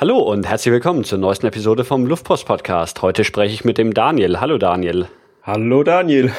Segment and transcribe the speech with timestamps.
[0.00, 3.02] Hallo und herzlich willkommen zur neuesten Episode vom Luftpost Podcast.
[3.02, 4.38] Heute spreche ich mit dem Daniel.
[4.38, 5.08] Hallo Daniel.
[5.42, 6.30] Hallo Daniel.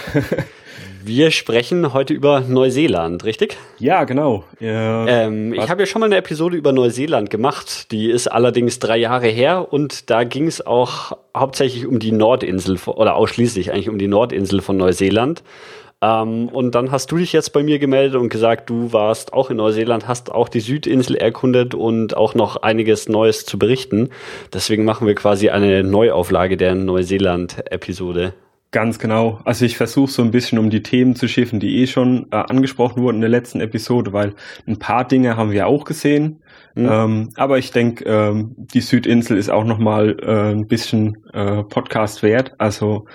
[1.04, 3.58] Wir sprechen heute über Neuseeland, richtig?
[3.78, 4.46] Ja, genau.
[4.62, 7.92] Ja, ähm, ich habe ja schon mal eine Episode über Neuseeland gemacht.
[7.92, 12.78] Die ist allerdings drei Jahre her und da ging es auch hauptsächlich um die Nordinsel
[12.86, 15.44] oder ausschließlich eigentlich um die Nordinsel von Neuseeland.
[16.02, 19.50] Ähm, und dann hast du dich jetzt bei mir gemeldet und gesagt, du warst auch
[19.50, 24.10] in Neuseeland, hast auch die Südinsel erkundet und auch noch einiges Neues zu berichten.
[24.54, 28.34] Deswegen machen wir quasi eine Neuauflage der Neuseeland-Episode.
[28.72, 29.40] Ganz genau.
[29.46, 32.36] Also ich versuche so ein bisschen um die Themen zu schiffen, die eh schon äh,
[32.36, 34.36] angesprochen wurden in der letzten Episode, weil
[34.68, 36.44] ein paar Dinge haben wir auch gesehen.
[36.76, 36.90] Mhm.
[36.92, 42.22] Ähm, aber ich denke, ähm, die Südinsel ist auch nochmal äh, ein bisschen äh, Podcast
[42.22, 42.54] wert.
[42.60, 43.06] Also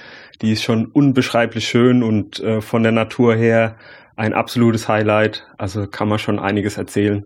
[0.42, 3.76] die ist schon unbeschreiblich schön und äh, von der Natur her
[4.16, 5.46] ein absolutes Highlight.
[5.58, 7.24] Also kann man schon einiges erzählen.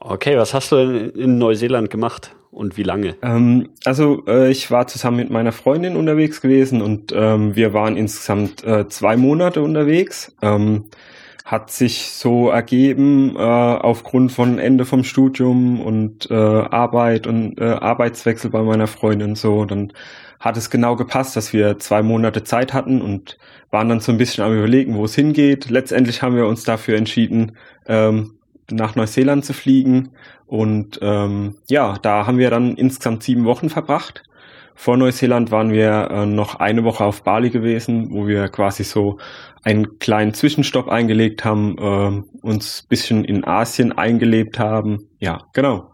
[0.00, 3.16] Okay, was hast du denn in Neuseeland gemacht und wie lange?
[3.22, 7.96] Ähm, also äh, ich war zusammen mit meiner Freundin unterwegs gewesen und ähm, wir waren
[7.96, 10.34] insgesamt äh, zwei Monate unterwegs.
[10.40, 10.84] Ähm,
[11.44, 17.64] hat sich so ergeben äh, aufgrund von Ende vom Studium und äh, Arbeit und äh,
[17.64, 19.64] Arbeitswechsel bei meiner Freundin so.
[19.64, 19.94] Dann
[20.40, 23.38] hat es genau gepasst, dass wir zwei Monate Zeit hatten und
[23.70, 25.70] waren dann so ein bisschen am überlegen, wo es hingeht.
[25.70, 28.38] Letztendlich haben wir uns dafür entschieden, ähm,
[28.70, 30.10] nach Neuseeland zu fliegen.
[30.46, 34.22] Und ähm, ja, da haben wir dann insgesamt sieben Wochen verbracht.
[34.74, 39.18] Vor Neuseeland waren wir äh, noch eine Woche auf Bali gewesen, wo wir quasi so
[39.64, 45.08] einen kleinen Zwischenstopp eingelegt haben, äh, uns bisschen in Asien eingelebt haben.
[45.18, 45.90] Ja, genau.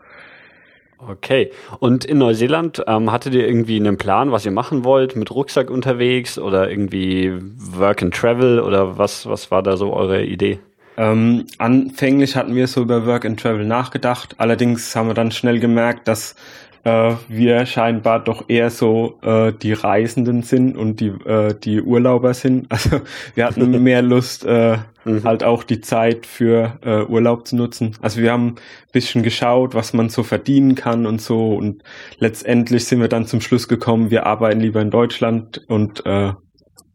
[1.09, 1.51] Okay.
[1.81, 5.71] Und in Neuseeland ähm, hattet ihr irgendwie einen Plan, was ihr machen wollt, mit Rucksack
[5.71, 10.59] unterwegs oder irgendwie Work and Travel oder was, was war da so eure Idee?
[10.97, 14.37] Ähm, anfänglich hatten wir so über Work and Travel nachgedacht.
[14.39, 16.37] Allerdings haben wir dann schnell gemerkt, dass
[16.85, 22.35] äh, wir scheinbar doch eher so äh, die Reisenden sind und die, äh, die Urlauber
[22.35, 22.67] sind.
[22.75, 23.01] Also
[23.35, 25.25] wir hatten mehr Lust, äh, mhm.
[25.25, 27.97] halt auch die Zeit für äh, Urlaub zu nutzen.
[28.03, 28.55] Also wir haben ein
[28.93, 31.55] bisschen geschaut, was man so verdienen kann und so.
[31.55, 31.83] Und
[32.19, 36.33] letztendlich sind wir dann zum Schluss gekommen, wir arbeiten lieber in Deutschland und äh,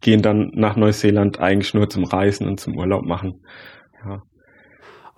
[0.02, 3.42] gehen dann nach Neuseeland eigentlich nur zum Reisen und zum Urlaub machen.
[4.06, 4.22] Ja.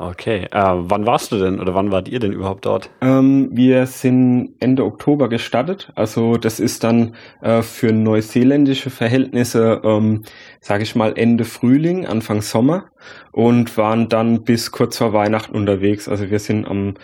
[0.03, 2.89] Okay, äh, wann warst du denn oder wann wart ihr denn überhaupt dort?
[3.01, 5.91] Ähm, wir sind Ende Oktober gestartet.
[5.93, 10.23] Also das ist dann äh, für neuseeländische Verhältnisse, ähm,
[10.59, 12.85] sage ich mal, Ende Frühling, Anfang Sommer
[13.31, 16.09] und waren dann bis kurz vor Weihnachten unterwegs.
[16.09, 16.95] Also wir sind am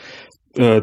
[0.56, 0.81] äh,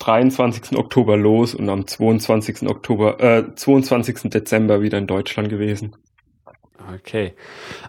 [0.00, 0.76] 23.
[0.76, 2.68] Oktober los und am 22.
[2.68, 4.28] Oktober, äh, 22.
[4.28, 5.96] Dezember wieder in Deutschland gewesen.
[6.94, 7.34] Okay.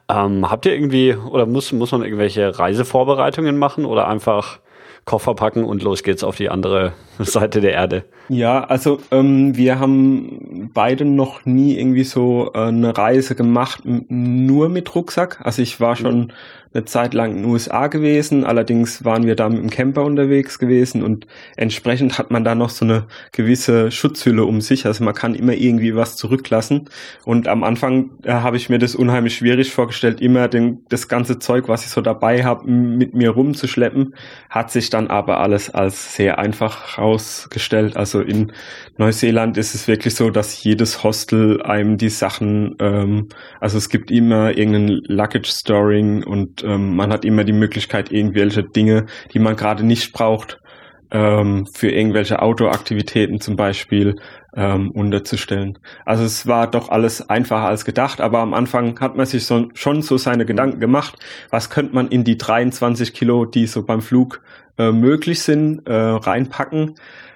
[0.10, 4.60] Ähm, habt ihr irgendwie oder muss, muss man irgendwelche Reisevorbereitungen machen oder einfach
[5.06, 8.06] Koffer packen und los geht's auf die andere Seite der Erde?
[8.30, 14.70] Ja, also ähm, wir haben beide noch nie irgendwie so äh, eine Reise gemacht, nur
[14.70, 15.42] mit Rucksack.
[15.44, 16.32] Also ich war schon
[16.74, 20.58] eine Zeit lang in den USA gewesen, allerdings waren wir da mit dem Camper unterwegs
[20.58, 24.86] gewesen und entsprechend hat man da noch so eine gewisse Schutzhülle um sich.
[24.86, 26.90] Also man kann immer irgendwie was zurücklassen.
[27.26, 31.40] Und am Anfang äh, habe ich mir das unheimlich schwierig vorgestellt, immer den, das ganze
[31.40, 34.16] Zeug, was ich so dabei habe, mit mir rumzuschleppen.
[34.50, 37.98] Hat sich dann aber alles als sehr einfach rausgestellt.
[37.98, 38.54] Also in
[38.98, 43.28] Neuseeland ist es wirklich so, dass jedes Hostel einem die Sachen, ähm,
[43.60, 48.64] also es gibt immer irgendein Luggage Storing und ähm, man hat immer die Möglichkeit, irgendwelche
[48.64, 50.60] Dinge, die man gerade nicht braucht,
[51.14, 54.16] ähm, für irgendwelche Outdoor-Aktivitäten zum Beispiel
[54.56, 55.78] ähm, unterzustellen.
[56.06, 59.70] Also es war doch alles einfacher als gedacht, aber am Anfang hat man sich so,
[59.74, 61.16] schon so seine Gedanken gemacht,
[61.50, 64.42] was könnte man in die 23 Kilo, die so beim Flug
[64.78, 66.96] äh, möglich sind, äh, reinpacken.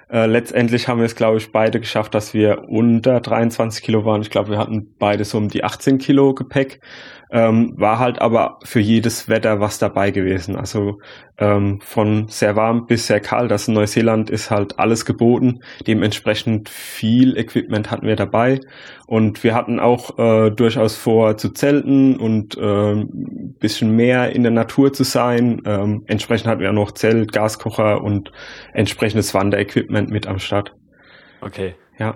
[0.10, 4.22] Äh, letztendlich haben wir es, glaube ich, beide geschafft, dass wir unter 23 Kilo waren.
[4.22, 6.80] Ich glaube, wir hatten beide so um die 18 Kilo Gepäck.
[7.30, 10.56] Ähm, war halt aber für jedes Wetter was dabei gewesen.
[10.56, 11.00] Also
[11.38, 13.52] ähm, von sehr warm bis sehr kalt.
[13.52, 15.62] Also Neuseeland ist halt alles geboten.
[15.86, 18.60] Dementsprechend viel Equipment hatten wir dabei.
[19.08, 23.06] Und wir hatten auch äh, durchaus vor zu zelten und äh,
[23.60, 25.62] bisschen mehr in der Natur zu sein.
[25.66, 28.32] Ähm, entsprechend hatten wir auch noch Zelt, Gaskocher und
[28.74, 30.74] entsprechendes Wanderequipment mit am Start.
[31.42, 31.76] Okay.
[32.00, 32.16] Ja.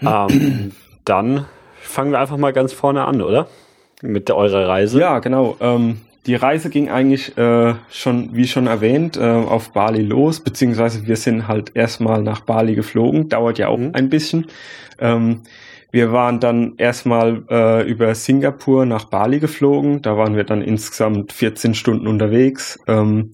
[0.00, 0.72] Ähm,
[1.04, 1.46] dann
[1.76, 3.48] fangen wir einfach mal ganz vorne an, oder?
[4.02, 5.00] Mit eurer Reise?
[5.00, 5.56] Ja, genau.
[5.60, 11.06] Ähm, die Reise ging eigentlich äh, schon, wie schon erwähnt, äh, auf Bali los, beziehungsweise
[11.06, 13.90] wir sind halt erstmal nach Bali geflogen, dauert ja auch mhm.
[13.94, 14.46] ein bisschen.
[14.98, 15.42] Ähm,
[15.90, 21.32] wir waren dann erstmal äh, über Singapur nach Bali geflogen, da waren wir dann insgesamt
[21.32, 22.78] 14 Stunden unterwegs.
[22.86, 23.32] Ähm,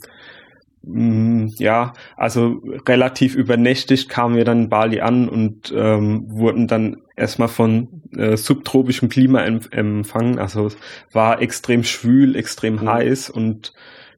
[0.86, 6.98] Mm, ja, also relativ übernächtig kamen wir dann in Bali an und ähm, wurden dann
[7.16, 10.38] erstmal von äh, subtropischem Klima empfangen.
[10.38, 10.76] Also es
[11.12, 12.88] war extrem schwül, extrem mhm.
[12.88, 13.72] heiß und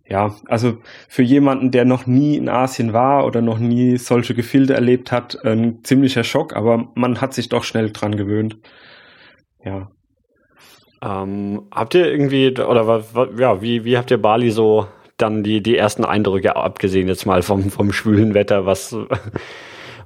[0.09, 0.79] ja, also
[1.09, 5.45] für jemanden, der noch nie in Asien war oder noch nie solche Gefilde erlebt hat,
[5.45, 8.57] ein ziemlicher Schock, aber man hat sich doch schnell dran gewöhnt.
[9.65, 9.91] Ja.
[11.03, 13.05] Ähm, habt ihr irgendwie, oder
[13.37, 17.43] ja, wie, wie habt ihr Bali so dann die, die ersten Eindrücke, abgesehen jetzt mal
[17.43, 18.97] vom, vom schwülen Wetter, was,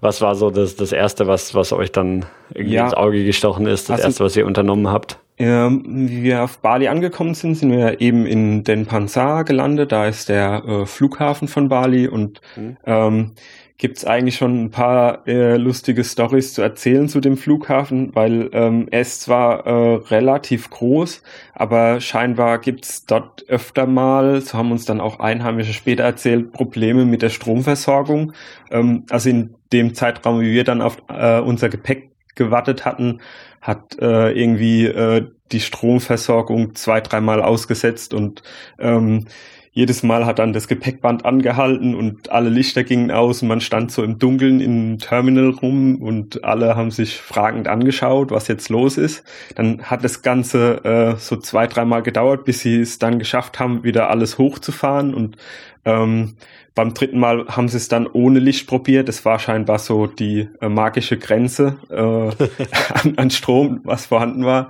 [0.00, 2.84] was war so das, das Erste, was, was euch dann irgendwie ja.
[2.84, 5.18] ins Auge gestochen ist, das also, Erste, was ihr unternommen habt?
[5.38, 9.90] Ähm, wie wir auf Bali angekommen sind, sind wir eben in Denpasar gelandet.
[9.90, 12.76] Da ist der äh, Flughafen von Bali und mhm.
[12.84, 13.32] ähm,
[13.80, 18.50] gibt es eigentlich schon ein paar äh, lustige Stories zu erzählen zu dem Flughafen, weil
[18.52, 21.22] ähm, er ist zwar äh, relativ groß,
[21.54, 26.52] aber scheinbar gibt es dort öfter mal, so haben uns dann auch Einheimische später erzählt,
[26.52, 28.34] Probleme mit der Stromversorgung.
[28.70, 33.20] Ähm, also in dem Zeitraum, wie wir dann auf äh, unser Gepäck gewartet hatten,
[33.60, 38.42] hat äh, irgendwie äh, die Stromversorgung zwei, dreimal ausgesetzt und
[38.78, 39.26] ähm,
[39.72, 43.92] jedes Mal hat dann das Gepäckband angehalten und alle Lichter gingen aus und man stand
[43.92, 48.98] so im Dunkeln im Terminal rum und alle haben sich fragend angeschaut, was jetzt los
[48.98, 49.22] ist.
[49.54, 53.84] Dann hat das Ganze äh, so zwei, dreimal gedauert, bis sie es dann geschafft haben,
[53.84, 55.36] wieder alles hochzufahren und
[55.84, 56.36] ähm,
[56.74, 59.08] beim dritten Mal haben sie es dann ohne Licht probiert.
[59.08, 61.94] Das war scheinbar so die äh, magische Grenze äh,
[62.94, 64.68] an, an Strom, was vorhanden war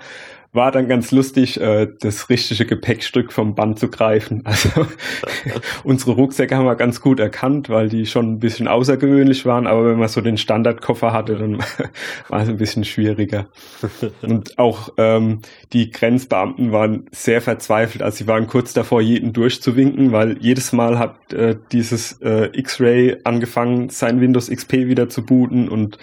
[0.53, 4.45] war dann ganz lustig, äh, das richtige Gepäckstück vom Band zu greifen.
[4.51, 4.87] Also
[5.85, 9.87] unsere Rucksäcke haben wir ganz gut erkannt, weil die schon ein bisschen außergewöhnlich waren, aber
[9.87, 11.59] wenn man so den Standardkoffer hatte, dann
[12.29, 13.47] war es ein bisschen schwieriger.
[14.23, 15.41] Und auch ähm,
[15.73, 20.99] die Grenzbeamten waren sehr verzweifelt, also sie waren kurz davor, jeden durchzuwinken, weil jedes Mal
[20.99, 25.99] hat äh, dieses äh, X-Ray angefangen, sein Windows XP wieder zu booten und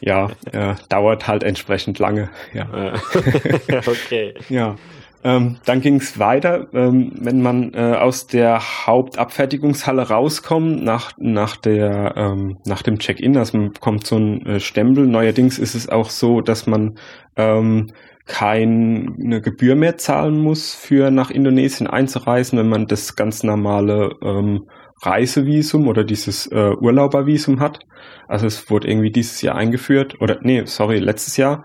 [0.00, 2.30] ja, äh, dauert halt entsprechend lange.
[2.54, 2.68] Ja.
[3.86, 4.34] okay.
[4.48, 4.76] ja.
[5.24, 11.56] Ähm, dann ging es weiter, ähm, wenn man äh, aus der Hauptabfertigungshalle rauskommt, nach, nach,
[11.56, 15.06] der, ähm, nach dem Check-in, also man bekommt so ein äh, Stempel.
[15.06, 16.98] Neuerdings ist es auch so, dass man
[17.36, 17.92] ähm,
[18.26, 24.68] keine Gebühr mehr zahlen muss, für nach Indonesien einzureisen, wenn man das ganz normale ähm,
[25.02, 27.80] Reisevisum oder dieses äh, Urlaubervisum hat.
[28.26, 31.64] Also es wurde irgendwie dieses Jahr eingeführt oder nee, sorry, letztes Jahr.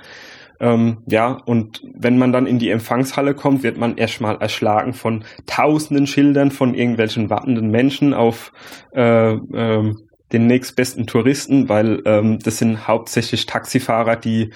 [0.59, 5.25] Ähm, ja, und wenn man dann in die Empfangshalle kommt, wird man erstmal erschlagen von
[5.45, 8.53] tausenden Schildern von irgendwelchen wartenden Menschen auf
[8.95, 9.93] äh, äh,
[10.31, 14.51] den nächstbesten Touristen, weil ähm, das sind hauptsächlich Taxifahrer, die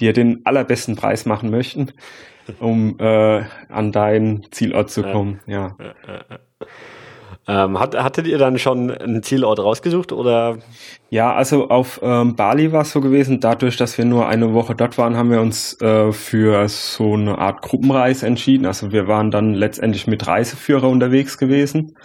[0.00, 1.92] dir den allerbesten Preis machen möchten,
[2.58, 5.40] um äh, an deinen Zielort zu kommen.
[5.46, 5.76] Ja.
[5.78, 6.38] ja.
[7.48, 10.58] Ähm, hat, hattet ihr dann schon einen Zielort rausgesucht oder?
[11.10, 13.40] Ja, also auf ähm, Bali war es so gewesen.
[13.40, 17.38] Dadurch, dass wir nur eine Woche dort waren, haben wir uns äh, für so eine
[17.38, 18.64] Art Gruppenreise entschieden.
[18.64, 21.96] Also wir waren dann letztendlich mit Reiseführer unterwegs gewesen.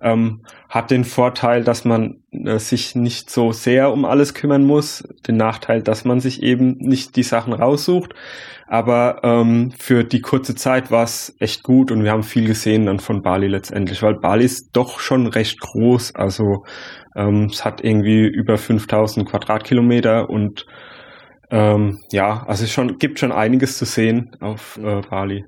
[0.00, 5.02] Ähm, hat den Vorteil, dass man äh, sich nicht so sehr um alles kümmern muss.
[5.26, 8.14] Den Nachteil, dass man sich eben nicht die Sachen raussucht.
[8.66, 12.86] Aber ähm, für die kurze Zeit war es echt gut und wir haben viel gesehen
[12.86, 16.14] dann von Bali letztendlich, weil Bali ist doch schon recht groß.
[16.14, 16.64] Also
[17.14, 20.66] ähm, es hat irgendwie über 5000 Quadratkilometer und
[21.50, 25.44] ähm, ja, also es schon, gibt schon einiges zu sehen auf äh, Bali.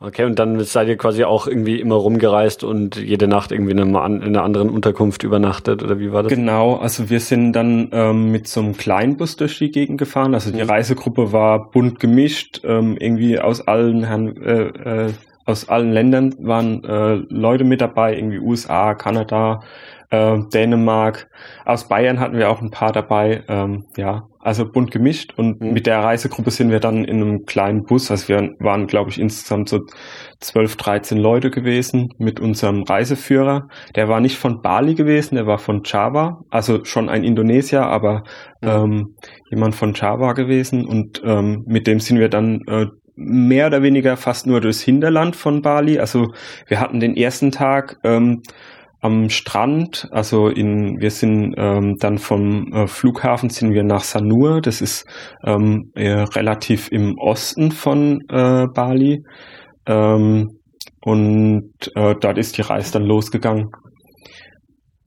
[0.00, 3.80] Okay, und dann seid ihr quasi auch irgendwie immer rumgereist und jede Nacht irgendwie in
[3.80, 6.32] einer, in einer anderen Unterkunft übernachtet oder wie war das?
[6.32, 10.34] Genau, also wir sind dann ähm, mit so einem Kleinbus durch die Gegend gefahren.
[10.34, 10.70] Also die mhm.
[10.70, 15.12] Reisegruppe war bunt gemischt, ähm, irgendwie aus allen Herren, äh, äh,
[15.44, 19.60] aus allen Ländern waren äh, Leute mit dabei, irgendwie USA, Kanada,
[20.10, 21.28] äh, Dänemark.
[21.64, 23.42] Aus Bayern hatten wir auch ein paar dabei.
[23.48, 25.72] Ähm, ja, also bunt gemischt und mhm.
[25.72, 29.20] mit der Reisegruppe sind wir dann in einem kleinen Bus, also wir waren, glaube ich,
[29.20, 29.80] insgesamt so
[30.40, 33.68] 12, 13 Leute gewesen mit unserem Reiseführer.
[33.94, 38.22] Der war nicht von Bali gewesen, der war von Java, also schon ein Indonesier, aber
[38.62, 38.68] mhm.
[38.68, 39.16] ähm,
[39.50, 44.16] jemand von Java gewesen und ähm, mit dem sind wir dann äh, mehr oder weniger
[44.16, 45.98] fast nur durchs Hinterland von Bali.
[45.98, 46.32] Also
[46.66, 48.42] wir hatten den ersten Tag ähm,
[49.00, 54.60] am Strand, also in, wir sind ähm, dann vom äh, Flughafen sind wir nach Sanur,
[54.60, 55.06] das ist
[55.44, 59.24] ähm, relativ im Osten von äh, Bali.
[59.86, 60.50] Ähm,
[61.02, 63.70] und äh, dort ist die Reise dann losgegangen.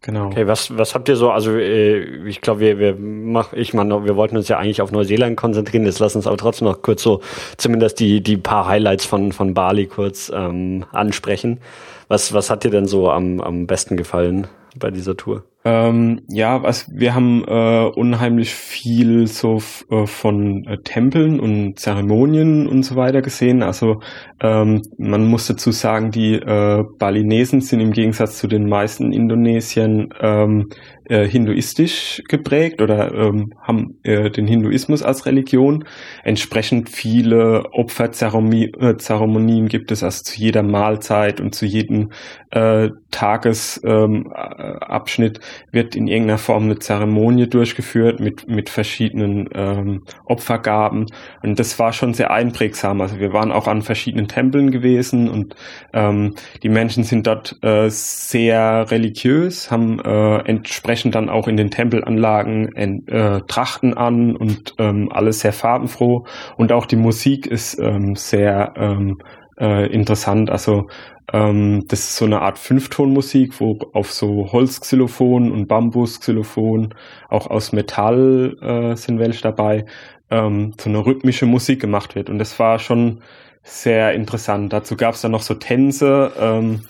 [0.01, 0.25] Genau.
[0.25, 4.03] Okay, was, was habt ihr so, also äh, ich glaube, wir, wir mach, ich meine,
[4.03, 7.03] wir wollten uns ja eigentlich auf Neuseeland konzentrieren, jetzt lass uns aber trotzdem noch kurz
[7.03, 7.21] so
[7.57, 11.62] zumindest die, die paar Highlights von, von Bali kurz ähm, ansprechen.
[12.07, 15.43] Was, was hat dir denn so am, am besten gefallen bei dieser Tour?
[15.65, 22.67] Ähm, ja, was wir haben äh, unheimlich viel so äh, von äh, Tempeln und Zeremonien
[22.67, 23.63] und so weiter gesehen.
[23.63, 24.01] Also
[24.41, 30.10] ähm, man muss dazu sagen, die äh, Balinesen sind im Gegensatz zu den meisten Indonesiern
[30.20, 30.67] ähm,
[31.05, 35.84] äh, hinduistisch geprägt oder ähm, haben äh, den Hinduismus als Religion.
[36.24, 42.12] Entsprechend viele Opferzeremonien gibt es also zu jeder Mahlzeit und zu jedem
[42.51, 51.07] äh, Tagesabschnitt ähm, wird in irgendeiner Form eine Zeremonie durchgeführt mit, mit verschiedenen ähm, Opfergaben.
[51.41, 53.01] Und das war schon sehr einprägsam.
[53.01, 55.55] Also wir waren auch an verschiedenen Tempeln gewesen und
[55.93, 61.72] ähm, die Menschen sind dort äh, sehr religiös, haben äh, entsprechend dann auch in den
[61.72, 66.25] Tempelanlagen äh, Trachten an und ähm, alles sehr farbenfroh.
[66.57, 69.17] Und auch die Musik ist ähm, sehr ähm,
[69.60, 70.50] äh, interessant.
[70.50, 70.88] Also
[71.31, 76.93] ähm, das ist so eine Art Fünftonmusik, wo auf so Holzxylophon und Bambusxylophon,
[77.29, 79.86] auch aus Metall äh, sind welche dabei,
[80.29, 82.29] ähm, so eine rhythmische Musik gemacht wird.
[82.29, 83.22] Und das war schon
[83.63, 84.74] sehr interessant.
[84.74, 86.33] Dazu gab es dann noch so Tänze.
[86.39, 86.81] Ähm,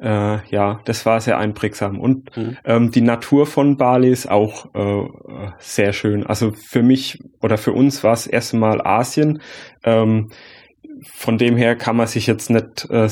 [0.00, 2.00] äh, ja, das war sehr einprägsam.
[2.00, 2.56] Und mhm.
[2.64, 5.08] ähm, die Natur von Bali ist auch äh,
[5.58, 6.26] sehr schön.
[6.26, 9.40] Also für mich oder für uns war es erstmal Asien.
[9.84, 10.30] Ähm,
[11.04, 13.08] von dem her kann man sich jetzt nicht, äh,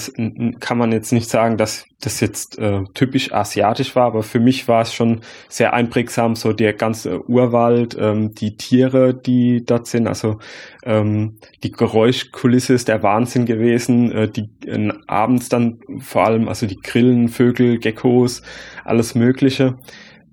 [0.61, 4.69] kann man jetzt nicht sagen, dass das jetzt äh, typisch asiatisch war, aber für mich
[4.69, 10.07] war es schon sehr einprägsam, so der ganze Urwald, ähm, die Tiere, die dort sind,
[10.07, 10.38] also
[10.85, 16.66] ähm, die Geräuschkulisse ist der Wahnsinn gewesen, äh, die äh, abends dann vor allem, also
[16.66, 18.43] die Grillen, Vögel, Geckos,
[18.85, 19.76] alles Mögliche.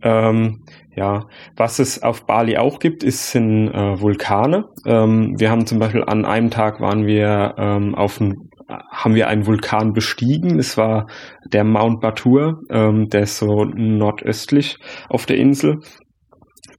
[0.04, 0.64] Ähm,
[0.96, 4.66] ja, was es auf Bali auch gibt, ist, sind äh, Vulkane.
[4.86, 8.36] Ähm, wir haben zum Beispiel an einem Tag waren wir ähm, auf ein,
[8.68, 10.60] haben wir einen Vulkan bestiegen.
[10.60, 11.08] Es war
[11.52, 14.78] der Mount Batur, ähm, der ist so nordöstlich
[15.10, 15.80] auf der Insel.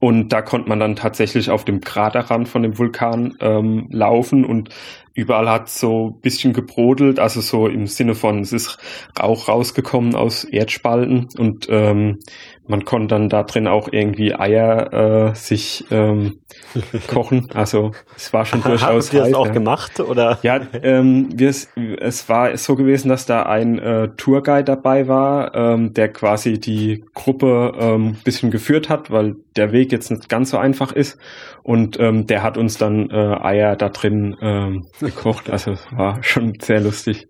[0.01, 4.69] Und da konnte man dann tatsächlich auf dem Kraterrand von dem Vulkan ähm, laufen und
[5.15, 8.79] überall hat so ein bisschen gebrodelt, also so im Sinne von, es ist
[9.21, 12.19] Rauch rausgekommen aus Erdspalten und ähm,
[12.67, 16.41] man konnte dann da drin auch irgendwie Eier äh, sich ähm,
[17.09, 17.51] kochen.
[17.53, 19.07] Also es war schon durchaus.
[19.07, 19.53] Habt ihr das auch ja.
[19.53, 20.39] gemacht oder?
[20.43, 21.55] Ja, ähm, wir,
[22.01, 27.05] es war so gewesen, dass da ein äh, Tourguide dabei war, ähm, der quasi die
[27.13, 31.19] Gruppe ähm, bisschen geführt hat, weil der Weg jetzt nicht ganz so einfach ist.
[31.65, 35.51] Und ähm, der hat uns dann äh, Eier da drin ähm, gekocht.
[35.51, 37.27] Also es war schon sehr lustig.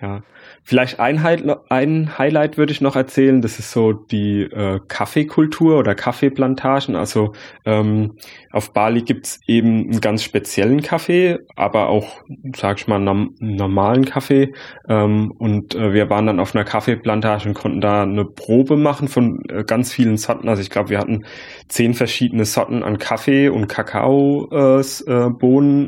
[0.00, 0.22] Ja.
[0.64, 1.36] Vielleicht ein, Hi
[1.70, 6.94] ein Highlight würde ich noch erzählen, das ist so die äh, Kaffeekultur oder Kaffeeplantagen.
[6.94, 7.32] Also
[7.64, 8.16] ähm,
[8.52, 12.22] auf Bali gibt's eben einen ganz speziellen Kaffee, aber auch,
[12.54, 14.52] sag ich mal, einen normalen Kaffee.
[14.88, 19.08] Ähm, und äh, wir waren dann auf einer Kaffeeplantage und konnten da eine Probe machen
[19.08, 20.48] von äh, ganz vielen Sorten.
[20.48, 21.24] Also ich glaube, wir hatten
[21.66, 24.52] zehn verschiedene Sorten an Kaffee und Kakaobohnen,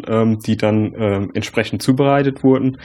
[0.05, 2.79] äh, ähm, die dann äh, entsprechend zubereitet wurden.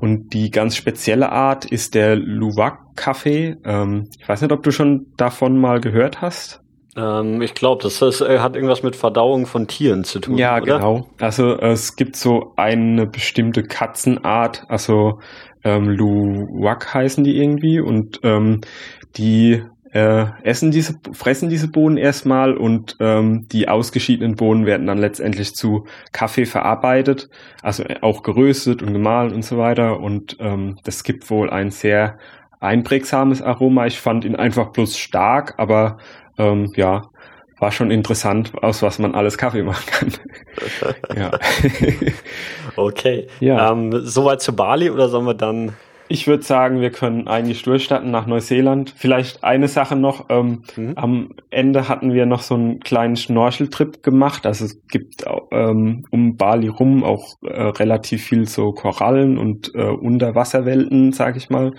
[0.00, 3.56] Und die ganz spezielle Art ist der Luwak-Kaffee.
[3.64, 6.62] Ähm, ich weiß nicht, ob du schon davon mal gehört hast.
[6.96, 10.36] Ähm, ich glaube, das ist, äh, hat irgendwas mit Verdauung von Tieren zu tun.
[10.36, 10.78] Ja, oder?
[10.78, 11.08] genau.
[11.20, 15.20] Also es gibt so eine bestimmte Katzenart, also
[15.64, 18.60] ähm, Luwak heißen die irgendwie und ähm,
[19.16, 24.98] die äh, essen diese, fressen diese Bohnen erstmal und ähm, die ausgeschiedenen Bohnen werden dann
[24.98, 27.30] letztendlich zu Kaffee verarbeitet,
[27.62, 30.00] also auch geröstet und gemahlen und so weiter.
[30.00, 32.18] Und ähm, das gibt wohl ein sehr
[32.60, 33.86] einprägsames Aroma.
[33.86, 35.98] Ich fand ihn einfach bloß stark, aber
[36.38, 37.02] ähm, ja,
[37.58, 40.12] war schon interessant, aus was man alles Kaffee machen kann.
[41.16, 41.30] ja.
[42.76, 43.26] okay.
[43.40, 43.72] Ja.
[43.72, 45.72] Ähm, soweit zu Bali oder sollen wir dann
[46.08, 48.94] ich würde sagen, wir können eigentlich durchstarten nach Neuseeland.
[48.96, 50.26] Vielleicht eine Sache noch.
[50.30, 50.92] Ähm, mhm.
[50.96, 54.46] Am Ende hatten wir noch so einen kleinen Schnorcheltrip gemacht.
[54.46, 59.84] Also es gibt ähm, um Bali rum auch äh, relativ viel so Korallen und äh,
[59.84, 61.72] Unterwasserwelten, sag ich mal.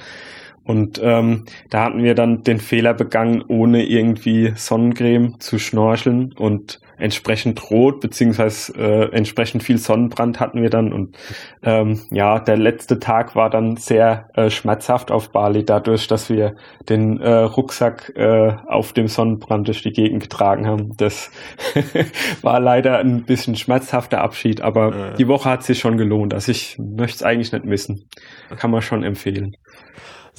[0.69, 6.79] Und ähm, da hatten wir dann den Fehler begangen, ohne irgendwie Sonnencreme zu schnorcheln und
[6.99, 11.17] entsprechend rot beziehungsweise äh, entsprechend viel Sonnenbrand hatten wir dann und
[11.63, 16.55] ähm, ja, der letzte Tag war dann sehr äh, schmerzhaft auf Bali dadurch, dass wir
[16.87, 20.91] den äh, Rucksack äh, auf dem Sonnenbrand durch die Gegend getragen haben.
[20.97, 21.31] Das
[22.41, 25.13] war leider ein bisschen schmerzhafter Abschied, aber ja.
[25.13, 26.33] die Woche hat sich schon gelohnt.
[26.33, 28.09] Also ich möchte es eigentlich nicht missen.
[28.57, 29.55] Kann man schon empfehlen.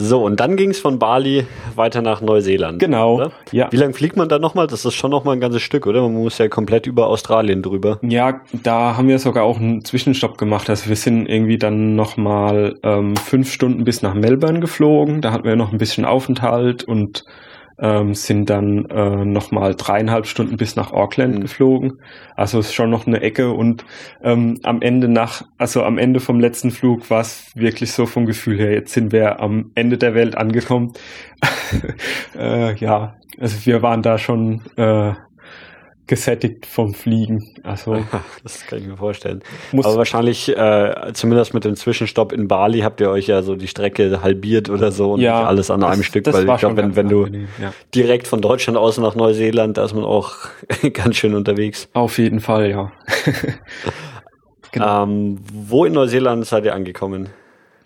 [0.03, 2.79] So, und dann ging es von Bali weiter nach Neuseeland.
[2.79, 3.17] Genau.
[3.17, 3.33] Oder?
[3.53, 3.69] Ja.
[3.71, 4.67] Wie lange fliegt man da nochmal?
[4.67, 6.01] Das ist schon nochmal ein ganzes Stück, oder?
[6.01, 7.99] Man muss ja komplett über Australien drüber.
[8.03, 10.71] Ja, da haben wir sogar auch einen Zwischenstopp gemacht.
[10.71, 15.21] Also wir sind irgendwie dann nochmal ähm, fünf Stunden bis nach Melbourne geflogen.
[15.21, 17.25] Da hatten wir noch ein bisschen Aufenthalt und
[17.81, 21.41] ähm, sind dann äh, nochmal dreieinhalb Stunden bis nach Auckland mhm.
[21.41, 22.01] geflogen.
[22.37, 23.85] Also ist schon noch eine Ecke und
[24.23, 28.27] ähm, am Ende nach, also am Ende vom letzten Flug war es wirklich so vom
[28.27, 30.93] Gefühl her, jetzt sind wir am Ende der Welt angekommen.
[32.39, 35.13] äh, ja, also wir waren da schon äh,
[36.11, 37.55] gesättigt vom Fliegen.
[37.63, 38.05] Also
[38.43, 39.43] das kann ich mir vorstellen.
[39.73, 43.69] Aber wahrscheinlich, äh, zumindest mit dem Zwischenstopp in Bali, habt ihr euch ja so die
[43.69, 46.97] Strecke halbiert oder so und ja, alles an das, einem Stück, weil ich glaube, wenn,
[46.97, 47.73] wenn du ja.
[47.95, 50.35] direkt von Deutschland aus nach Neuseeland, da ist man auch
[50.93, 51.89] ganz schön unterwegs.
[51.93, 52.91] Auf jeden Fall, ja.
[54.73, 55.05] genau.
[55.05, 57.29] ähm, wo in Neuseeland seid ihr angekommen?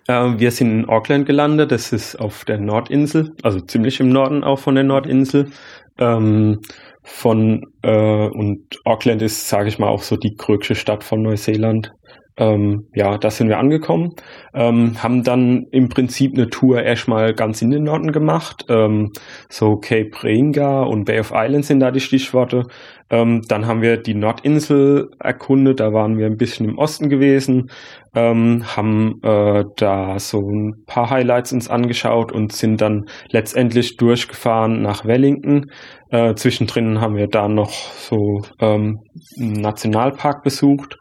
[0.08, 4.44] Ähm, wir sind in Auckland gelandet, das ist auf der Nordinsel, also ziemlich im Norden
[4.44, 5.50] auch von der Nordinsel.
[5.98, 6.60] Ähm,
[7.04, 11.92] von äh, und Auckland ist, sage ich mal, auch so die größte Stadt von Neuseeland.
[12.36, 14.16] Ähm, ja, da sind wir angekommen,
[14.54, 18.64] ähm, haben dann im Prinzip eine Tour erstmal ganz in den Norden gemacht.
[18.68, 19.12] Ähm,
[19.48, 22.64] so Cape Reinga und Bay of Islands sind da die Stichworte.
[23.10, 27.70] Ähm, dann haben wir die Nordinsel erkundet, da waren wir ein bisschen im Osten gewesen,
[28.14, 34.80] ähm, haben äh, da so ein paar Highlights uns angeschaut und sind dann letztendlich durchgefahren
[34.82, 35.70] nach Wellington.
[36.10, 39.00] Äh, zwischendrin haben wir da noch so ähm,
[39.38, 40.96] einen Nationalpark besucht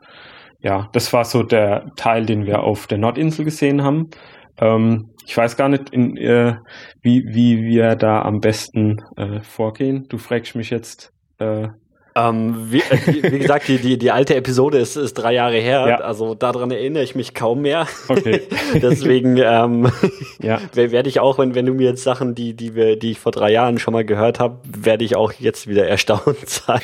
[0.64, 4.10] ja, das war so der Teil, den wir auf der Nordinsel gesehen haben.
[4.58, 6.56] Ähm, ich weiß gar nicht, in, äh,
[7.02, 10.06] wie, wie wir da am besten äh, vorgehen.
[10.08, 11.12] Du fragst mich jetzt.
[11.38, 11.68] Äh,
[12.16, 15.86] ähm, wie, äh, wie, gesagt, die, die, die alte Episode ist, ist drei Jahre her,
[15.88, 15.96] ja.
[15.98, 17.88] also daran erinnere ich mich kaum mehr.
[18.08, 18.42] Okay.
[18.82, 19.92] Deswegen ähm,
[20.42, 20.60] ja.
[20.74, 23.32] werde ich auch, wenn, wenn du mir jetzt Sachen, die, die, wir, die ich vor
[23.32, 26.82] drei Jahren schon mal gehört habe, werde ich auch jetzt wieder erstaunt sein.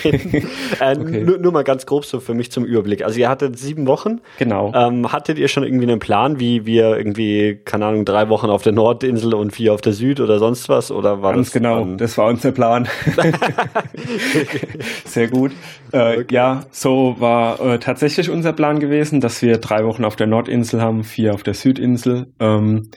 [0.80, 1.24] äh, okay.
[1.24, 3.04] nur, nur mal ganz grob so für mich zum Überblick.
[3.04, 4.22] Also ihr hattet sieben Wochen.
[4.40, 4.72] Genau.
[4.74, 8.64] Ähm, hattet ihr schon irgendwie einen Plan, wie wir irgendwie, keine Ahnung, drei Wochen auf
[8.64, 10.92] der Nordinsel und vier auf der Süd oder sonst was?
[10.92, 12.88] Oder war ganz das genau, das war unser Plan.
[15.20, 15.52] Sehr gut.
[15.92, 16.26] Äh, okay.
[16.32, 20.82] Ja, so war äh, tatsächlich unser Plan gewesen, dass wir drei Wochen auf der Nordinsel
[20.82, 22.28] haben, vier auf der Südinsel.
[22.40, 22.90] Ähm,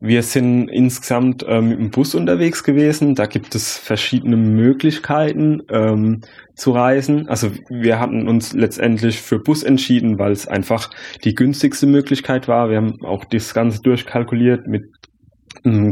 [0.00, 3.14] wir sind insgesamt ähm, im Bus unterwegs gewesen.
[3.14, 6.22] Da gibt es verschiedene Möglichkeiten ähm,
[6.56, 7.28] zu reisen.
[7.28, 10.90] Also wir hatten uns letztendlich für Bus entschieden, weil es einfach
[11.22, 12.70] die günstigste Möglichkeit war.
[12.70, 14.82] Wir haben auch das Ganze durchkalkuliert mit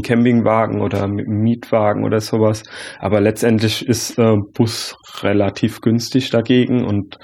[0.01, 2.63] Campingwagen oder mit Mietwagen oder sowas.
[2.99, 7.17] Aber letztendlich ist äh, Bus relativ günstig dagegen und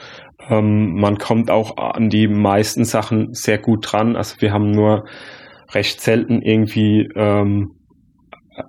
[0.49, 4.15] ähm, man kommt auch an die meisten Sachen sehr gut dran.
[4.15, 5.05] Also wir haben nur
[5.73, 7.71] recht selten irgendwie ähm,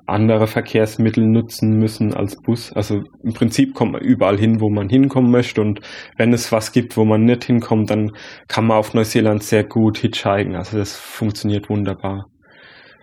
[0.07, 2.73] andere Verkehrsmittel nutzen müssen als Bus.
[2.73, 5.61] Also im Prinzip kommt man überall hin, wo man hinkommen möchte.
[5.61, 5.81] Und
[6.17, 8.13] wenn es was gibt, wo man nicht hinkommt, dann
[8.49, 10.57] kann man auf Neuseeland sehr gut hitchhiken.
[10.57, 12.27] Also das funktioniert wunderbar.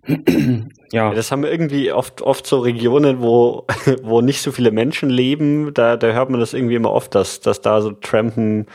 [0.91, 1.13] ja.
[1.13, 3.65] Das haben wir irgendwie oft, oft so Regionen, wo,
[4.03, 5.73] wo nicht so viele Menschen leben.
[5.73, 8.67] Da, da hört man das irgendwie immer oft, dass, dass da so Trampen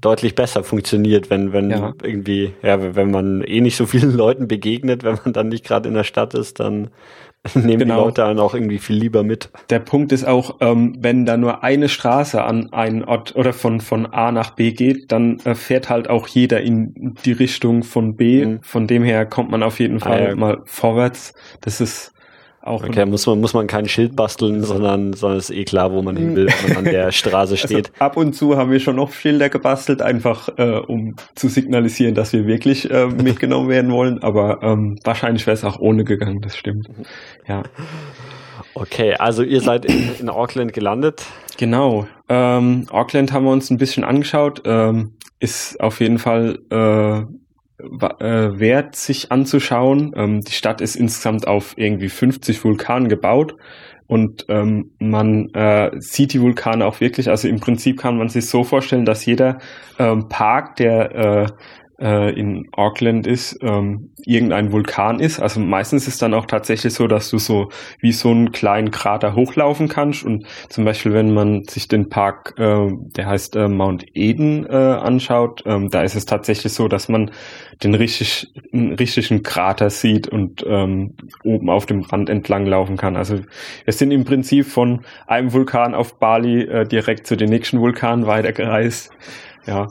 [0.00, 1.94] deutlich besser funktioniert, wenn, wenn ja.
[2.02, 5.88] irgendwie, ja, wenn man eh nicht so vielen Leuten begegnet, wenn man dann nicht gerade
[5.88, 6.88] in der Stadt ist, dann
[7.54, 8.00] nehmen genau.
[8.00, 9.50] die Leute dann auch irgendwie viel lieber mit.
[9.70, 13.80] Der Punkt ist auch, ähm, wenn da nur eine Straße an einen Ort oder von,
[13.80, 18.16] von A nach B geht, dann äh, fährt halt auch jeder in die Richtung von
[18.16, 18.44] B.
[18.44, 18.62] Mhm.
[18.62, 20.36] Von dem her kommt man auf jeden Fall ah, ja.
[20.36, 21.34] mal vorwärts.
[21.60, 22.12] Das ist
[22.66, 26.02] auch okay, muss man, muss man kein Schild basteln, sondern, sondern ist eh klar, wo
[26.02, 27.92] man hin will, wenn man an der Straße also steht.
[27.94, 32.14] Also ab und zu haben wir schon noch Schilder gebastelt, einfach äh, um zu signalisieren,
[32.14, 36.40] dass wir wirklich äh, mitgenommen werden wollen, aber ähm, wahrscheinlich wäre es auch ohne gegangen,
[36.40, 36.88] das stimmt.
[37.46, 37.62] Ja.
[38.74, 41.24] Okay, also ihr seid in, in Auckland gelandet.
[41.56, 42.06] Genau.
[42.28, 44.62] Ähm, Auckland haben wir uns ein bisschen angeschaut.
[44.64, 47.22] Ähm, ist auf jeden Fall äh,
[48.20, 50.12] äh, wert, sich anzuschauen.
[50.16, 53.56] Ähm, die Stadt ist insgesamt auf irgendwie 50 Vulkanen gebaut
[54.06, 57.28] und ähm, man äh, sieht die Vulkane auch wirklich.
[57.28, 59.58] Also im Prinzip kann man sich so vorstellen, dass jeder
[59.98, 61.46] ähm, Park, der äh,
[62.00, 65.40] äh, in Auckland ist, ähm, irgendein Vulkan ist.
[65.40, 69.34] Also meistens ist dann auch tatsächlich so, dass du so wie so einen kleinen Krater
[69.34, 70.24] hochlaufen kannst.
[70.24, 74.74] Und zum Beispiel, wenn man sich den Park, äh, der heißt äh, Mount Eden, äh,
[74.76, 77.30] anschaut, ähm, da ist es tatsächlich so, dass man
[77.82, 83.16] den richtig, richtigen Krater sieht und ähm, oben auf dem Rand entlang laufen kann.
[83.16, 83.40] Also
[83.84, 88.26] wir sind im Prinzip von einem Vulkan auf Bali äh, direkt zu den nächsten Vulkanen
[88.26, 89.10] weitergereist.
[89.66, 89.88] Ja.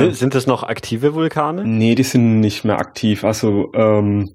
[0.00, 1.64] Sind, sind das noch aktive Vulkane?
[1.66, 3.24] Nee, die sind nicht mehr aktiv.
[3.24, 4.26] Also ähm,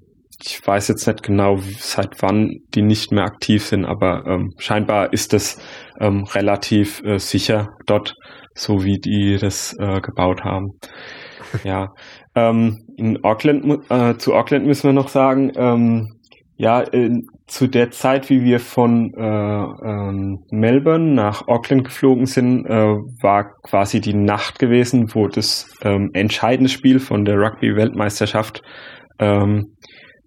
[0.44, 5.12] ich weiß jetzt nicht genau, seit wann die nicht mehr aktiv sind, aber ähm, scheinbar
[5.12, 5.58] ist es
[6.00, 8.14] ähm, relativ äh, sicher dort,
[8.54, 10.72] so wie die das äh, gebaut haben.
[11.64, 11.94] Ja,
[12.34, 16.17] ähm, in Auckland, äh, zu Auckland müssen wir noch sagen, ähm,
[16.58, 22.66] ja, in, zu der Zeit, wie wir von äh, ähm, Melbourne nach Auckland geflogen sind,
[22.66, 28.62] äh, war quasi die Nacht gewesen, wo das ähm, entscheidende Spiel von der Rugby-Weltmeisterschaft
[29.20, 29.76] ähm,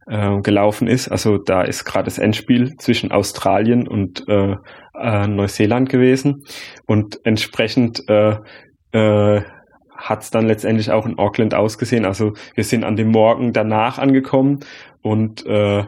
[0.07, 1.09] äh, gelaufen ist.
[1.09, 4.55] Also da ist gerade das Endspiel zwischen Australien und äh,
[4.97, 6.43] äh, Neuseeland gewesen
[6.87, 8.37] und entsprechend äh,
[8.93, 9.41] äh,
[9.97, 12.05] hat es dann letztendlich auch in Auckland ausgesehen.
[12.05, 14.61] Also wir sind an dem Morgen danach angekommen
[15.01, 15.83] und äh,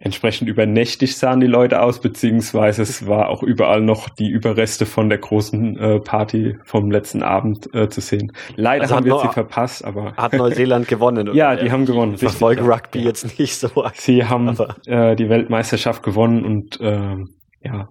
[0.00, 5.08] entsprechend übernächtig sahen die Leute aus, beziehungsweise es war auch überall noch die Überreste von
[5.08, 8.32] der großen äh, Party vom letzten Abend äh, zu sehen.
[8.56, 10.14] Leider also haben wir sie verpasst, aber.
[10.16, 11.34] Hat Neuseeland gewonnen?
[11.34, 12.14] ja, die haben gewonnen.
[12.14, 13.06] Ich verfolge Rugby ja.
[13.06, 13.68] jetzt nicht so.
[13.94, 14.56] Sie haben
[14.86, 17.16] äh, die Weltmeisterschaft gewonnen und äh,
[17.62, 17.88] ja,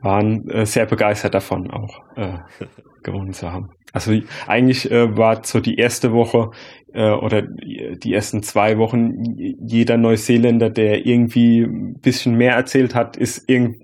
[0.00, 2.38] waren äh, sehr begeistert davon auch äh,
[3.02, 3.70] gewonnen zu haben.
[3.92, 4.12] Also
[4.46, 6.50] eigentlich äh, war so die erste Woche
[6.94, 13.16] äh, oder die ersten zwei Wochen jeder Neuseeländer, der irgendwie ein bisschen mehr erzählt hat,
[13.16, 13.82] ist irgend,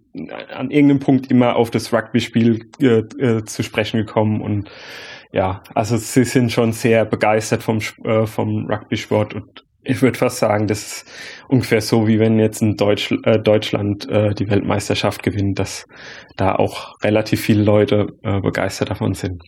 [0.53, 4.71] an irgendeinem Punkt immer auf das Rugby-Spiel äh, äh, zu sprechen gekommen und
[5.33, 10.39] ja, also sie sind schon sehr begeistert vom, äh, vom Rugby-Sport und ich würde fast
[10.39, 11.13] sagen, das ist
[11.49, 15.87] ungefähr so, wie wenn jetzt in Deutsch, äh, Deutschland äh, die Weltmeisterschaft gewinnt, dass
[16.37, 19.43] da auch relativ viele Leute äh, begeistert davon sind.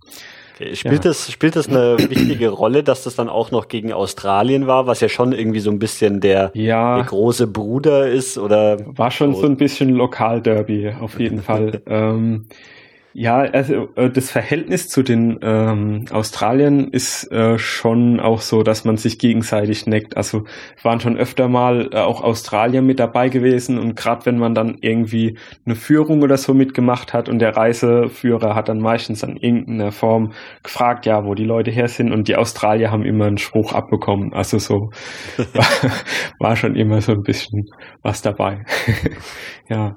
[0.60, 0.74] Okay.
[0.74, 1.10] Spielt, ja.
[1.10, 5.00] das, spielt das eine wichtige Rolle, dass das dann auch noch gegen Australien war, was
[5.00, 8.38] ja schon irgendwie so ein bisschen der, ja, der große Bruder ist?
[8.38, 11.80] Oder war schon so ein bisschen Lokalderby, auf jeden Fall.
[11.86, 12.46] ähm,
[13.20, 18.84] ja, also äh, das Verhältnis zu den ähm, Australiern ist äh, schon auch so, dass
[18.84, 20.16] man sich gegenseitig neckt.
[20.16, 20.44] Also
[20.84, 24.76] waren schon öfter mal äh, auch Australier mit dabei gewesen und gerade wenn man dann
[24.82, 29.90] irgendwie eine Führung oder so mitgemacht hat und der Reiseführer hat dann meistens an irgendeiner
[29.90, 33.72] Form gefragt, ja, wo die Leute her sind und die Australier haben immer einen Spruch
[33.72, 34.32] abbekommen.
[34.32, 34.90] Also so
[35.54, 35.90] war,
[36.38, 37.64] war schon immer so ein bisschen
[38.00, 38.62] was dabei.
[39.68, 39.96] ja.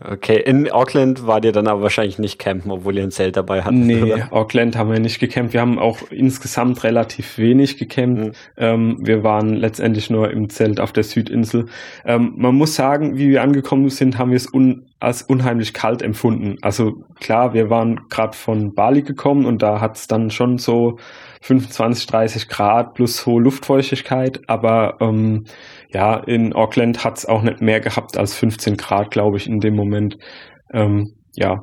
[0.00, 3.62] Okay, in Auckland war dir dann aber wahrscheinlich nicht campen, obwohl ihr ein Zelt dabei
[3.62, 3.78] hattet.
[3.78, 4.32] Nee, oder?
[4.32, 5.52] Auckland haben wir nicht gecampt.
[5.52, 8.18] Wir haben auch insgesamt relativ wenig gecampt.
[8.18, 8.32] Mhm.
[8.56, 11.66] Ähm, wir waren letztendlich nur im Zelt auf der Südinsel.
[12.04, 16.02] Ähm, man muss sagen, wie wir angekommen sind, haben wir es un als unheimlich kalt
[16.02, 16.56] empfunden.
[16.60, 20.98] Also klar, wir waren gerade von Bali gekommen und da hat es dann schon so
[21.42, 25.44] 25, 30 Grad plus hohe Luftfeuchtigkeit, aber ähm,
[25.88, 29.58] ja, in Auckland hat es auch nicht mehr gehabt als 15 Grad, glaube ich, in
[29.60, 30.16] dem Moment.
[30.72, 31.62] Ähm, ja.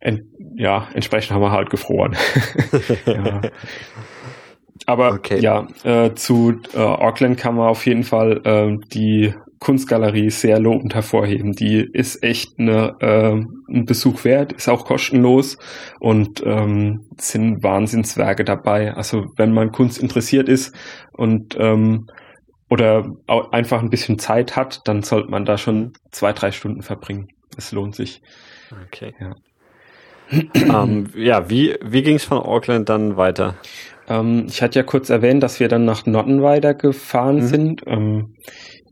[0.00, 0.20] En
[0.56, 2.16] ja, entsprechend haben wir halt gefroren.
[3.06, 3.40] ja.
[4.86, 5.38] Aber okay.
[5.40, 10.94] ja, äh, zu äh, Auckland kann man auf jeden Fall äh, die Kunstgalerie sehr lobend
[10.94, 11.52] hervorheben.
[11.52, 13.34] Die ist echt eine, äh,
[13.72, 15.58] ein Besuch wert, ist auch kostenlos
[16.00, 18.94] und ähm, sind Wahnsinnswerke dabei.
[18.94, 20.74] Also wenn man Kunst interessiert ist
[21.12, 22.06] und ähm,
[22.70, 23.04] oder
[23.50, 27.28] einfach ein bisschen Zeit hat, dann sollte man da schon zwei, drei Stunden verbringen.
[27.56, 28.22] Es lohnt sich.
[28.86, 29.12] Okay.
[29.20, 29.34] Ja,
[30.84, 33.56] ähm, ja wie, wie ging es von Auckland dann weiter?
[34.08, 37.46] Ähm, ich hatte ja kurz erwähnt, dass wir dann nach Nottenweider gefahren mhm.
[37.46, 37.82] sind.
[37.86, 38.34] Ähm,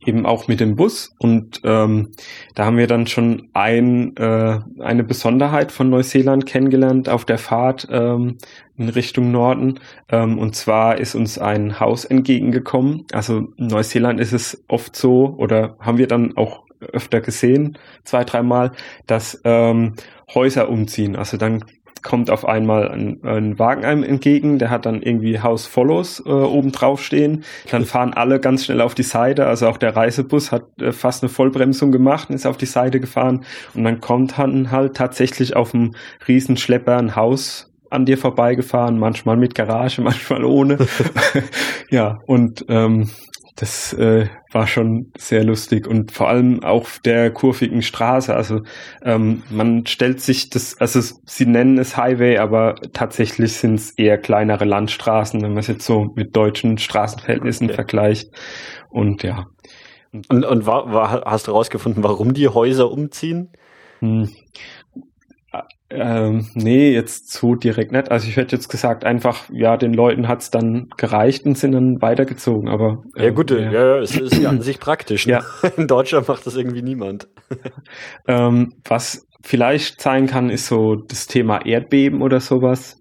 [0.07, 1.11] eben auch mit dem Bus.
[1.19, 2.13] Und ähm,
[2.55, 7.87] da haben wir dann schon ein, äh, eine Besonderheit von Neuseeland kennengelernt auf der Fahrt
[7.91, 8.39] ähm,
[8.79, 9.81] in Richtung Norden.
[10.09, 13.05] Ähm, und zwar ist uns ein Haus entgegengekommen.
[13.13, 18.25] Also in Neuseeland ist es oft so, oder haben wir dann auch öfter gesehen, zwei,
[18.25, 18.73] dreimal,
[19.07, 19.95] dass ähm,
[20.33, 21.17] Häuser umziehen.
[21.17, 21.65] Also dann
[22.03, 26.31] kommt auf einmal ein, ein Wagen einem entgegen, der hat dann irgendwie House Follows äh,
[26.31, 27.45] oben drauf stehen.
[27.71, 29.47] Dann fahren alle ganz schnell auf die Seite.
[29.47, 33.01] Also auch der Reisebus hat äh, fast eine Vollbremsung gemacht und ist auf die Seite
[33.01, 33.45] gefahren.
[33.75, 35.95] Und dann kommt dann halt tatsächlich auf dem
[36.27, 40.79] Riesenschlepper ein Haus an dir vorbeigefahren, manchmal mit Garage, manchmal ohne.
[41.91, 43.11] ja, und ähm,
[43.61, 48.33] das äh, war schon sehr lustig und vor allem auf der kurvigen Straße.
[48.33, 48.61] Also
[49.03, 54.17] ähm, man stellt sich das, also sie nennen es Highway, aber tatsächlich sind es eher
[54.17, 57.75] kleinere Landstraßen, wenn man es jetzt so mit deutschen Straßenverhältnissen okay.
[57.75, 58.29] vergleicht.
[58.91, 59.47] Und ja.
[60.13, 63.51] Und, und war, war, hast du herausgefunden, warum die Häuser umziehen?
[63.99, 64.31] Hm.
[65.91, 68.11] Ähm, nee, jetzt so direkt nicht.
[68.11, 71.97] Also ich hätte jetzt gesagt, einfach, ja, den Leuten hat's dann gereicht und sind dann
[72.01, 73.03] weitergezogen, aber.
[73.17, 75.27] Ähm, ja, gut, ja, ja es ist ja an sich praktisch.
[75.27, 75.41] Ne?
[75.63, 75.69] Ja.
[75.77, 77.29] In Deutschland macht das irgendwie niemand.
[78.29, 83.01] ähm, was vielleicht sein kann, ist so das Thema Erdbeben oder sowas.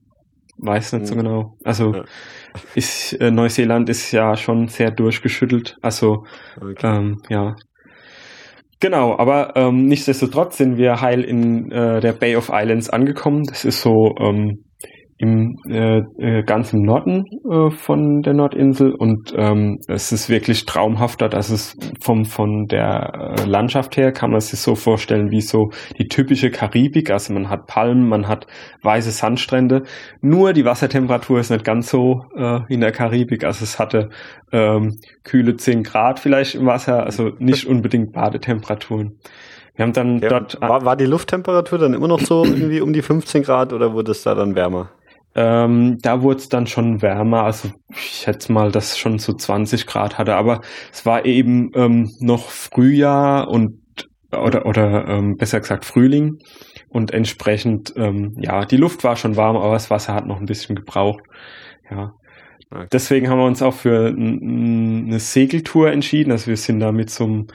[0.58, 1.24] weiß nicht so hm.
[1.24, 1.58] genau.
[1.66, 2.04] Also ja.
[2.74, 5.76] ist äh, Neuseeland ist ja schon sehr durchgeschüttelt.
[5.82, 6.24] Also
[6.56, 6.76] okay.
[6.84, 7.56] ähm, ja.
[8.80, 13.44] Genau, aber ähm, nichtsdestotrotz sind wir heil in äh, der Bay of Islands angekommen.
[13.48, 14.66] Das ist so ähm,
[15.20, 20.66] im äh, äh, ganz im Norden äh, von der Nordinsel und ähm, es ist wirklich
[20.66, 21.28] traumhafter.
[21.28, 25.72] Das ist vom von der äh, Landschaft her kann man sich so vorstellen wie so
[25.98, 27.10] die typische Karibik.
[27.10, 28.46] Also man hat Palmen, man hat
[28.84, 29.84] weiße Sandstrände.
[30.22, 33.44] Nur die Wassertemperatur ist nicht ganz so äh, in der Karibik.
[33.44, 34.10] Also es hatte
[34.52, 39.18] ähm, kühle 10 Grad vielleicht im Wasser, also nicht unbedingt Badetemperaturen.
[39.76, 40.60] Wir haben dann ja, dort.
[40.62, 44.12] War, war die Lufttemperatur dann immer noch so irgendwie um die 15 Grad oder wurde
[44.12, 44.92] es da dann wärmer?
[45.40, 49.34] Ähm, da wurde es dann schon wärmer, also ich schätze mal, dass es schon so
[49.34, 53.80] 20 Grad hatte, aber es war eben ähm, noch Frühjahr und
[54.32, 56.40] oder oder ähm, besser gesagt Frühling
[56.90, 60.48] und entsprechend ähm, ja die Luft war schon warm, aber das Wasser hat noch ein
[60.48, 61.24] bisschen gebraucht.
[61.90, 62.14] Ja,
[62.72, 62.88] okay.
[62.92, 66.32] deswegen haben wir uns auch für eine Segeltour entschieden.
[66.32, 67.48] Also wir sind da mit so einem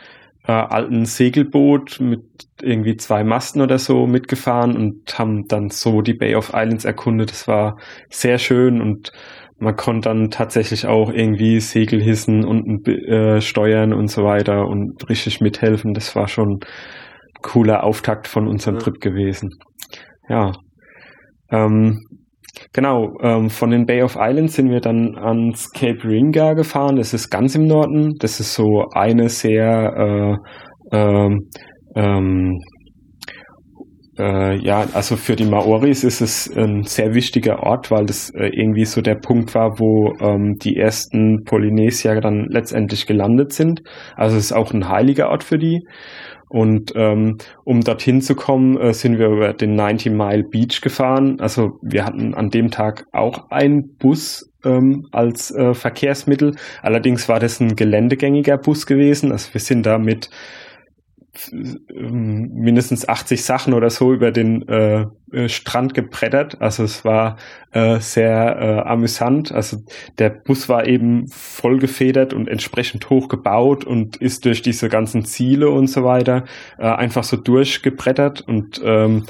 [0.46, 2.22] äh, alten Segelboot mit
[2.60, 7.30] irgendwie zwei Masten oder so mitgefahren und haben dann so die Bay of Islands erkundet.
[7.30, 7.78] Das war
[8.10, 9.12] sehr schön und
[9.58, 15.08] man konnte dann tatsächlich auch irgendwie Segel hissen und äh, steuern und so weiter und
[15.08, 15.94] richtig mithelfen.
[15.94, 18.80] Das war schon ein cooler Auftakt von unserem ja.
[18.80, 19.50] Trip gewesen.
[20.28, 20.52] Ja.
[21.50, 22.00] Ähm,
[22.72, 26.96] Genau, ähm, von den Bay of Islands sind wir dann ans Cape Ringa gefahren.
[26.96, 28.14] Das ist ganz im Norden.
[28.18, 30.38] Das ist so eine sehr,
[30.92, 31.48] äh, ähm,
[31.96, 32.58] ähm,
[34.18, 38.48] äh, ja, also für die Maoris ist es ein sehr wichtiger Ort, weil das äh,
[38.48, 43.80] irgendwie so der Punkt war, wo ähm, die ersten Polynesier dann letztendlich gelandet sind.
[44.14, 45.80] Also es ist auch ein heiliger Ort für die.
[46.52, 51.40] Und ähm, um dorthin zu kommen, äh, sind wir über den 90 Mile Beach gefahren.
[51.40, 56.54] Also wir hatten an dem Tag auch einen Bus ähm, als äh, Verkehrsmittel.
[56.82, 59.32] Allerdings war das ein geländegängiger Bus gewesen.
[59.32, 60.28] Also wir sind da mit
[61.50, 66.60] mindestens 80 Sachen oder so über den äh, äh, Strand gebrettert.
[66.60, 67.38] Also es war
[67.70, 69.50] äh, sehr äh, amüsant.
[69.50, 69.78] Also
[70.18, 75.24] der Bus war eben voll gefedert und entsprechend hoch gebaut und ist durch diese ganzen
[75.24, 76.44] Ziele und so weiter
[76.78, 79.24] äh, einfach so durchgebrettert und ähm,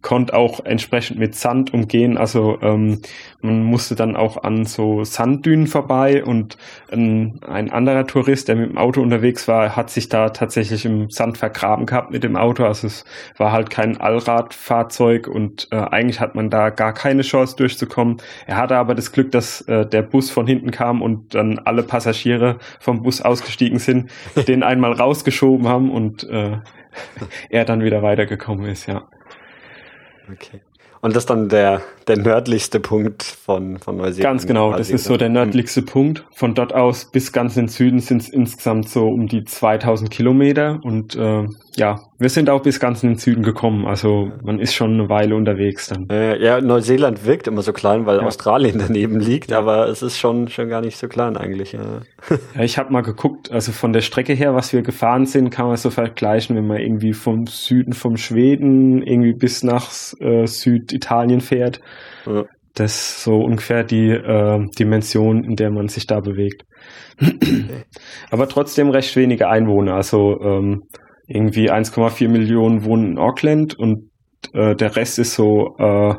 [0.00, 2.16] konnte auch entsprechend mit Sand umgehen.
[2.16, 3.02] Also ähm,
[3.40, 6.56] man musste dann auch an so Sanddünen vorbei und
[6.90, 11.10] ein, ein anderer Tourist, der mit dem Auto unterwegs war, hat sich da tatsächlich im
[11.10, 12.64] Sand vergraben gehabt mit dem Auto.
[12.64, 13.04] Also es
[13.36, 18.18] war halt kein Allradfahrzeug und äh, eigentlich hat man da gar keine Chance durchzukommen.
[18.46, 21.82] Er hatte aber das Glück, dass äh, der Bus von hinten kam und dann alle
[21.82, 24.10] Passagiere vom Bus ausgestiegen sind,
[24.48, 26.58] den einmal rausgeschoben haben und äh,
[27.50, 29.08] er dann wieder weitergekommen ist, ja.
[30.30, 30.60] Okay.
[31.00, 34.22] Und das ist dann der, der nördlichste Punkt von, von Neuseeland.
[34.22, 36.24] Ganz genau, das ist so der nördlichste Punkt.
[36.32, 40.10] Von dort aus bis ganz in den Süden sind es insgesamt so um die 2000
[40.10, 40.80] Kilometer.
[40.82, 43.86] Und äh, ja, wir sind auch bis ganz in den Süden gekommen.
[43.86, 46.08] Also man ist schon eine Weile unterwegs dann.
[46.10, 48.22] Äh, ja, Neuseeland wirkt immer so klein, weil ja.
[48.24, 51.72] Australien daneben liegt, aber es ist schon, schon gar nicht so klein eigentlich.
[51.72, 52.00] Ja,
[52.54, 55.66] ja ich habe mal geguckt, also von der Strecke her, was wir gefahren sind, kann
[55.68, 59.88] man so vergleichen, wenn man irgendwie vom Süden vom Schweden irgendwie bis nach
[60.20, 61.80] äh, Süditalien fährt.
[62.26, 62.44] Ja.
[62.74, 66.64] Das ist so ungefähr die äh, Dimension, in der man sich da bewegt.
[68.30, 69.94] aber trotzdem recht wenige Einwohner.
[69.94, 70.82] Also ähm,
[71.28, 74.10] irgendwie 1,4 Millionen wohnen in Auckland und
[74.54, 76.14] äh, der Rest ist so äh,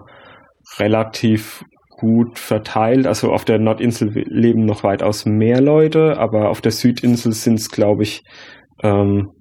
[0.78, 1.64] relativ
[1.98, 3.08] gut verteilt.
[3.08, 7.70] Also auf der Nordinsel leben noch weitaus mehr Leute, aber auf der Südinsel sind es,
[7.70, 8.22] glaube ich,
[8.84, 9.32] ähm,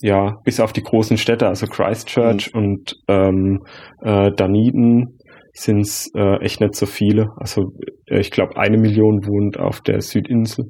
[0.00, 2.60] ja, bis auf die großen Städte, also Christchurch mhm.
[2.60, 3.60] und ähm,
[4.02, 5.18] äh, Dunedin
[5.52, 7.28] sind es äh, echt nicht so viele.
[7.36, 7.72] Also
[8.06, 10.66] äh, ich glaube, eine Million wohnt auf der Südinsel.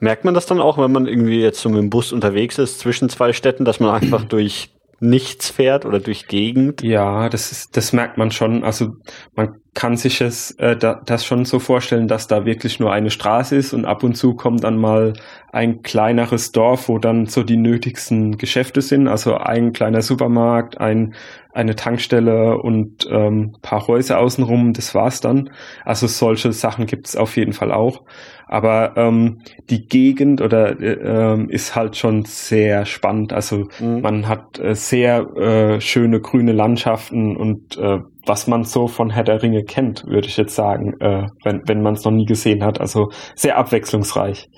[0.00, 2.80] Merkt man das dann auch, wenn man irgendwie jetzt so mit dem Bus unterwegs ist
[2.80, 6.82] zwischen zwei Städten, dass man einfach durch nichts fährt oder durch Gegend?
[6.82, 8.64] Ja, das ist, das merkt man schon.
[8.64, 8.96] Also
[9.34, 13.10] man kann sich es äh, da, das schon so vorstellen, dass da wirklich nur eine
[13.10, 15.12] Straße ist und ab und zu kommt dann mal
[15.52, 19.08] ein kleineres Dorf, wo dann so die nötigsten Geschäfte sind.
[19.08, 21.14] Also ein kleiner Supermarkt, ein
[21.52, 24.72] eine Tankstelle und ähm, paar Häuser außenrum.
[24.72, 25.50] Das war's dann.
[25.84, 28.02] Also solche Sachen gibt's auf jeden Fall auch.
[28.46, 33.32] Aber ähm, die Gegend oder äh, ähm, ist halt schon sehr spannend.
[33.32, 34.00] Also mhm.
[34.00, 39.24] man hat äh, sehr äh, schöne grüne Landschaften und äh, was man so von Herr
[39.24, 42.64] der Ringe kennt, würde ich jetzt sagen, äh, wenn, wenn man es noch nie gesehen
[42.64, 42.80] hat.
[42.80, 44.48] Also sehr abwechslungsreich.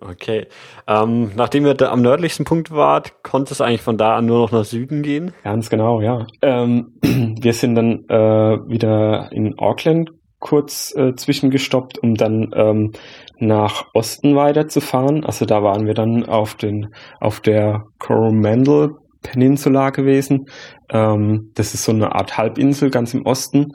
[0.00, 0.46] Okay.
[0.86, 4.38] Ähm, nachdem ihr da am nördlichsten Punkt wart, konnte es eigentlich von da an nur
[4.38, 5.32] noch nach Süden gehen?
[5.42, 6.26] Ganz genau, ja.
[6.42, 10.10] Ähm, wir sind dann äh, wieder in Auckland
[10.46, 12.92] kurz äh, zwischengestoppt, um dann ähm,
[13.38, 15.24] nach Osten weiterzufahren.
[15.24, 16.88] Also da waren wir dann auf den
[17.20, 18.90] auf der Coromandel
[19.22, 20.46] Peninsula gewesen.
[20.88, 23.72] Ähm, das ist so eine Art Halbinsel ganz im Osten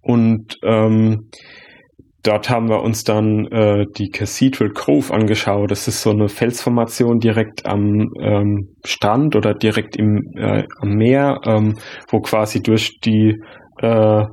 [0.00, 1.28] und ähm,
[2.22, 5.72] dort haben wir uns dann äh, die Cathedral Cove angeschaut.
[5.72, 11.40] Das ist so eine Felsformation direkt am ähm, Strand oder direkt im äh, am Meer,
[11.46, 13.40] ähm, wo quasi durch die
[13.80, 14.24] äh,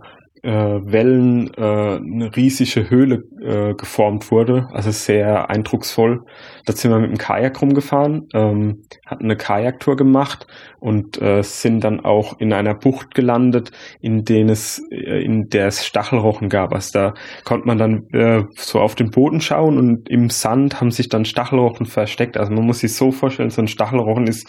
[0.42, 1.62] äh, Wellen äh,
[1.98, 6.24] eine riesige Höhle äh, geformt wurde, also sehr eindrucksvoll.
[6.66, 10.48] Da sind wir mit dem Kajak rumgefahren, ähm, hatten eine Kajaktour gemacht
[10.80, 13.72] und äh, sind dann auch in einer Bucht gelandet,
[14.02, 16.74] in denen es äh, in der es Stachelrochen gab.
[16.74, 20.92] Also da konnte man dann äh, so auf den Boden schauen und im Sand haben
[20.92, 22.38] sich dann Stachelrochen versteckt.
[22.38, 24.48] Also man muss sich so vorstellen, so ein Stachelrochen ist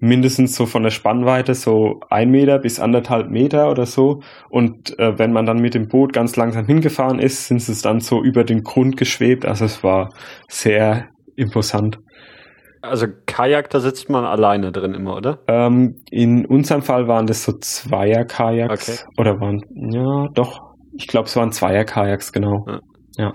[0.00, 4.20] mindestens so von der Spannweite so ein Meter bis anderthalb Meter oder so.
[4.48, 8.00] Und äh, wenn man dann mit dem Boot ganz langsam hingefahren ist, sind es dann
[8.00, 9.44] so über den Grund geschwebt.
[9.44, 10.10] Also es war
[10.48, 11.98] sehr imposant.
[12.80, 15.40] Also Kajak, da sitzt man alleine drin immer, oder?
[15.48, 18.88] Ähm, in unserem Fall waren das so Zweier-Kajaks.
[18.88, 19.20] Okay.
[19.20, 20.60] Oder waren, ja, doch.
[20.96, 22.64] Ich glaube, es waren Zweier-Kajaks, genau.
[22.68, 22.80] Ja.
[23.16, 23.32] ja.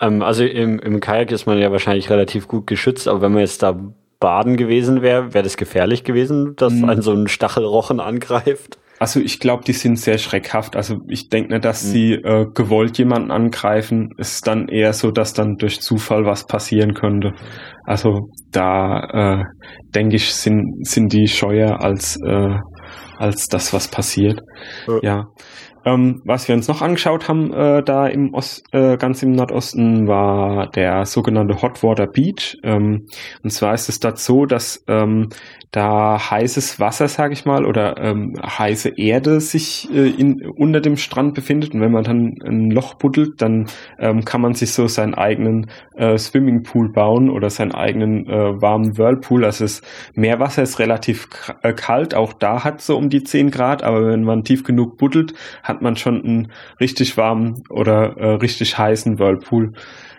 [0.00, 3.40] Ähm, also im, im Kajak ist man ja wahrscheinlich relativ gut geschützt, aber wenn man
[3.40, 3.76] jetzt da
[4.20, 6.88] baden gewesen wäre, wäre das gefährlich gewesen, dass mhm.
[6.88, 8.78] ein so ein Stachelrochen angreift?
[9.00, 10.74] Also ich glaube, die sind sehr schreckhaft.
[10.74, 11.88] Also ich denke nicht, dass mhm.
[11.88, 14.10] sie äh, gewollt jemanden angreifen.
[14.18, 17.32] Es ist dann eher so, dass dann durch Zufall was passieren könnte.
[17.84, 19.44] Also da äh,
[19.94, 22.56] denke ich, sind, sind die scheuer als, äh,
[23.18, 24.40] als das, was passiert.
[24.88, 24.98] ja.
[25.02, 25.24] ja.
[25.88, 30.06] Ähm, was wir uns noch angeschaut haben, äh, da im Ost, äh, ganz im Nordosten,
[30.06, 32.58] war der sogenannte Hot Water Beach.
[32.62, 33.06] Ähm,
[33.42, 35.30] und zwar ist es dort so, dass ähm,
[35.70, 40.96] da heißes Wasser, sage ich mal, oder ähm, heiße Erde sich äh, in, unter dem
[40.96, 41.74] Strand befindet.
[41.74, 43.66] Und wenn man dann ein Loch buddelt, dann
[43.98, 48.96] ähm, kann man sich so seinen eigenen äh, Swimmingpool bauen oder seinen eigenen äh, warmen
[48.96, 49.44] Whirlpool.
[49.44, 49.82] Also das
[50.14, 51.28] Meerwasser ist relativ
[51.62, 54.96] äh, kalt, auch da hat so um die 10 Grad, aber wenn man tief genug
[54.96, 59.74] buddelt, hat man schon einen richtig warmen oder äh, richtig heißen Whirlpool.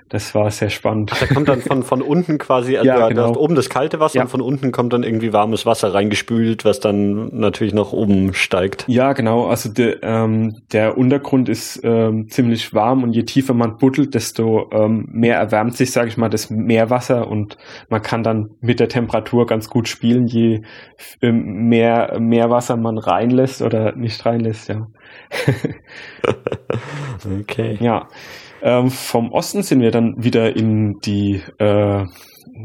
[0.10, 1.12] Das war sehr spannend.
[1.14, 3.36] Ach, da kommt dann von, von unten quasi, also ja, genau.
[3.36, 4.24] oben das kalte Wasser ja.
[4.24, 8.86] und von unten kommt dann irgendwie warmes Wasser reingespült, was dann natürlich nach oben steigt.
[8.88, 9.46] Ja, genau.
[9.46, 14.70] Also de, ähm, der Untergrund ist ähm, ziemlich warm und je tiefer man buddelt, desto
[14.72, 17.58] ähm, mehr erwärmt sich, sage ich mal, das Meerwasser und
[17.90, 20.62] man kann dann mit der Temperatur ganz gut spielen, je
[21.22, 24.88] ähm, mehr Meerwasser man reinlässt oder nicht reinlässt, ja.
[27.42, 27.78] okay.
[27.80, 28.08] Ja.
[28.62, 32.06] Ähm, vom Osten sind wir dann wieder in die, äh,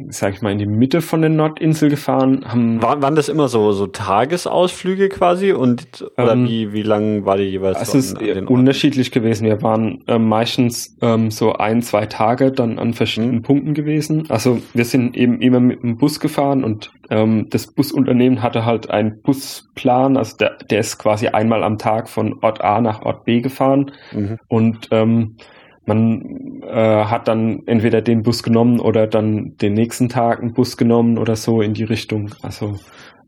[0.09, 2.44] sag ich mal, in die Mitte von der Nordinsel gefahren.
[2.46, 5.52] Haben War, waren das immer so, so Tagesausflüge quasi?
[5.52, 7.80] Und oder ähm, wie, wie lang war die jeweils?
[7.80, 9.46] Es ist unterschiedlich gewesen.
[9.46, 13.42] Wir waren äh, meistens ähm, so ein, zwei Tage dann an verschiedenen mhm.
[13.42, 14.24] Punkten gewesen.
[14.30, 18.90] Also wir sind eben immer mit dem Bus gefahren und ähm, das Busunternehmen hatte halt
[18.90, 23.24] einen Busplan, also der, der ist quasi einmal am Tag von Ort A nach Ort
[23.24, 23.92] B gefahren.
[24.12, 24.38] Mhm.
[24.48, 25.37] Und ähm,
[25.87, 30.77] man äh, hat dann entweder den Bus genommen oder dann den nächsten Tag einen Bus
[30.77, 32.31] genommen oder so in die Richtung.
[32.42, 32.79] Also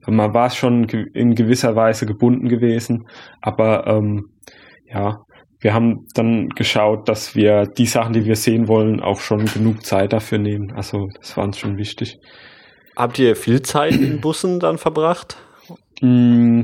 [0.07, 3.07] man war schon in gewisser Weise gebunden gewesen,
[3.41, 4.27] aber ähm,
[4.89, 5.19] ja,
[5.61, 9.85] wir haben dann geschaut, dass wir die Sachen, die wir sehen wollen, auch schon genug
[9.85, 10.73] Zeit dafür nehmen.
[10.73, 12.19] Also das war uns schon wichtig.
[12.95, 15.37] Habt ihr viel Zeit in Bussen dann verbracht?
[16.01, 16.63] Mm,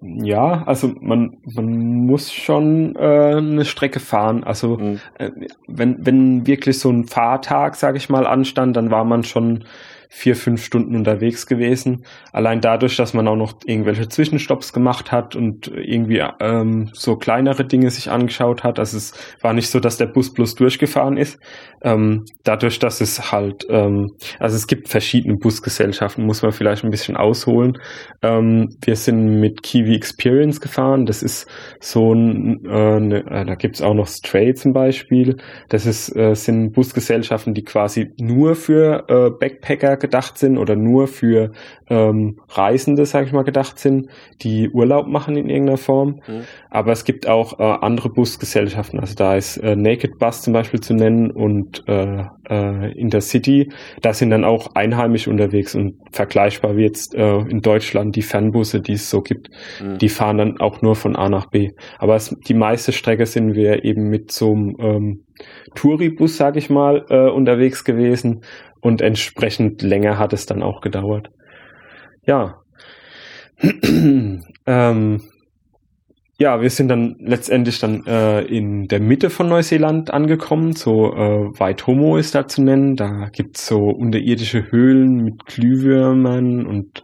[0.00, 4.44] ja, also man, man muss schon äh, eine Strecke fahren.
[4.44, 5.00] Also mhm.
[5.18, 5.30] äh,
[5.66, 9.64] wenn, wenn wirklich so ein Fahrtag, sage ich mal, anstand, dann war man schon
[10.08, 12.04] vier, fünf Stunden unterwegs gewesen.
[12.32, 17.66] Allein dadurch, dass man auch noch irgendwelche Zwischenstopps gemacht hat und irgendwie ähm, so kleinere
[17.66, 18.78] Dinge sich angeschaut hat.
[18.78, 21.38] Also es war nicht so, dass der Bus bloß durchgefahren ist.
[21.82, 26.90] Ähm, dadurch, dass es halt, ähm, also es gibt verschiedene Busgesellschaften, muss man vielleicht ein
[26.90, 27.78] bisschen ausholen.
[28.22, 31.04] Ähm, wir sind mit Kiwi Experience gefahren.
[31.04, 31.46] Das ist
[31.80, 35.36] so ein, äh, ne, äh, da gibt's auch noch Stray zum Beispiel.
[35.68, 41.06] Das ist, äh, sind Busgesellschaften, die quasi nur für äh, Backpacker gedacht sind oder nur
[41.06, 41.52] für
[41.88, 44.08] ähm, Reisende, sage ich mal, gedacht sind,
[44.42, 46.20] die Urlaub machen in irgendeiner Form.
[46.26, 46.42] Mhm.
[46.70, 49.00] Aber es gibt auch äh, andere Busgesellschaften.
[49.00, 53.70] Also da ist äh, Naked Bus zum Beispiel zu nennen und äh, äh, Intercity.
[54.02, 58.80] Da sind dann auch Einheimische unterwegs und vergleichbar wie jetzt äh, in Deutschland die Fernbusse,
[58.80, 59.50] die es so gibt.
[59.82, 59.98] Mhm.
[59.98, 61.70] Die fahren dann auch nur von A nach B.
[61.98, 65.24] Aber es, die meiste Strecke sind wir eben mit so einem ähm,
[65.74, 68.42] Touribus, sag ich mal, äh, unterwegs gewesen
[68.80, 71.30] und entsprechend länger hat es dann auch gedauert.
[72.26, 72.60] Ja.
[74.66, 75.20] ähm,
[76.40, 80.72] ja, wir sind dann letztendlich dann äh, in der Mitte von Neuseeland angekommen.
[80.72, 82.94] So äh, Waitomo ist da zu nennen.
[82.94, 87.02] Da gibt's so unterirdische Höhlen mit Glühwürmern und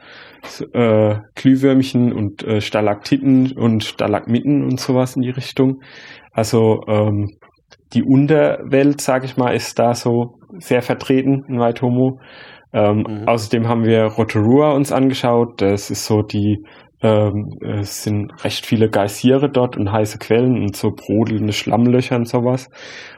[0.73, 5.83] äh, Glühwürmchen und äh, Stalaktiten und Stalagmiten und sowas in die Richtung.
[6.31, 7.37] Also ähm,
[7.93, 12.21] die Unterwelt, sag ich mal, ist da so sehr vertreten in Waitomo.
[12.73, 13.29] Ähm, mhm.
[13.29, 15.61] Außerdem haben wir Rotorua uns angeschaut.
[15.61, 16.65] Das ist so die
[17.05, 22.27] ähm, es sind recht viele Geysire dort und heiße Quellen und so brodelnde Schlammlöcher und
[22.27, 22.71] sowas.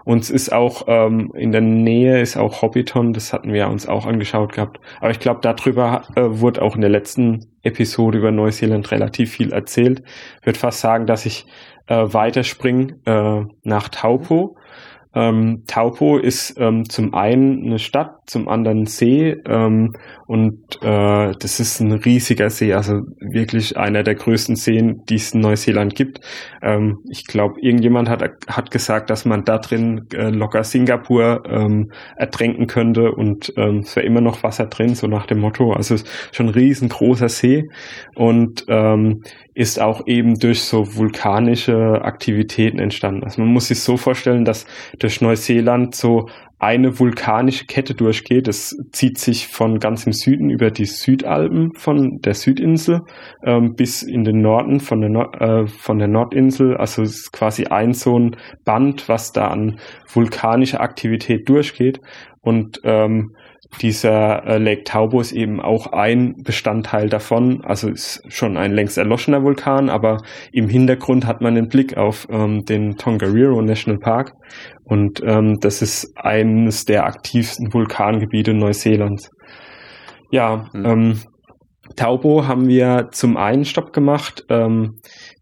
[0.05, 3.87] Und es ist auch ähm, in der Nähe ist auch Hobbiton, das hatten wir uns
[3.87, 4.78] auch angeschaut gehabt.
[5.01, 9.53] Aber ich glaube, darüber äh, wurde auch in der letzten Episode über Neuseeland relativ viel
[9.53, 10.03] erzählt.
[10.41, 11.47] Ich würde fast sagen, dass ich
[11.87, 14.57] äh, weiterspringe äh, nach Taupo.
[15.17, 19.93] Ähm, Taupo ist ähm, zum einen eine Stadt, zum anderen See ähm,
[20.27, 25.33] und äh, das ist ein riesiger See, also wirklich einer der größten Seen, die es
[25.33, 26.20] in Neuseeland gibt.
[26.61, 31.93] Ähm, ich glaube, irgendjemand hat, hat gesagt, dass man da drin äh, locker Singapur ähm,
[32.16, 35.72] ertränken könnte und ähm, es wäre immer noch Wasser drin, so nach dem Motto.
[35.72, 37.68] Also es ist schon ein riesengroßer See
[38.16, 39.22] und ähm,
[39.55, 43.24] ist auch eben durch so vulkanische Aktivitäten entstanden.
[43.24, 44.66] Also man muss sich so vorstellen, dass
[44.99, 48.48] durch Neuseeland so eine vulkanische Kette durchgeht.
[48.48, 53.00] Es zieht sich von ganz im Süden über die Südalpen von der Südinsel
[53.44, 56.76] ähm, bis in den Norden von der, Nord äh, von der Nordinsel.
[56.76, 59.78] Also es ist quasi ein so ein Band, was da an
[60.11, 62.00] vulkanischer Aktivität durchgeht.
[62.40, 63.34] Und ähm,
[63.82, 67.62] dieser äh, Lake Taubo ist eben auch ein Bestandteil davon.
[67.64, 70.18] Also ist schon ein längst erloschener Vulkan, aber
[70.52, 74.32] im Hintergrund hat man den Blick auf ähm, den Tongariro National Park.
[74.87, 79.30] Und ähm, das ist eines der aktivsten Vulkangebiete Neuseelands.
[80.30, 80.84] Ja, mhm.
[80.87, 81.20] ähm,
[81.95, 84.45] Taubo haben wir zum einen Stopp gemacht.
[84.49, 84.99] Ähm,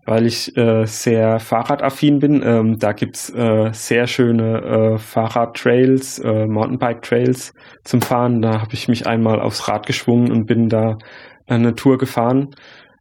[0.06, 2.42] weil ich äh, sehr fahrradaffin bin.
[2.44, 4.60] Ähm, da gibt's äh, sehr schöne
[4.94, 7.52] äh, Fahrradtrails, äh, Mountainbike-Trails
[7.84, 8.40] zum Fahren.
[8.42, 10.96] Da habe ich mich einmal aufs Rad geschwungen und bin da
[11.46, 12.48] eine Tour gefahren.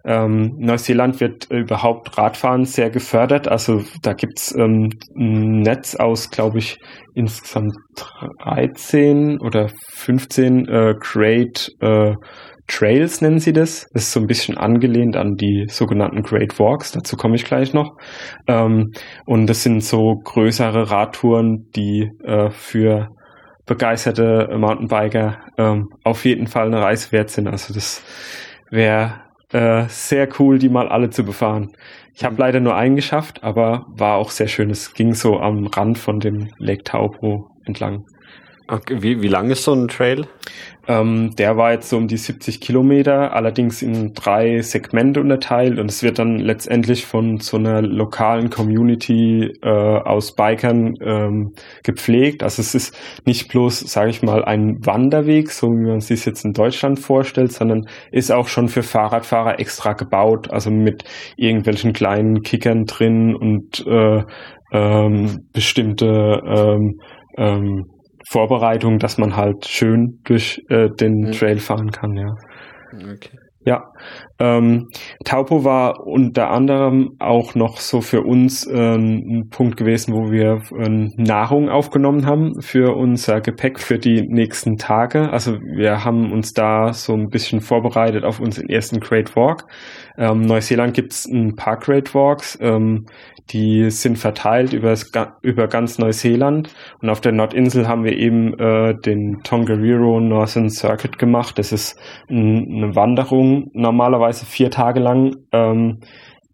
[0.05, 3.47] Ähm, Neuseeland wird überhaupt Radfahren sehr gefördert.
[3.47, 6.77] Also da gibt's ähm, ein Netz aus, glaube ich,
[7.13, 7.73] insgesamt
[8.43, 12.15] 13 oder 15 äh, Great äh,
[12.67, 13.87] Trails nennen sie das.
[13.93, 16.91] Das ist so ein bisschen angelehnt an die sogenannten Great Walks.
[16.91, 17.97] Dazu komme ich gleich noch.
[18.47, 18.91] Ähm,
[19.25, 23.09] und das sind so größere Radtouren, die äh, für
[23.65, 27.47] begeisterte Mountainbiker ähm, auf jeden Fall eine Reise wert sind.
[27.47, 28.03] Also das
[28.69, 29.22] wäre
[29.53, 31.71] äh, sehr cool, die mal alle zu befahren.
[32.15, 34.69] Ich habe leider nur einen geschafft, aber war auch sehr schön.
[34.69, 38.05] Es ging so am Rand von dem Lake Taupo entlang.
[38.73, 40.25] Okay, wie, wie lang ist so ein Trail?
[40.87, 45.91] Ähm, der war jetzt so um die 70 Kilometer, allerdings in drei Segmente unterteilt und
[45.91, 51.53] es wird dann letztendlich von so einer lokalen Community äh, aus Bikern ähm,
[51.83, 52.41] gepflegt.
[52.41, 52.97] Also es ist
[53.27, 56.99] nicht bloß, sage ich mal, ein Wanderweg, so wie man es sich jetzt in Deutschland
[56.99, 61.03] vorstellt, sondern ist auch schon für Fahrradfahrer extra gebaut, also mit
[61.37, 64.23] irgendwelchen kleinen Kickern drin und äh,
[64.71, 66.99] ähm, bestimmte ähm,
[67.37, 67.92] ähm,
[68.33, 71.31] Vorbereitung, dass man halt schön durch äh, den mhm.
[71.33, 72.33] Trail fahren kann, ja.
[72.91, 73.37] Okay.
[73.65, 73.93] Ja,
[74.39, 74.89] ähm,
[75.23, 80.59] Taupo war unter anderem auch noch so für uns äh, ein Punkt gewesen, wo wir
[80.77, 85.31] äh, Nahrung aufgenommen haben für unser Gepäck für die nächsten Tage.
[85.31, 89.63] Also wir haben uns da so ein bisschen vorbereitet auf unseren ersten Great Walk.
[90.17, 92.57] Ähm, Neuseeland gibt es ein paar Great Walks.
[92.61, 93.05] Ähm,
[93.49, 94.95] die sind verteilt über,
[95.41, 96.69] über ganz Neuseeland.
[97.01, 101.59] Und auf der Nordinsel haben wir eben äh, den Tongariro Northern Circuit gemacht.
[101.59, 105.99] Das ist ein, eine Wanderung, normalerweise vier Tage lang, ähm,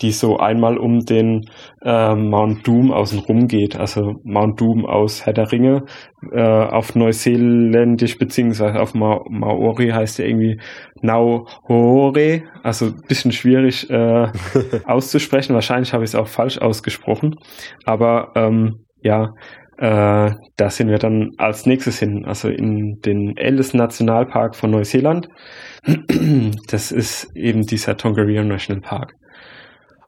[0.01, 1.41] die so einmal um den
[1.83, 3.77] äh, Mount Doom außen rum geht.
[3.77, 5.83] Also Mount Doom aus Herr der Ringe.
[6.31, 10.59] Äh, auf Neuseeländisch beziehungsweise auf Ma Maori heißt er irgendwie
[11.01, 12.43] Nauhore.
[12.63, 14.27] Also bisschen schwierig äh,
[14.85, 15.53] auszusprechen.
[15.53, 17.35] Wahrscheinlich habe ich es auch falsch ausgesprochen.
[17.85, 19.29] Aber ähm, ja,
[19.77, 25.27] äh, da sind wir dann als nächstes hin, also in den ältesten Nationalpark von Neuseeland.
[26.67, 29.13] Das ist eben dieser Tongariro National Park.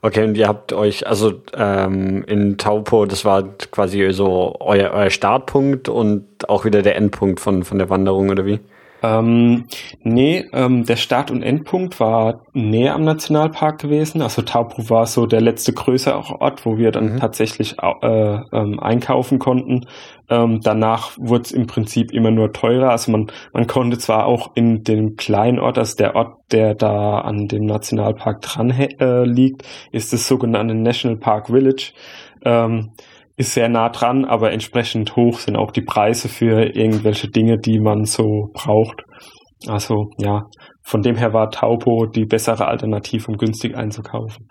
[0.04, 5.12] Okay, und ihr habt euch, also ähm, in Taupo, das war quasi so euer, euer
[5.12, 8.60] Startpunkt und auch wieder der Endpunkt von, von der Wanderung, oder wie?
[9.04, 9.66] Ähm,
[10.04, 14.22] nee, ähm, der Start- und Endpunkt war näher am Nationalpark gewesen.
[14.22, 17.20] Also Taupo war so der letzte größere Ort, wo wir dann mhm.
[17.20, 19.88] tatsächlich äh, ähm, einkaufen konnten.
[20.32, 22.92] Ähm, danach wurde es im Prinzip immer nur teurer.
[22.92, 27.20] Also man, man konnte zwar auch in dem kleinen Ort, also der Ort, der da
[27.20, 31.92] an dem Nationalpark dran äh, liegt, ist das sogenannte National Park Village.
[32.46, 32.94] Ähm,
[33.36, 37.80] ist sehr nah dran, aber entsprechend hoch sind auch die Preise für irgendwelche Dinge, die
[37.80, 39.04] man so braucht.
[39.68, 40.44] Also ja,
[40.82, 44.48] von dem her war Taupo die bessere Alternative, um günstig einzukaufen.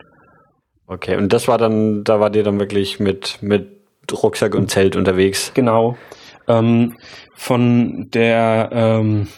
[0.86, 3.79] Okay, und das war dann, da war dir dann wirklich mit, mit
[4.12, 5.52] Rucksack und Zelt unterwegs.
[5.54, 5.96] Genau.
[6.48, 6.96] Ähm,
[7.34, 9.28] von der ähm,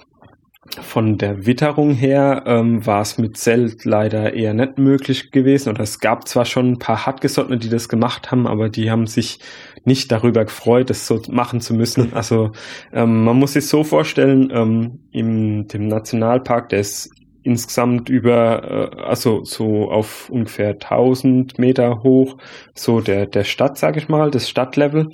[0.81, 5.71] von der Witterung her ähm, war es mit Zelt leider eher nicht möglich gewesen.
[5.71, 9.07] Oder es gab zwar schon ein paar Hartgesottene, die das gemacht haben, aber die haben
[9.07, 9.41] sich
[9.85, 12.13] nicht darüber gefreut, das so machen zu müssen.
[12.23, 12.53] Also
[12.93, 17.11] ähm, man muss sich so vorstellen, ähm, im dem Nationalpark, der ist
[17.43, 22.37] insgesamt über, äh, also so auf ungefähr 1000 Meter hoch,
[22.75, 25.09] so der, der Stadt, sage ich mal, das Stadtlevel.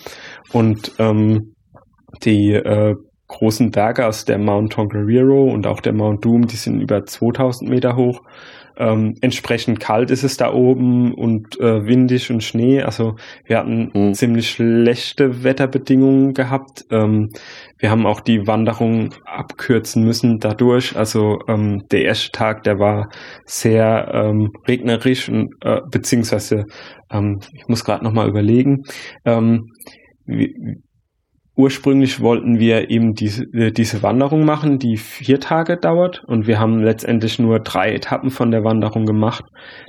[0.53, 1.55] Und ähm,
[2.25, 2.95] die äh,
[3.29, 7.71] großen Berge, also der Mount Tongariro und auch der Mount Doom, die sind über 2000
[7.71, 8.21] Meter hoch.
[8.79, 12.81] Ähm, entsprechend kalt ist es da oben und äh, windig und Schnee.
[12.83, 14.15] Also wir hatten mhm.
[14.15, 16.85] ziemlich schlechte Wetterbedingungen gehabt.
[16.91, 17.31] Ähm,
[17.79, 20.97] wir haben auch die Wanderung abkürzen müssen dadurch.
[20.97, 23.09] Also ähm, der erste Tag, der war
[23.45, 26.65] sehr ähm, regnerisch und äh, beziehungsweise
[27.11, 28.85] ähm, ich muss gerade noch mal überlegen.
[29.25, 29.73] Ähm,
[31.59, 36.61] ursprünglich wollten wir eben diese, äh, diese Wanderung machen, die vier Tage dauert und wir
[36.61, 39.45] haben letztendlich nur drei Etappen von der Wanderung gemacht.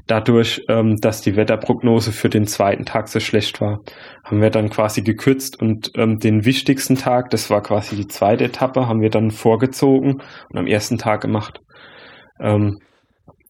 [0.07, 3.81] Dadurch, ähm, dass die Wetterprognose für den zweiten Tag so schlecht war,
[4.23, 8.45] haben wir dann quasi gekürzt und ähm, den wichtigsten Tag, das war quasi die zweite
[8.45, 11.61] Etappe, haben wir dann vorgezogen und am ersten Tag gemacht.
[12.39, 12.79] Ähm,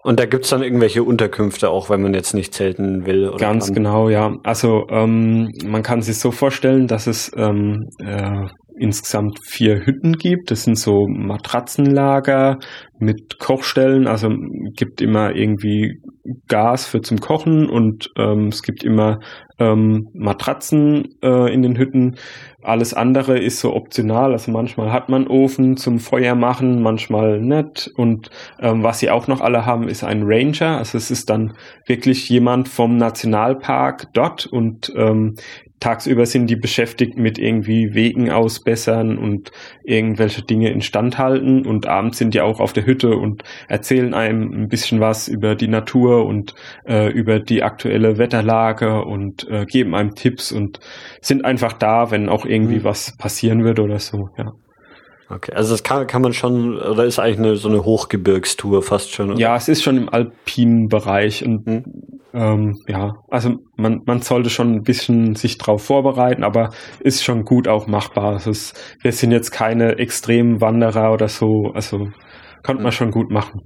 [0.10, 3.30] und da gibt's dann irgendwelche Unterkünfte, auch wenn man jetzt nicht zelten will?
[3.30, 3.76] Oder ganz kann.
[3.76, 4.38] genau, ja.
[4.42, 8.48] Also ähm, man kann sich so vorstellen, dass es ähm, äh,
[8.80, 10.52] insgesamt vier Hütten gibt.
[10.52, 12.60] Das sind so Matratzenlager
[13.00, 14.08] mit Kochstellen.
[14.08, 14.30] Also
[14.76, 16.02] gibt immer irgendwie
[16.48, 19.20] Gas für zum Kochen und ähm, es gibt immer
[19.58, 22.18] ähm, Matratzen äh, in den Hütten.
[22.62, 24.34] Alles andere ist so optional.
[24.34, 27.90] Also manchmal hat man Ofen zum Feuer machen, manchmal nicht.
[27.96, 30.78] Und ähm, was sie auch noch alle haben, ist ein Ranger.
[30.78, 31.54] Also es ist dann
[31.88, 35.36] wirklich jemand vom Nationalpark dort und ähm,
[35.80, 39.52] tagsüber sind die beschäftigt mit irgendwie Wegen ausbessern und
[39.84, 44.52] irgendwelche Dinge instand halten und abends sind die auch auf der Hütte und erzählen einem
[44.52, 46.54] ein bisschen was über die Natur und
[46.86, 50.80] äh, über die aktuelle Wetterlage und äh, geben einem Tipps und
[51.22, 52.84] sind einfach da, wenn auch irgendwie mhm.
[52.84, 54.52] was passieren wird oder so, ja.
[55.32, 59.12] Okay, also das kann, kann man schon, oder ist eigentlich eine, so eine Hochgebirgstour fast
[59.12, 59.32] schon?
[59.32, 59.40] Oder?
[59.40, 61.84] Ja, es ist schon im alpinen Bereich und hm.
[62.34, 67.44] ähm, ja, also man, man sollte schon ein bisschen sich drauf vorbereiten, aber ist schon
[67.44, 68.34] gut auch machbar.
[68.34, 72.08] Also es, wir sind jetzt keine extremen Wanderer oder so, also
[72.64, 73.62] konnte man schon gut machen.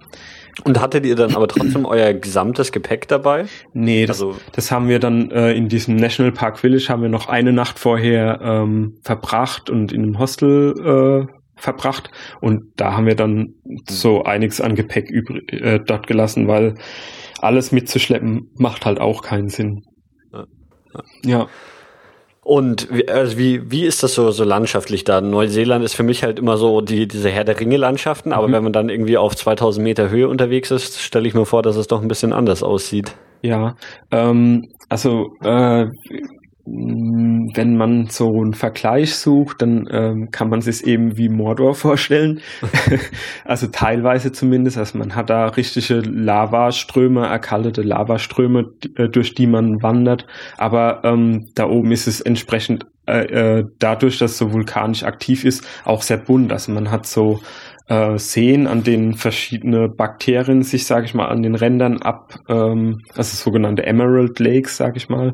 [0.66, 3.46] Und hattet ihr dann aber trotzdem euer gesamtes Gepäck dabei?
[3.74, 7.10] Nee, das, also, das haben wir dann äh, in diesem National Park Village haben wir
[7.10, 13.06] noch eine Nacht vorher ähm, verbracht und in einem Hostel äh, verbracht und da haben
[13.06, 13.54] wir dann
[13.90, 16.76] so einiges an Gepäck übrig, äh, dort gelassen, weil
[17.40, 19.84] alles mitzuschleppen macht halt auch keinen Sinn.
[20.32, 20.46] Ja.
[21.24, 21.48] ja.
[22.44, 25.22] Und wie, also wie, wie ist das so, so landschaftlich da?
[25.22, 28.52] Neuseeland ist für mich halt immer so die, diese Herr der Ringe-Landschaften, aber mhm.
[28.52, 31.78] wenn man dann irgendwie auf 2000 Meter Höhe unterwegs ist, stelle ich mir vor, dass
[31.78, 33.16] es doch ein bisschen anders aussieht.
[33.42, 33.76] Ja,
[34.12, 35.88] ähm, also äh,
[36.66, 42.40] wenn man so einen Vergleich sucht, dann ähm, kann man sich eben wie Mordor vorstellen.
[43.46, 44.78] also teilweise zumindest.
[44.78, 48.64] Also man hat da richtige Lavaströme, erkaltete Lavaströme,
[48.96, 50.26] äh, durch die man wandert.
[50.58, 55.68] Aber ähm, da oben ist es entsprechend äh, äh, dadurch, dass so vulkanisch aktiv ist,
[55.84, 56.54] auch sehr bunt.
[56.54, 57.42] Also man hat so
[57.90, 63.00] äh, Seen, an denen verschiedene Bakterien sich, sage ich mal, an den Rändern ab, ähm,
[63.16, 65.34] also sogenannte Emerald Lakes, sage ich mal,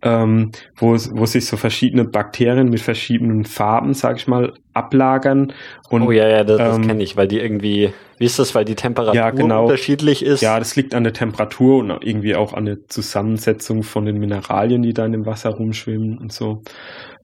[0.00, 5.52] ähm, wo, wo sich so verschiedene Bakterien mit verschiedenen Farben, sag ich mal, ablagern.
[5.90, 8.54] Und, oh ja, ja, das, das ähm, kenne ich, weil die irgendwie, wie ist das,
[8.54, 9.64] weil die Temperatur ja, genau.
[9.64, 10.40] unterschiedlich ist?
[10.40, 14.82] Ja, das liegt an der Temperatur und irgendwie auch an der Zusammensetzung von den Mineralien,
[14.82, 16.62] die da in dem Wasser rumschwimmen und so.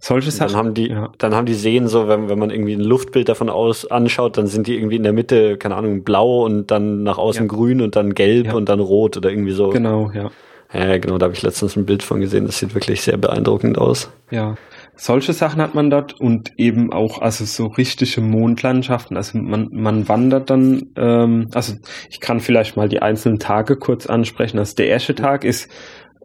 [0.00, 0.48] Solche Sachen.
[0.52, 1.12] Dann haben die, ja.
[1.16, 4.48] dann haben die Seen so, wenn, wenn man irgendwie ein Luftbild davon aus anschaut, dann
[4.48, 7.48] sind die irgendwie in der Mitte, keine Ahnung, blau und dann nach außen ja.
[7.48, 9.70] grün und dann gelb und dann rot oder irgendwie so.
[9.70, 10.30] Genau, ja.
[10.74, 12.46] Ja, genau, da habe ich letztens ein Bild von gesehen.
[12.46, 14.10] Das sieht wirklich sehr beeindruckend aus.
[14.30, 14.56] Ja,
[14.96, 19.16] solche Sachen hat man dort und eben auch also so richtige Mondlandschaften.
[19.16, 21.74] Also man, man wandert dann, ähm, also
[22.10, 24.58] ich kann vielleicht mal die einzelnen Tage kurz ansprechen.
[24.58, 25.70] Also der erste Tag ist,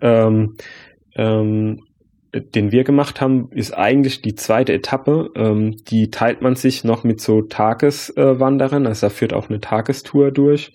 [0.01, 0.55] ähm,
[1.15, 1.81] ähm,
[2.33, 5.29] den wir gemacht haben, ist eigentlich die zweite Etappe.
[5.35, 8.85] Ähm, die teilt man sich noch mit so Tageswanderern.
[8.85, 10.71] also da führt auch eine Tagestour durch.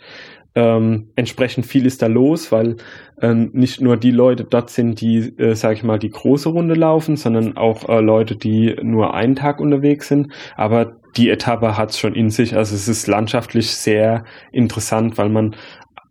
[0.57, 2.77] Ähm, entsprechend viel ist da los, weil
[3.21, 6.75] ähm, nicht nur die Leute dort sind, die, äh, sage ich mal, die große Runde
[6.75, 10.33] laufen, sondern auch äh, Leute, die nur einen Tag unterwegs sind.
[10.57, 12.57] Aber die Etappe hat es schon in sich.
[12.57, 15.57] Also es ist landschaftlich sehr interessant, weil man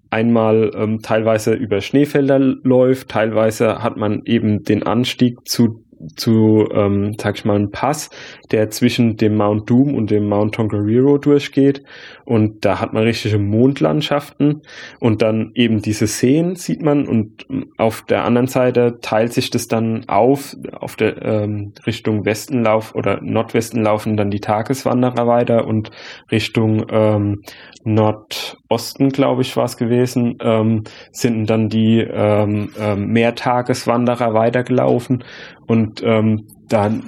[0.09, 5.83] einmal ähm, teilweise über Schneefelder läuft, teilweise hat man eben den Anstieg zu
[6.15, 8.09] zu, ähm, sag ich mal, einem Pass,
[8.51, 11.83] der zwischen dem Mount Doom und dem Mount Tongariro durchgeht.
[12.25, 14.61] Und da hat man richtige Mondlandschaften.
[14.99, 17.07] Und dann eben diese Seen sieht man.
[17.07, 17.45] Und
[17.77, 23.21] auf der anderen Seite teilt sich das dann auf, auf der ähm, Richtung Westenlauf oder
[23.21, 25.65] Nordwesten laufen dann die Tageswanderer weiter.
[25.67, 25.91] Und
[26.31, 27.41] Richtung ähm,
[27.83, 35.23] Nordosten, glaube ich, war es gewesen, ähm, sind dann die ähm, ähm, Mehrtageswanderer weitergelaufen.
[35.67, 37.03] Und ähm, dann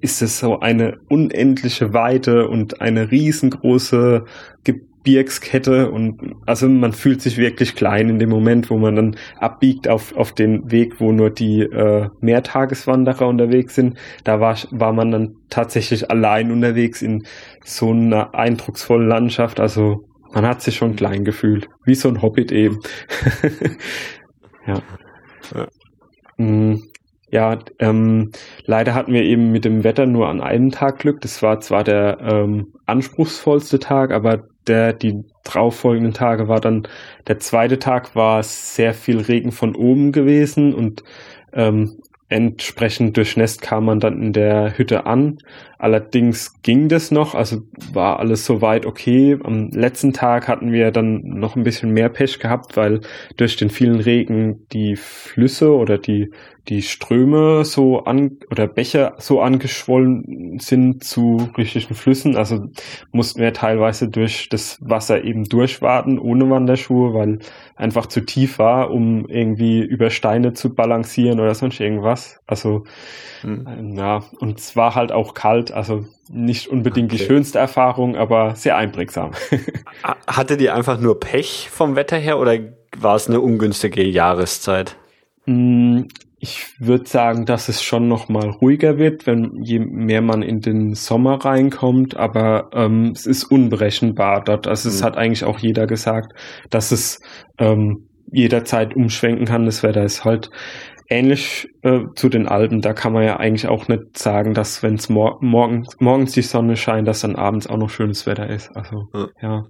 [0.00, 4.24] ist es so eine unendliche Weite und eine riesengroße
[4.64, 9.88] Gebirgskette und also man fühlt sich wirklich klein in dem Moment, wo man dann abbiegt
[9.88, 13.98] auf, auf den Weg, wo nur die äh, Mehrtageswanderer unterwegs sind.
[14.24, 17.24] Da war, war man dann tatsächlich allein unterwegs in
[17.64, 19.60] so einer eindrucksvollen Landschaft.
[19.60, 22.80] Also man hat sich schon klein gefühlt, wie so ein Hobbit eben.
[24.66, 24.82] ja.
[25.54, 25.68] ja.
[27.30, 28.30] Ja, ähm,
[28.64, 31.20] leider hatten wir eben mit dem Wetter nur an einem Tag Glück.
[31.20, 36.86] Das war zwar der ähm, anspruchsvollste Tag, aber der die darauffolgenden Tage war dann
[37.26, 41.02] der zweite Tag war sehr viel Regen von oben gewesen und
[41.52, 41.98] ähm,
[42.28, 45.38] entsprechend durchnässt kam man dann in der Hütte an.
[45.78, 47.62] Allerdings ging das noch, also
[47.92, 49.38] war alles soweit okay.
[49.44, 53.00] Am letzten Tag hatten wir dann noch ein bisschen mehr Pech gehabt, weil
[53.36, 56.32] durch den vielen Regen die Flüsse oder die,
[56.68, 62.36] die Ströme so an oder Bäche so angeschwollen sind zu richtigen Flüssen.
[62.36, 62.66] Also
[63.12, 67.38] mussten wir teilweise durch das Wasser eben durchwarten ohne Wanderschuhe, weil
[67.76, 72.40] einfach zu tief war, um irgendwie über Steine zu balancieren oder sonst irgendwas.
[72.46, 72.84] Also
[73.42, 73.94] hm.
[73.96, 77.18] ja, und es war halt auch kalt also nicht unbedingt okay.
[77.18, 79.32] die schönste Erfahrung, aber sehr einprägsam.
[80.26, 82.58] Hatte die einfach nur Pech vom Wetter her oder
[82.96, 84.96] war es eine ungünstige Jahreszeit?
[85.46, 86.02] Mm,
[86.40, 90.60] ich würde sagen, dass es schon noch mal ruhiger wird, wenn je mehr man in
[90.60, 94.68] den Sommer reinkommt, aber ähm, es ist unberechenbar dort.
[94.68, 94.94] Also mhm.
[94.94, 96.32] es hat eigentlich auch jeder gesagt,
[96.70, 97.18] dass es
[97.58, 99.64] ähm, jederzeit umschwenken kann.
[99.64, 100.50] Das Wetter ist halt
[101.08, 104.94] ähnlich äh, zu den Alpen, da kann man ja eigentlich auch nicht sagen, dass wenn
[104.94, 108.70] es mor morgens, morgens die Sonne scheint, dass dann abends auch noch schönes Wetter ist.
[108.76, 109.28] Also ja.
[109.40, 109.64] ja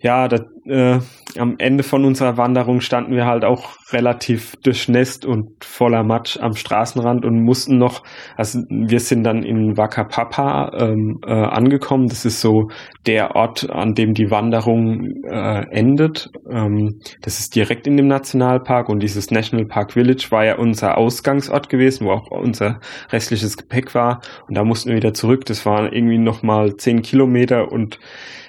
[0.00, 1.00] ja, das, äh,
[1.38, 6.54] am Ende von unserer Wanderung standen wir halt auch relativ durchnässt und voller Matsch am
[6.54, 8.04] Straßenrand und mussten noch,
[8.36, 12.06] also wir sind dann in Wakapapa ähm, äh, angekommen.
[12.06, 12.68] Das ist so
[13.06, 16.30] der Ort, an dem die Wanderung äh, endet.
[16.48, 20.96] Ähm, das ist direkt in dem Nationalpark und dieses National Park Village war ja unser
[20.96, 22.78] Ausgangsort gewesen, wo auch unser
[23.10, 24.20] restliches Gepäck war.
[24.46, 25.44] Und da mussten wir wieder zurück.
[25.46, 27.98] Das waren irgendwie nochmal zehn Kilometer und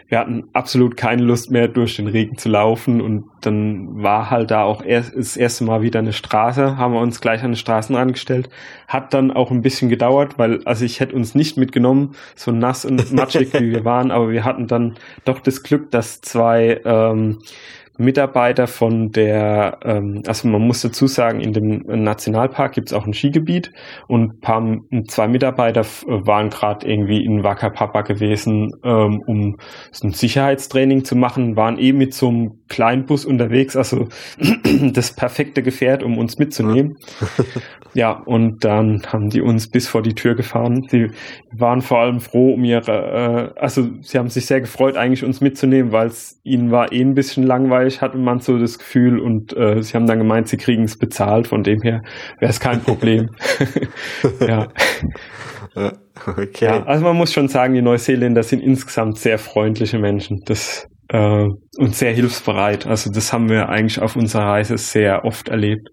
[0.09, 2.99] wir hatten absolut keine Lust mehr, durch den Regen zu laufen.
[2.99, 6.99] Und dann war halt da auch erst, das erste Mal wieder eine Straße, haben wir
[6.99, 8.49] uns gleich an den Straßenrand gestellt.
[8.87, 12.85] Hat dann auch ein bisschen gedauert, weil, also ich hätte uns nicht mitgenommen, so nass
[12.85, 14.95] und matschig wie wir waren, aber wir hatten dann
[15.25, 17.37] doch das Glück, dass zwei ähm,
[17.99, 23.05] Mitarbeiter von der, ähm, also man muss dazu sagen, in dem Nationalpark gibt es auch
[23.05, 23.71] ein Skigebiet
[24.07, 24.77] und paar,
[25.07, 29.57] zwei Mitarbeiter waren gerade irgendwie in Wakapapa gewesen, ähm, um
[29.91, 34.07] so ein Sicherheitstraining zu machen, waren eh mit so einem kleinen Bus unterwegs, also
[34.93, 36.97] das perfekte Gefährt, um uns mitzunehmen.
[37.93, 40.85] Ja, und dann haben die uns bis vor die Tür gefahren.
[40.89, 41.07] Sie
[41.51, 45.41] waren vor allem froh um ihre, äh, also sie haben sich sehr gefreut, eigentlich uns
[45.41, 49.19] mitzunehmen, weil es ihnen war eh ein bisschen langweilig, hatte man so das Gefühl.
[49.19, 52.01] Und äh, sie haben dann gemeint, sie kriegen es bezahlt, von dem her
[52.39, 53.27] wäre es kein Problem.
[54.47, 54.67] ja.
[56.25, 56.65] Okay.
[56.65, 60.41] Ja, also man muss schon sagen, die Neuseeländer sind insgesamt sehr freundliche Menschen.
[60.45, 62.85] Das äh, und sehr hilfsbereit.
[62.85, 65.89] Also das haben wir eigentlich auf unserer Reise sehr oft erlebt.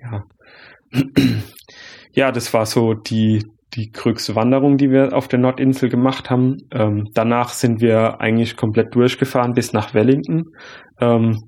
[0.00, 0.22] Ja.
[2.18, 3.42] Ja, das war so die,
[3.76, 6.56] die größte Wanderung, die wir auf der Nordinsel gemacht haben.
[6.72, 10.44] Ähm, danach sind wir eigentlich komplett durchgefahren bis nach Wellington.
[11.00, 11.42] Ähm,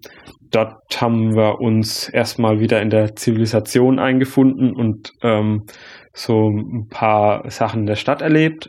[0.51, 5.65] dort haben wir uns erstmal wieder in der Zivilisation eingefunden und ähm,
[6.13, 8.69] so ein paar Sachen der Stadt erlebt.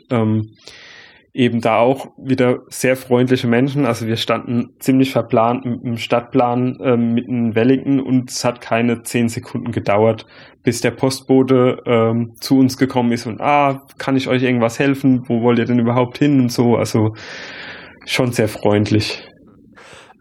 [1.32, 3.86] Eben da auch wieder sehr freundliche Menschen.
[3.86, 9.02] Also wir standen ziemlich verplant dem Stadtplan ähm, mitten in Wellington und es hat keine
[9.02, 10.26] zehn Sekunden gedauert,
[10.64, 15.28] bis der Postbote ähm, zu uns gekommen ist und ah, kann ich euch irgendwas helfen?
[15.28, 16.76] Wo wollt ihr denn überhaupt hin und so?
[16.76, 17.14] Also
[18.06, 19.26] schon sehr freundlich.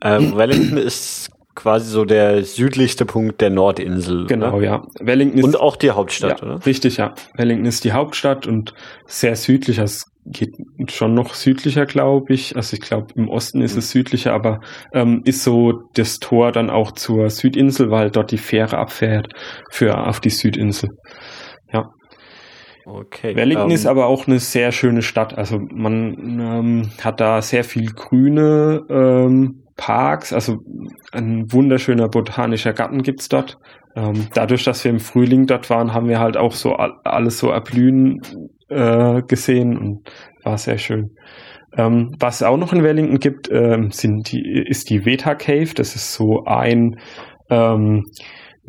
[0.01, 1.28] Ähm, Wellington ist
[1.59, 4.27] quasi so der südlichste Punkt der Nordinsel.
[4.27, 4.65] Genau, oder?
[4.65, 4.83] ja.
[5.01, 6.65] Wellington ist, und auch die Hauptstadt, ja, oder?
[6.65, 7.13] Richtig, ja.
[7.35, 8.73] Wellington ist die Hauptstadt und
[9.05, 9.79] sehr südlich.
[9.81, 10.55] Also geht
[10.89, 12.55] schon noch südlicher, glaube ich.
[12.55, 14.59] Also ich glaube, im Osten ist es südlicher, aber
[14.93, 19.27] ähm, ist so das Tor dann auch zur Südinsel, weil dort die Fähre abfährt
[19.69, 20.89] für auf die Südinsel.
[21.73, 21.89] Ja.
[22.85, 23.35] Okay.
[23.35, 25.37] Wellington um, ähm, ist aber auch eine sehr schöne Stadt.
[25.37, 30.57] Also man ähm, hat da sehr viel grüne ähm, Parks, also
[31.13, 33.57] ein wunderschöner botanischer Garten gibt's dort.
[33.95, 37.49] Ähm, dadurch, dass wir im Frühling dort waren, haben wir halt auch so alles so
[37.49, 38.19] erblühen
[38.67, 40.11] äh, gesehen und
[40.43, 41.15] war sehr schön.
[41.77, 45.73] Ähm, was es auch noch in Wellington gibt, ähm, sind die, ist die Veta Cave.
[45.73, 46.99] Das ist so ein
[47.49, 48.03] ähm,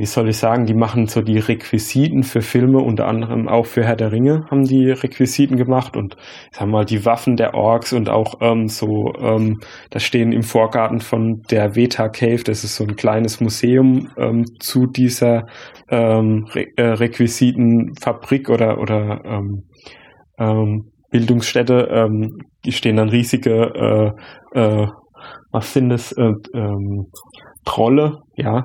[0.01, 3.85] wie soll ich sagen, die machen so die Requisiten für Filme, unter anderem auch für
[3.85, 6.17] Herr der Ringe haben die Requisiten gemacht und
[6.53, 10.43] sagen wir mal die Waffen der Orks und auch ähm, so, ähm, da stehen im
[10.43, 15.45] Vorgarten von der Veta Cave, das ist so ein kleines Museum ähm, zu dieser
[15.91, 19.65] ähm, Re äh, Requisitenfabrik oder, oder ähm,
[20.39, 24.15] ähm, Bildungsstätte, ähm, die stehen dann riesige,
[24.55, 24.87] äh, äh,
[25.53, 27.09] was sind das, äh, ähm,
[27.67, 28.65] Trolle, ja,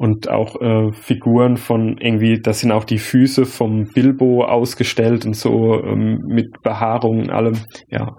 [0.00, 5.36] und auch äh, Figuren von irgendwie, das sind auch die Füße vom Bilbo ausgestellt und
[5.36, 7.58] so ähm, mit Behaarung und allem,
[7.90, 8.16] ja.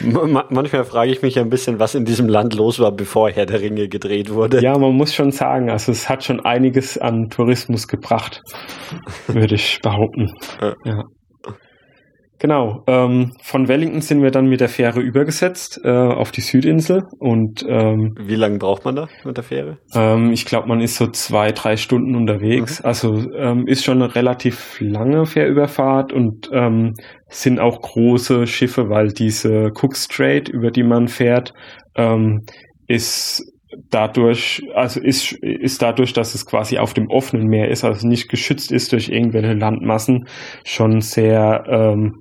[0.50, 3.60] Manchmal frage ich mich ein bisschen, was in diesem Land los war, bevor Herr der
[3.60, 4.62] Ringe gedreht wurde.
[4.62, 8.40] Ja, man muss schon sagen, also es hat schon einiges an Tourismus gebracht,
[9.26, 10.30] würde ich behaupten.
[10.84, 11.02] Ja.
[12.40, 17.04] Genau, ähm, von Wellington sind wir dann mit der Fähre übergesetzt äh, auf die Südinsel
[17.18, 19.78] und ähm, wie lange braucht man da mit der Fähre?
[19.94, 22.80] Ähm, ich glaube, man ist so zwei, drei Stunden unterwegs.
[22.80, 22.86] Mhm.
[22.86, 26.94] Also ähm, ist schon eine relativ lange Fährüberfahrt und ähm,
[27.28, 31.52] sind auch große Schiffe, weil diese Cook Strait, über die man fährt,
[31.96, 32.42] ähm,
[32.88, 33.42] ist
[33.90, 38.28] dadurch, also ist, ist dadurch, dass es quasi auf dem offenen Meer ist, also nicht
[38.28, 40.26] geschützt ist durch irgendwelche Landmassen,
[40.64, 42.12] schon sehr ähm,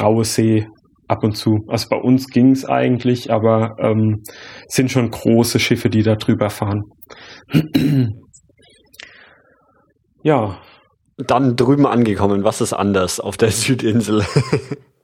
[0.00, 0.66] raue See
[1.08, 1.64] ab und zu.
[1.68, 4.22] Also bei uns ging es eigentlich, aber ähm,
[4.68, 6.82] sind schon große Schiffe, die da drüber fahren.
[10.22, 10.58] ja.
[11.16, 14.24] Dann drüben angekommen, was ist anders auf der Südinsel?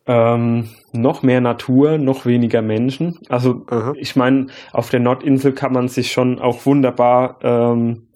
[0.07, 3.13] ähm, noch mehr Natur, noch weniger Menschen.
[3.29, 3.93] Also Aha.
[3.97, 8.09] ich meine, auf der Nordinsel kann man sich schon auch wunderbar ähm,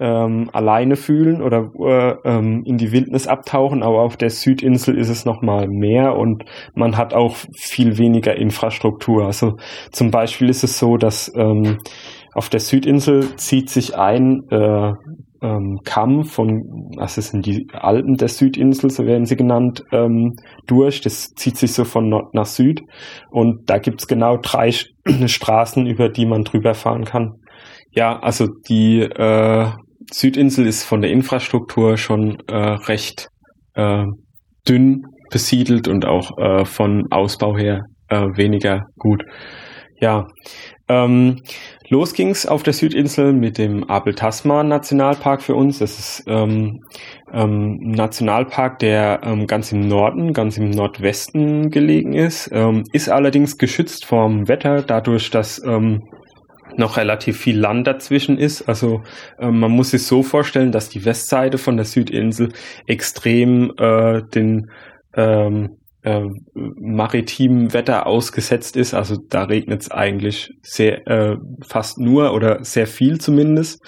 [0.00, 5.10] ähm, alleine fühlen oder äh, ähm, in die Wildnis abtauchen, aber auf der Südinsel ist
[5.10, 6.44] es nochmal mehr und
[6.74, 9.26] man hat auch viel weniger Infrastruktur.
[9.26, 9.56] Also
[9.92, 11.78] zum Beispiel ist es so, dass ähm,
[12.32, 14.92] auf der Südinsel zieht sich ein äh,
[15.42, 20.34] ähm, Kamm von, was sind die Alpen der Südinsel, so werden sie genannt, ähm,
[20.66, 21.00] durch.
[21.02, 22.82] Das zieht sich so von Nord nach Süd
[23.30, 24.70] und da gibt's genau drei
[25.26, 27.34] Straßen, über die man drüber fahren kann.
[27.92, 29.70] Ja, also die äh,
[30.12, 33.28] Südinsel ist von der Infrastruktur schon äh, recht
[33.74, 34.04] äh,
[34.68, 39.22] dünn besiedelt und auch äh, von Ausbau her äh, weniger gut.
[40.00, 40.26] Ja,
[40.88, 41.36] ähm,
[41.88, 45.78] los ging's auf der Südinsel mit dem Abel Tasman Nationalpark für uns.
[45.78, 46.80] Das ist ähm,
[47.32, 53.10] ähm, ein Nationalpark, der ähm, ganz im Norden, ganz im Nordwesten gelegen ist, ähm, ist
[53.10, 56.00] allerdings geschützt vom Wetter, dadurch, dass ähm,
[56.76, 58.62] noch relativ viel Land dazwischen ist.
[58.62, 59.02] Also
[59.38, 62.52] äh, man muss sich so vorstellen, dass die Westseite von der Südinsel
[62.86, 64.70] extrem äh, den
[65.14, 66.22] ähm, äh,
[66.54, 68.94] maritimen Wetter ausgesetzt ist.
[68.94, 73.82] Also da regnet es eigentlich sehr äh, fast nur oder sehr viel zumindest.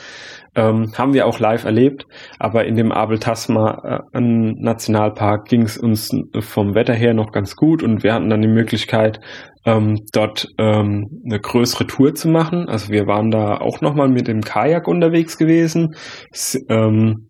[0.55, 2.07] Ähm, haben wir auch live erlebt,
[2.39, 7.57] aber in dem Abel Tasma äh, Nationalpark ging es uns vom Wetter her noch ganz
[7.57, 9.21] gut und wir hatten dann die Möglichkeit,
[9.65, 12.69] ähm, dort ähm, eine größere Tour zu machen.
[12.69, 15.95] Also wir waren da auch nochmal mit dem Kajak unterwegs gewesen.
[16.31, 17.29] Es, ähm,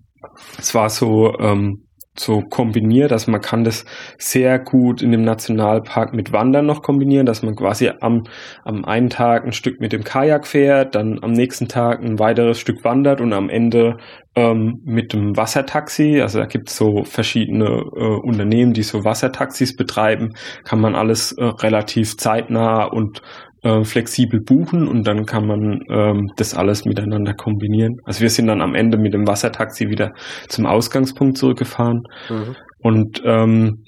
[0.58, 1.84] es war so ähm,
[2.18, 3.10] so kombiniert.
[3.12, 3.84] Also man kann das
[4.18, 8.24] sehr gut in dem Nationalpark mit Wandern noch kombinieren, dass man quasi am,
[8.64, 12.58] am einen Tag ein Stück mit dem Kajak fährt, dann am nächsten Tag ein weiteres
[12.58, 13.96] Stück wandert und am Ende
[14.34, 16.20] ähm, mit dem Wassertaxi.
[16.20, 20.34] Also da gibt es so verschiedene äh, Unternehmen, die so Wassertaxis betreiben.
[20.64, 23.22] Kann man alles äh, relativ zeitnah und
[23.62, 27.96] äh, flexibel buchen und dann kann man ähm, das alles miteinander kombinieren.
[28.04, 30.12] Also wir sind dann am Ende mit dem Wassertaxi wieder
[30.48, 32.02] zum Ausgangspunkt zurückgefahren.
[32.28, 32.56] Mhm.
[32.82, 33.84] Und ähm,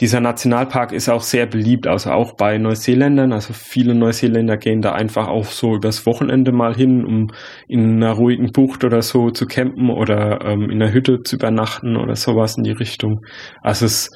[0.00, 3.32] dieser Nationalpark ist auch sehr beliebt, also auch bei Neuseeländern.
[3.32, 7.26] Also viele Neuseeländer gehen da einfach auch so übers Wochenende mal hin, um
[7.68, 11.96] in einer ruhigen Bucht oder so zu campen oder ähm, in einer Hütte zu übernachten
[11.98, 13.20] oder sowas in die Richtung.
[13.60, 14.10] Also es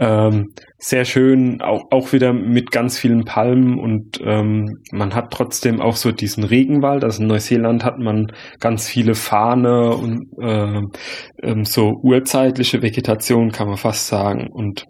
[0.00, 5.78] ähm, sehr schön, auch, auch wieder mit ganz vielen Palmen und ähm, man hat trotzdem
[5.82, 7.04] auch so diesen Regenwald.
[7.04, 10.80] Also in Neuseeland hat man ganz viele Fahne und äh,
[11.42, 14.48] ähm, so urzeitliche Vegetation, kann man fast sagen.
[14.50, 14.86] Und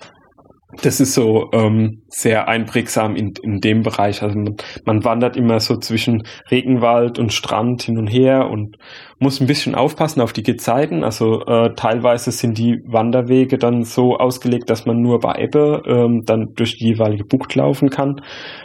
[0.83, 4.23] das ist so ähm, sehr einprägsam in, in dem Bereich.
[4.23, 8.77] Also man, man wandert immer so zwischen Regenwald und Strand hin und her und
[9.19, 11.03] muss ein bisschen aufpassen auf die Gezeiten.
[11.05, 16.23] Also äh, teilweise sind die Wanderwege dann so ausgelegt, dass man nur bei Ebbe ähm,
[16.25, 18.17] dann durch die jeweilige Bucht laufen kann.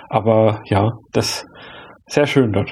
[0.10, 1.46] Aber ja, das
[2.08, 2.72] sehr schön dort.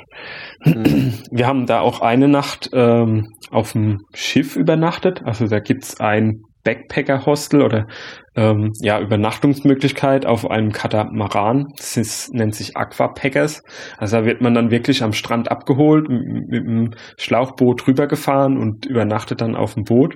[0.64, 1.14] Mhm.
[1.32, 5.22] Wir haben da auch eine Nacht ähm, auf dem Schiff übernachtet.
[5.26, 7.88] Also da gibt's ein Backpacker-Hostel oder
[8.36, 11.68] ähm, ja, Übernachtungsmöglichkeit auf einem Katamaran.
[11.78, 13.62] Das ist, nennt sich Aquapackers.
[13.98, 18.86] Also da wird man dann wirklich am Strand abgeholt, mit, mit einem Schlauchboot rübergefahren und
[18.86, 20.16] übernachtet dann auf dem Boot.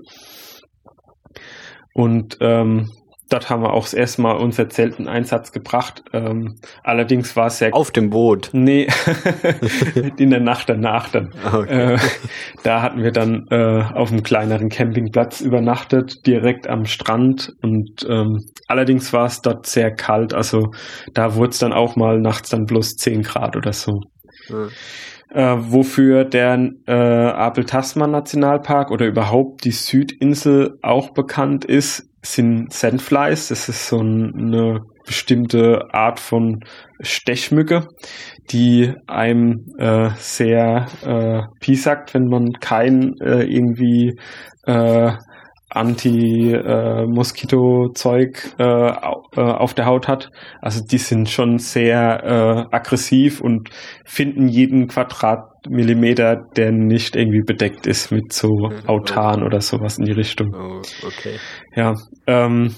[1.94, 2.90] Und ähm,
[3.30, 4.68] Dort haben wir auch das erste Mal unser
[5.08, 6.04] Einsatz gebracht.
[6.14, 7.74] Ähm, allerdings war es sehr...
[7.74, 8.50] Auf dem Boot?
[8.54, 8.88] Nee,
[10.18, 11.34] in der Nacht danach dann.
[11.44, 11.94] Ah, okay.
[11.94, 11.98] Äh,
[12.64, 17.52] da hatten wir dann äh, auf einem kleineren Campingplatz übernachtet, direkt am Strand.
[17.62, 20.34] Und ähm, allerdings war es dort sehr kalt.
[20.34, 20.72] Also
[21.14, 24.02] da wurde es dann auch mal nachts dann bloß 10 Grad oder so.
[24.50, 24.70] Mhm.
[25.30, 33.50] Äh, wofür der äh, Abel-Tasman-Nationalpark oder überhaupt die Südinsel auch bekannt ist, sind Sandflies.
[33.50, 36.60] Das ist so eine bestimmte Art von
[37.02, 37.88] Stechmücke,
[38.52, 44.18] die einem äh, sehr äh, piesackt, wenn man kein äh, irgendwie
[44.66, 45.12] äh,
[45.70, 48.96] Anti-Moskito-Zeug äh, äh,
[49.36, 50.32] auf der Haut hat.
[50.62, 53.70] Also die sind schon sehr äh, aggressiv und
[54.06, 58.88] finden jeden Quadratmillimeter, der nicht irgendwie bedeckt ist mit so mhm.
[58.88, 60.56] Autan oder sowas in die Richtung.
[60.56, 61.36] Oh, okay.
[61.76, 61.96] Ja,
[62.28, 62.74] ähm,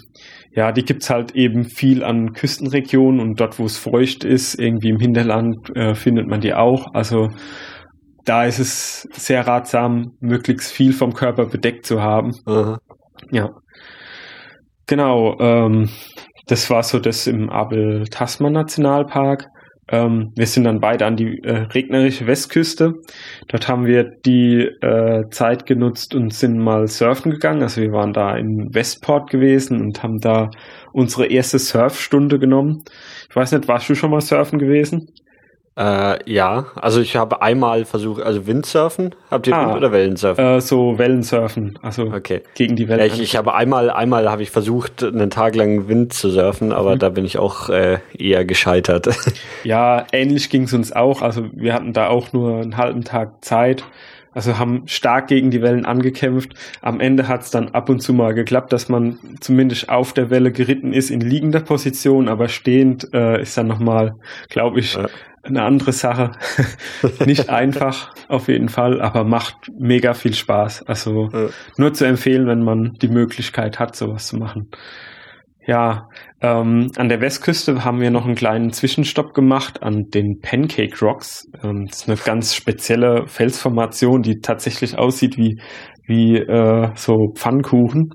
[0.51, 4.89] ja, die gibt's halt eben viel an Küstenregionen und dort, wo es feucht ist, irgendwie
[4.89, 6.87] im Hinterland, äh, findet man die auch.
[6.95, 7.29] Also
[8.25, 12.31] da ist es sehr ratsam, möglichst viel vom Körper bedeckt zu haben.
[12.45, 12.79] Aha.
[13.31, 13.49] Ja.
[14.87, 15.89] Genau, ähm,
[16.47, 19.45] das war so das im Abel-Tasman-Nationalpark.
[19.91, 22.93] Ähm, wir sind dann beide an die äh, regnerische Westküste.
[23.47, 27.63] Dort haben wir die äh, Zeit genutzt und sind mal surfen gegangen.
[27.63, 30.49] Also wir waren da in Westport gewesen und haben da
[30.93, 32.83] unsere erste Surfstunde genommen.
[33.29, 35.07] Ich weiß nicht, warst du schon mal surfen gewesen?
[35.79, 39.15] Äh, ja, also ich habe einmal versucht, also Windsurfen.
[39.31, 40.43] Habt ihr ah, Wind- oder Wellensurfen?
[40.43, 42.41] Äh, so Wellensurfen, also okay.
[42.53, 43.05] gegen die Wellen.
[43.05, 46.95] Ich, ich, habe einmal, einmal habe ich versucht, einen Tag lang Wind zu surfen, aber
[46.95, 46.99] mhm.
[46.99, 49.07] da bin ich auch äh, eher gescheitert.
[49.63, 51.21] Ja, ähnlich ging es uns auch.
[51.21, 53.83] Also wir hatten da auch nur einen halben Tag Zeit.
[54.31, 56.53] Also haben stark gegen die Wellen angekämpft.
[56.81, 60.29] Am Ende hat es dann ab und zu mal geklappt, dass man zumindest auf der
[60.29, 64.15] Welle geritten ist in liegender Position, aber stehend äh, ist dann nochmal,
[64.49, 65.07] glaube ich, ja
[65.43, 66.31] eine andere Sache.
[67.25, 70.83] Nicht einfach, auf jeden Fall, aber macht mega viel Spaß.
[70.83, 71.47] Also ja.
[71.77, 74.69] nur zu empfehlen, wenn man die Möglichkeit hat, sowas zu machen.
[75.65, 76.07] Ja,
[76.41, 81.45] ähm, an der Westküste haben wir noch einen kleinen Zwischenstopp gemacht an den Pancake Rocks.
[81.63, 85.61] Ähm, das ist eine ganz spezielle Felsformation, die tatsächlich aussieht wie
[86.09, 88.09] wie äh, so Pfannkuchen.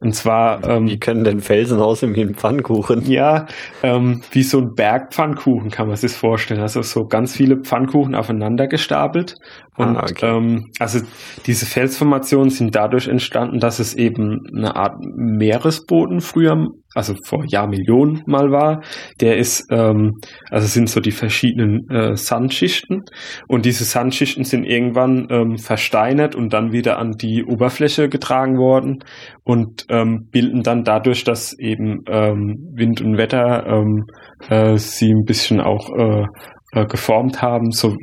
[0.00, 0.64] Und zwar.
[0.66, 3.02] Ähm, wie können denn Felsen aussehen wie ein Pfannkuchen?
[3.10, 3.46] Ja,
[3.82, 6.60] ähm, wie so ein Berg Pfannkuchen kann man sich vorstellen.
[6.60, 9.34] Also so ganz viele Pfannkuchen aufeinander gestapelt.
[9.76, 10.26] Und ah, okay.
[10.26, 11.00] ähm, also
[11.46, 18.22] diese Felsformationen sind dadurch entstanden, dass es eben eine Art Meeresboden früher also vor Jahrmillionen
[18.26, 18.82] mal war,
[19.20, 20.18] der ist, ähm,
[20.50, 23.02] also sind so die verschiedenen äh, Sandschichten.
[23.46, 29.04] Und diese Sandschichten sind irgendwann ähm, versteinert und dann wieder an die Oberfläche getragen worden
[29.44, 34.06] und ähm, bilden dann dadurch, dass eben ähm, Wind und Wetter ähm,
[34.48, 36.24] äh, sie ein bisschen auch äh,
[36.72, 37.72] äh, geformt haben.
[37.72, 37.96] So,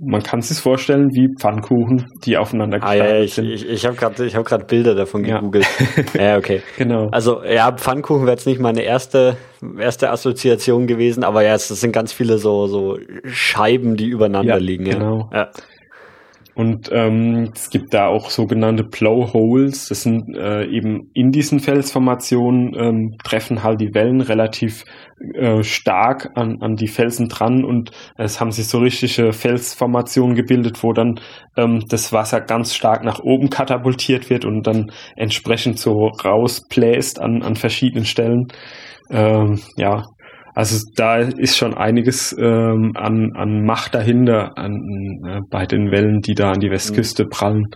[0.00, 3.48] man kann sich vorstellen wie Pfannkuchen, die aufeinander ah, ja, ich, sind.
[3.48, 5.66] Ich, ich habe gerade ich hab grad Bilder davon gegoogelt.
[6.14, 6.62] Ja, ja okay.
[6.76, 7.08] genau.
[7.10, 9.36] Also ja, Pfannkuchen wäre jetzt nicht meine erste,
[9.78, 14.60] erste Assoziation gewesen, aber ja, es sind ganz viele so, so Scheiben, die übereinander ja,
[14.60, 14.84] liegen.
[14.84, 15.30] Genau.
[15.32, 15.50] Ja.
[16.54, 19.88] Und ähm, es gibt da auch sogenannte Blowholes.
[19.88, 24.84] Das sind äh, eben in diesen Felsformationen ähm, treffen halt die Wellen relativ
[25.34, 30.82] äh, stark an, an die Felsen dran und es haben sich so richtige Felsformationen gebildet,
[30.82, 31.20] wo dann
[31.56, 37.42] ähm, das Wasser ganz stark nach oben katapultiert wird und dann entsprechend so rausbläst an,
[37.42, 38.48] an verschiedenen Stellen.
[39.10, 40.02] Ähm, ja,
[40.54, 44.74] also da ist schon einiges ähm, an, an Macht dahinter an,
[45.26, 47.28] äh, bei den Wellen, die da an die Westküste mhm.
[47.30, 47.66] prallen.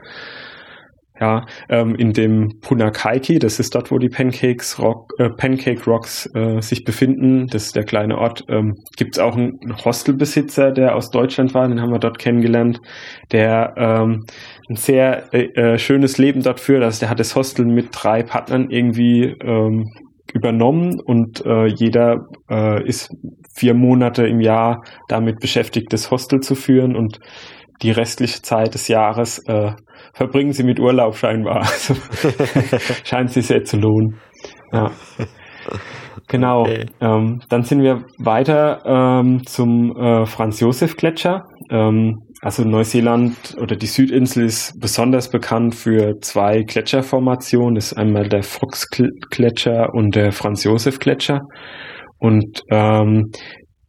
[1.18, 6.29] Ja, ähm, in dem Punakaiki, das ist dort, wo die Pancakes Rock, äh, Pancake Rocks
[6.35, 10.95] äh, sich befinden, das ist der kleine Ort, ähm, gibt es auch einen Hostelbesitzer, der
[10.95, 12.81] aus Deutschland war, den haben wir dort kennengelernt,
[13.33, 14.27] der ähm,
[14.68, 16.83] ein sehr äh, äh schönes Leben dort führt.
[16.83, 19.87] Also der hat das Hostel mit drei Partnern irgendwie ähm,
[20.37, 23.11] übernommen und äh, jeder äh, ist
[23.55, 27.18] vier Monate im Jahr damit beschäftigt, das Hostel zu führen und
[27.82, 29.72] die restliche Zeit des Jahres äh,
[30.12, 31.61] verbringen sie mit Urlaub scheinbar.
[31.66, 31.95] Also
[33.05, 34.18] scheint sich sehr zu lohnen.
[34.72, 34.91] Ja.
[36.28, 36.62] Genau.
[36.62, 36.87] Okay.
[37.01, 41.45] Ähm, dann sind wir weiter ähm, zum äh, Franz-Josef-Gletscher.
[41.70, 47.76] Ähm, also Neuseeland oder die Südinsel ist besonders bekannt für zwei Gletscherformationen.
[47.76, 51.41] Das ist einmal der Fox-Gletscher und der Franz-Josef-Gletscher.
[52.18, 53.30] Und ähm,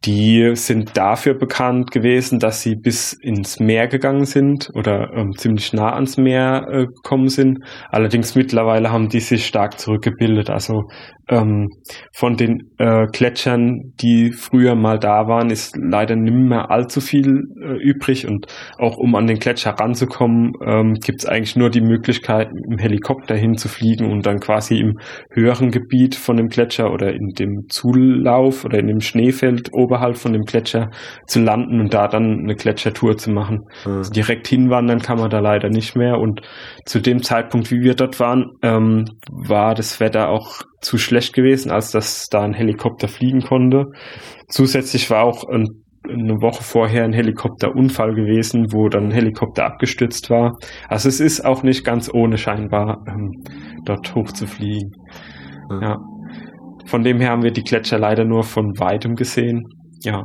[0.04, 5.72] die sind dafür bekannt gewesen, dass sie bis ins Meer gegangen sind oder ähm, ziemlich
[5.72, 7.58] nah ans Meer äh, gekommen sind.
[7.90, 10.50] Allerdings mittlerweile haben die sich stark zurückgebildet.
[10.50, 10.84] Also
[11.28, 11.68] ähm,
[12.12, 17.44] von den äh, Gletschern, die früher mal da waren, ist leider nicht mehr allzu viel
[17.60, 18.26] äh, übrig.
[18.26, 18.46] Und
[18.78, 23.36] auch um an den Gletscher ranzukommen, ähm, gibt es eigentlich nur die Möglichkeit, im Helikopter
[23.36, 24.98] hinzufliegen und dann quasi im
[25.30, 30.32] höheren Gebiet von dem Gletscher oder in dem Zulauf oder in dem Schneefeld oberhalb von
[30.32, 30.90] dem Gletscher
[31.26, 33.66] zu landen und da dann eine Gletschertour zu machen.
[33.84, 33.98] Mhm.
[33.98, 36.18] Also direkt hinwandern kann man da leider nicht mehr.
[36.18, 36.40] Und
[36.84, 41.70] zu dem Zeitpunkt, wie wir dort waren, ähm, war das Wetter auch zu schlecht gewesen,
[41.70, 43.86] als dass da ein Helikopter fliegen konnte.
[44.48, 45.66] Zusätzlich war auch ein,
[46.08, 50.56] eine Woche vorher ein Helikopterunfall gewesen, wo dann ein Helikopter abgestürzt war.
[50.88, 53.32] Also es ist auch nicht ganz ohne scheinbar ähm,
[53.84, 54.92] dort hoch zu fliegen.
[55.70, 55.80] Ja.
[55.80, 55.96] ja.
[56.86, 59.64] Von dem her haben wir die Gletscher leider nur von weitem gesehen.
[60.02, 60.24] Ja.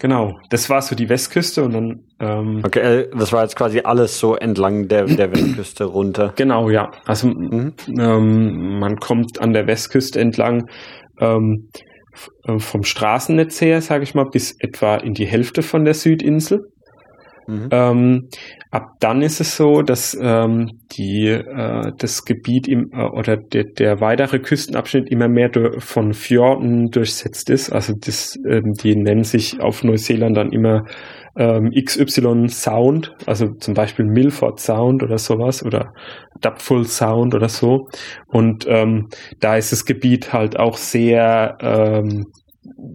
[0.00, 2.00] Genau, das war so die Westküste und dann.
[2.20, 6.32] Ähm, okay, äh, das war jetzt quasi alles so entlang der, der Westküste runter.
[6.36, 6.90] Genau, ja.
[7.06, 7.74] Also mhm.
[7.98, 10.68] ähm, man kommt an der Westküste entlang
[11.20, 11.68] ähm,
[12.46, 16.66] äh, vom Straßennetz her, sage ich mal, bis etwa in die Hälfte von der Südinsel.
[17.46, 17.68] Mhm.
[17.70, 18.28] Ähm,
[18.70, 23.72] ab dann ist es so, dass ähm, die, äh, das Gebiet im, äh, oder de,
[23.72, 27.70] der weitere Küstenabschnitt immer mehr von Fjorden durchsetzt ist.
[27.70, 30.84] Also das, ähm, die nennen sich auf Neuseeland dann immer
[31.36, 35.92] ähm, XY Sound, also zum Beispiel Milford Sound oder sowas oder
[36.40, 37.88] Dapful Sound oder so.
[38.28, 39.08] Und ähm,
[39.40, 42.26] da ist das Gebiet halt auch sehr ähm,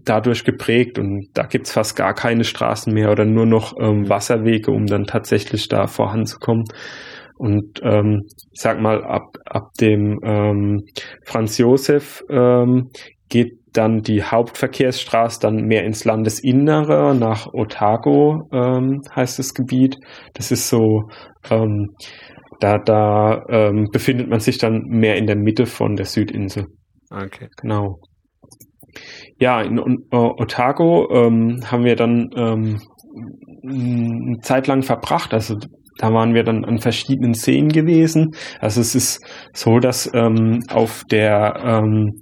[0.03, 4.71] dadurch geprägt und da gibt's fast gar keine Straßen mehr oder nur noch ähm, Wasserwege,
[4.71, 6.65] um dann tatsächlich da voranzukommen.
[7.37, 10.83] Und ähm, ich sag mal, ab, ab dem ähm,
[11.25, 12.89] Franz Josef ähm,
[13.29, 19.97] geht dann die Hauptverkehrsstraße dann mehr ins Landesinnere, nach Otago ähm, heißt das Gebiet.
[20.33, 21.03] Das ist so,
[21.49, 21.95] ähm,
[22.59, 26.65] da, da ähm, befindet man sich dann mehr in der Mitte von der Südinsel.
[27.09, 27.47] Okay.
[27.61, 27.99] Genau.
[29.39, 32.81] Ja, in uh, Otago ähm, haben wir dann ähm,
[33.63, 35.33] eine Zeit lang verbracht.
[35.33, 35.55] Also
[35.97, 38.31] da waren wir dann an verschiedenen Seen gewesen.
[38.59, 42.19] Also es ist so, dass ähm, auf der ähm,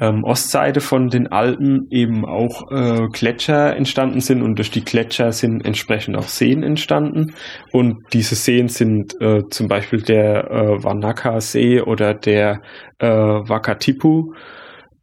[0.00, 5.30] ähm, Ostseite von den Alpen eben auch äh, Gletscher entstanden sind und durch die Gletscher
[5.32, 7.34] sind entsprechend auch Seen entstanden.
[7.72, 12.62] Und diese Seen sind äh, zum Beispiel der äh, Wanaka-See oder der
[12.98, 14.32] äh, Wakatipu.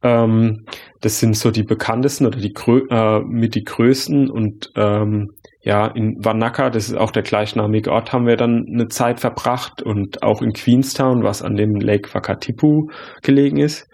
[0.02, 0.66] Ähm,
[1.02, 2.54] das sind so die bekanntesten oder die
[2.90, 5.30] äh, mit die größten und ähm,
[5.62, 9.82] ja, in Wanaka, das ist auch der gleichnamige Ort, haben wir dann eine Zeit verbracht
[9.82, 12.88] und auch in Queenstown, was an dem Lake Wakatipu
[13.22, 13.88] gelegen ist.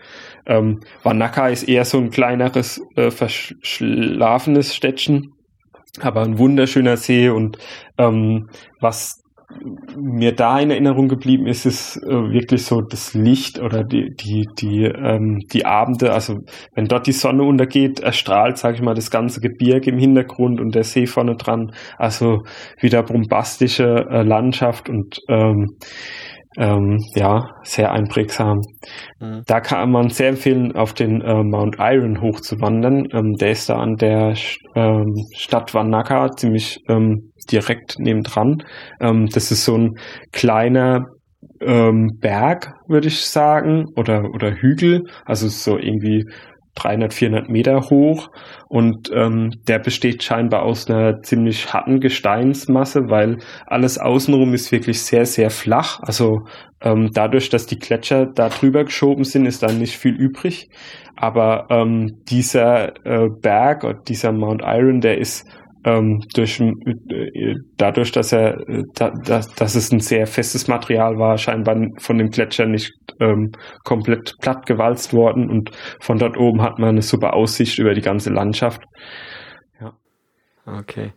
[0.46, 5.34] Ähm, Wanaka ist eher so ein kleineres, äh, verschlafenes Städtchen,
[6.02, 7.58] aber ein wunderschöner See und
[7.98, 8.48] ähm,
[8.80, 9.25] was
[9.98, 14.48] mir da in Erinnerung geblieben ist, ist äh, wirklich so das Licht oder die, die,
[14.58, 16.12] die, ähm, die Abende.
[16.14, 16.40] Also
[16.74, 20.76] wenn dort die Sonne untergeht, erstrahlt, sage ich mal, das ganze Gebirge im Hintergrund und
[20.76, 21.72] der See vorne dran.
[21.98, 22.44] Also
[22.80, 25.78] wieder bombastische äh, Landschaft und ähm,
[26.58, 28.62] ähm, ja, sehr einprägsam.
[29.20, 29.44] Mhm.
[29.46, 33.08] Da kann man sehr empfehlen, auf den äh, Mount Iron hochzuwandern.
[33.12, 34.34] Ähm, der ist da an der
[34.76, 38.64] ähm, Stadt Wanaka ziemlich ähm, direkt nebendran.
[39.00, 39.96] Ähm, das ist so ein
[40.32, 41.06] kleiner
[41.62, 46.26] ähm, Berg, würde ich sagen, oder, oder Hügel, also so irgendwie
[46.76, 48.30] 300, 400 Meter hoch
[48.68, 55.02] und ähm, der besteht scheinbar aus einer ziemlich harten Gesteinsmasse, weil alles außenrum ist wirklich
[55.02, 56.00] sehr, sehr flach.
[56.02, 56.46] Also
[56.82, 60.70] ähm, dadurch, dass die Gletscher da drüber geschoben sind, ist da nicht viel übrig.
[61.16, 65.48] Aber ähm, dieser äh, Berg, dieser Mount Iron, der ist
[65.86, 71.18] ähm, durch, äh, dadurch, dass er, äh, da, dass, dass es ein sehr festes Material
[71.18, 73.52] war, scheinbar von dem Gletscher nicht ähm,
[73.84, 75.70] komplett platt gewalzt worden und
[76.02, 78.82] von dort oben hat man eine super Aussicht über die ganze Landschaft.
[79.80, 79.94] Ja.
[80.66, 81.14] Okay.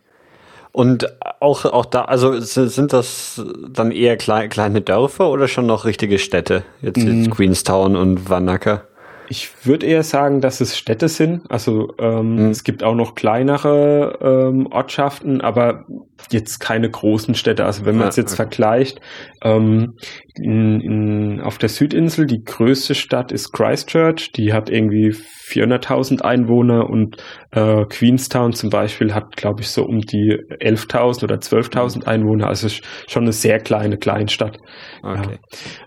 [0.71, 1.07] Und
[1.41, 6.19] auch, auch da, also sind das dann eher klein, kleine Dörfer oder schon noch richtige
[6.19, 6.63] Städte?
[6.83, 7.31] Jetzt, jetzt mm.
[7.31, 8.83] Queenstown und Wanaka?
[9.31, 11.43] Ich würde eher sagen, dass es Städte sind.
[11.51, 12.51] Also ähm, mhm.
[12.51, 15.85] es gibt auch noch kleinere ähm, Ortschaften, aber
[16.31, 17.65] jetzt keine großen Städte.
[17.65, 18.49] Also wenn man es jetzt okay.
[18.49, 19.01] vergleicht,
[19.43, 19.97] ähm,
[20.35, 26.89] in, in, auf der Südinsel, die größte Stadt ist Christchurch, die hat irgendwie 400.000 Einwohner
[26.89, 27.17] und
[27.51, 32.49] äh, Queenstown zum Beispiel hat, glaube ich, so um die 11.000 oder 12.000 Einwohner.
[32.49, 32.69] Also
[33.07, 34.59] schon eine sehr kleine Kleinstadt.
[35.03, 35.39] Okay.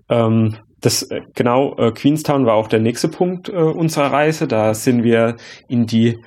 [0.09, 0.27] Ja.
[0.27, 4.47] Ähm, das äh, genau, äh, Queenstown war auch der nächste Punkt äh, unserer Reise.
[4.47, 5.36] Da sind wir
[5.67, 6.17] in die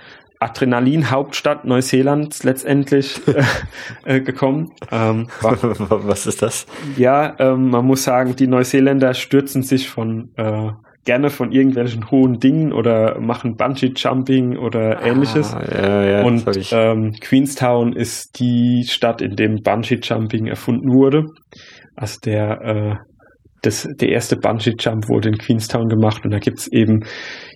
[0.40, 3.20] Adrenalin-Hauptstadt Neuseelands letztendlich
[4.04, 4.72] äh, äh, gekommen.
[4.90, 6.66] Ähm, Was ist das?
[6.96, 10.70] Ja, ähm, man muss sagen, die Neuseeländer stürzen sich von äh,
[11.04, 15.52] gerne von irgendwelchen hohen Dingen oder machen Bungee-Jumping oder ah, ähnliches.
[15.52, 21.26] Ja, ja, Und ähm, Queenstown ist die Stadt, in dem Bungee-Jumping erfunden wurde.
[21.94, 22.96] Also der äh,
[23.64, 27.04] das, der erste Bungee-Jump wurde in Queenstown gemacht und da gibt's eben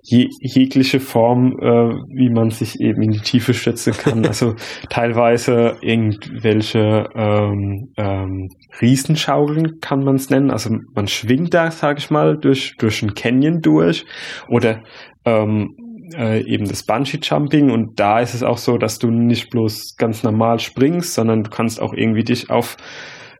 [0.02, 4.18] je, jegliche Form, äh, wie man sich eben in die Tiefe stützen kann.
[4.28, 4.54] Also
[4.90, 8.48] teilweise irgendwelche ähm, ähm,
[8.80, 10.50] Riesenschaukeln kann man es nennen.
[10.50, 14.04] Also man schwingt da, sage ich mal, durch, durch einen Canyon durch
[14.48, 14.82] oder
[15.24, 15.74] ähm,
[16.14, 20.22] äh, eben das Bungee-Jumping und da ist es auch so, dass du nicht bloß ganz
[20.22, 22.76] normal springst, sondern du kannst auch irgendwie dich auf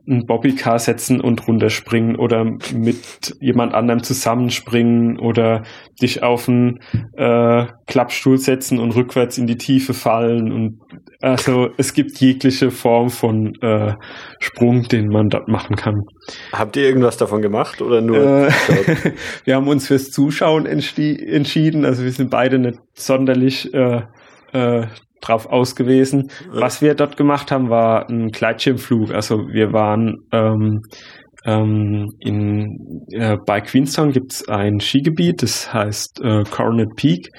[0.09, 2.43] ein Bobbycar setzen und runterspringen oder
[2.73, 5.63] mit jemand anderem zusammenspringen oder
[6.01, 6.79] dich auf einen
[7.15, 10.79] äh, Klappstuhl setzen und rückwärts in die Tiefe fallen und
[11.21, 13.93] also es gibt jegliche Form von äh,
[14.39, 15.95] Sprung, den man dort machen kann.
[16.53, 18.47] Habt ihr irgendwas davon gemacht oder nur?
[18.47, 18.51] Äh,
[19.43, 21.83] wir haben uns fürs Zuschauen entschieden.
[21.83, 24.01] Also wir sind beide nicht sonderlich äh,
[25.21, 26.29] drauf ausgewiesen.
[26.53, 26.61] Ja.
[26.61, 29.11] Was wir dort gemacht haben, war ein Gleitschirmflug.
[29.11, 30.81] Also wir waren ähm,
[31.45, 37.29] ähm, in, äh, bei Queenstown gibt's ein Skigebiet, das heißt äh, Coronet Peak.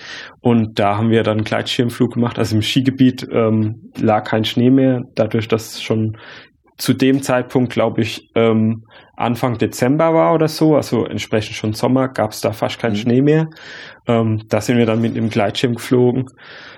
[0.41, 2.39] Und da haben wir dann einen Gleitschirmflug gemacht.
[2.39, 6.17] Also im Skigebiet ähm, lag kein Schnee mehr, dadurch, dass schon
[6.81, 12.09] zu dem Zeitpunkt, glaube ich, ähm, Anfang Dezember war oder so, also entsprechend schon Sommer,
[12.09, 12.97] gab's da fast keinen mhm.
[12.97, 13.49] Schnee mehr.
[14.09, 16.25] Ähm, da sind wir dann mit dem Gleitschirm geflogen.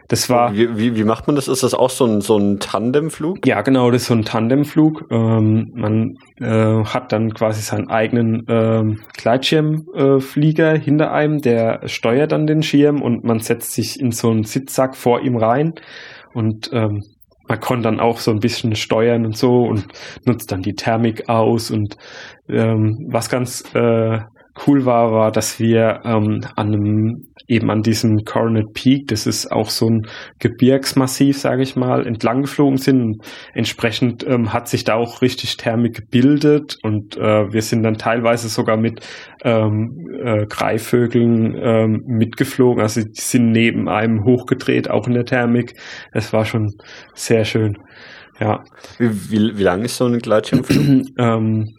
[0.08, 0.52] Das war.
[0.52, 1.46] Wie, wie, wie, macht man das?
[1.46, 3.46] Ist das auch so ein, so ein Tandemflug?
[3.46, 5.06] Ja, genau, das ist so ein Tandemflug.
[5.12, 12.32] Ähm, man äh, hat dann quasi seinen eigenen ähm, Gleitschirmflieger äh, hinter einem, der steuert
[12.32, 15.74] dann den Schirm und man setzt sich in so einen Sitzsack vor ihm rein
[16.34, 17.04] und ähm,
[17.52, 19.84] man konnte dann auch so ein bisschen steuern und so und
[20.24, 21.70] nutzt dann die Thermik aus.
[21.70, 21.98] Und
[22.48, 24.20] ähm, was ganz äh,
[24.66, 29.52] cool war, war, dass wir ähm, an einem eben an diesem Coronet Peak, das ist
[29.52, 30.06] auch so ein
[30.38, 33.02] Gebirgsmassiv, sage ich mal, entlang geflogen sind.
[33.02, 37.98] Und entsprechend ähm, hat sich da auch richtig Thermik gebildet und äh, wir sind dann
[37.98, 39.06] teilweise sogar mit
[39.44, 42.82] ähm, äh, Greifvögeln ähm, mitgeflogen.
[42.82, 45.74] Also die sind neben einem hochgedreht, auch in der Thermik.
[46.12, 46.70] Es war schon
[47.14, 47.76] sehr schön.
[48.40, 48.64] Ja.
[48.98, 51.06] Wie, wie, wie lang ist so ein Gleitschirmflug?
[51.18, 51.76] ähm,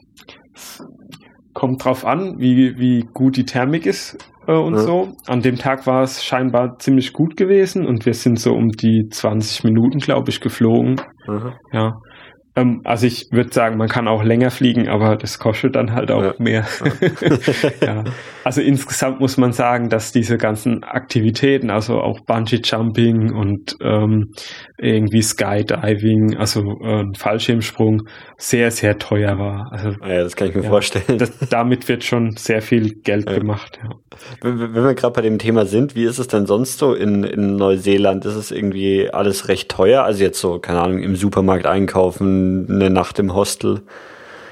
[1.53, 4.17] kommt drauf an, wie, wie gut die Thermik ist
[4.47, 4.79] äh, und ja.
[4.79, 5.09] so.
[5.27, 9.07] An dem Tag war es scheinbar ziemlich gut gewesen und wir sind so um die
[9.09, 11.01] 20 Minuten, glaube ich, geflogen.
[11.27, 11.53] Mhm.
[11.71, 11.93] Ja.
[12.55, 16.11] Ähm, also ich würde sagen, man kann auch länger fliegen, aber das kostet dann halt
[16.11, 16.33] auch ja.
[16.37, 16.65] mehr.
[17.81, 18.03] ja.
[18.43, 24.33] Also insgesamt muss man sagen, dass diese ganzen Aktivitäten, also auch Bungee Jumping und ähm,
[24.77, 28.03] irgendwie Skydiving, also äh, Fallschirmsprung,
[28.37, 29.71] sehr, sehr teuer war.
[29.71, 31.17] Also, ja, das kann ich mir ja, vorstellen.
[31.17, 33.79] Das, damit wird schon sehr viel Geld gemacht.
[33.81, 33.89] Ja.
[34.41, 37.23] Wenn, wenn wir gerade bei dem Thema sind, wie ist es denn sonst so in,
[37.23, 38.25] in Neuseeland?
[38.25, 40.03] Ist es irgendwie alles recht teuer?
[40.03, 43.81] Also jetzt so, keine Ahnung, im Supermarkt einkaufen, eine Nacht im Hostel?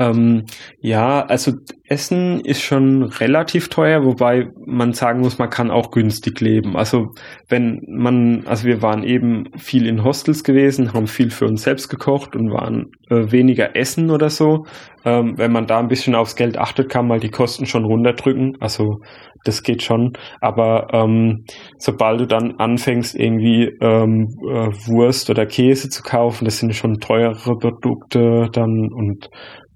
[0.01, 0.45] Ähm,
[0.79, 1.51] ja, also
[1.85, 6.75] Essen ist schon relativ teuer, wobei man sagen muss, man kann auch günstig leben.
[6.75, 7.09] Also
[7.49, 11.89] wenn man, also wir waren eben viel in Hostels gewesen, haben viel für uns selbst
[11.89, 14.65] gekocht und waren äh, weniger essen oder so.
[15.05, 18.57] Ähm, wenn man da ein bisschen aufs Geld achtet, kann man die Kosten schon runterdrücken.
[18.59, 19.01] Also
[19.43, 20.13] das geht schon.
[20.39, 21.45] Aber ähm,
[21.77, 26.99] sobald du dann anfängst, irgendwie ähm, äh, Wurst oder Käse zu kaufen, das sind schon
[26.99, 29.29] teurere Produkte dann und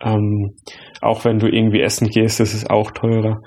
[0.03, 0.55] ähm,
[1.01, 3.41] auch wenn du irgendwie essen gehst, ist auch teurer.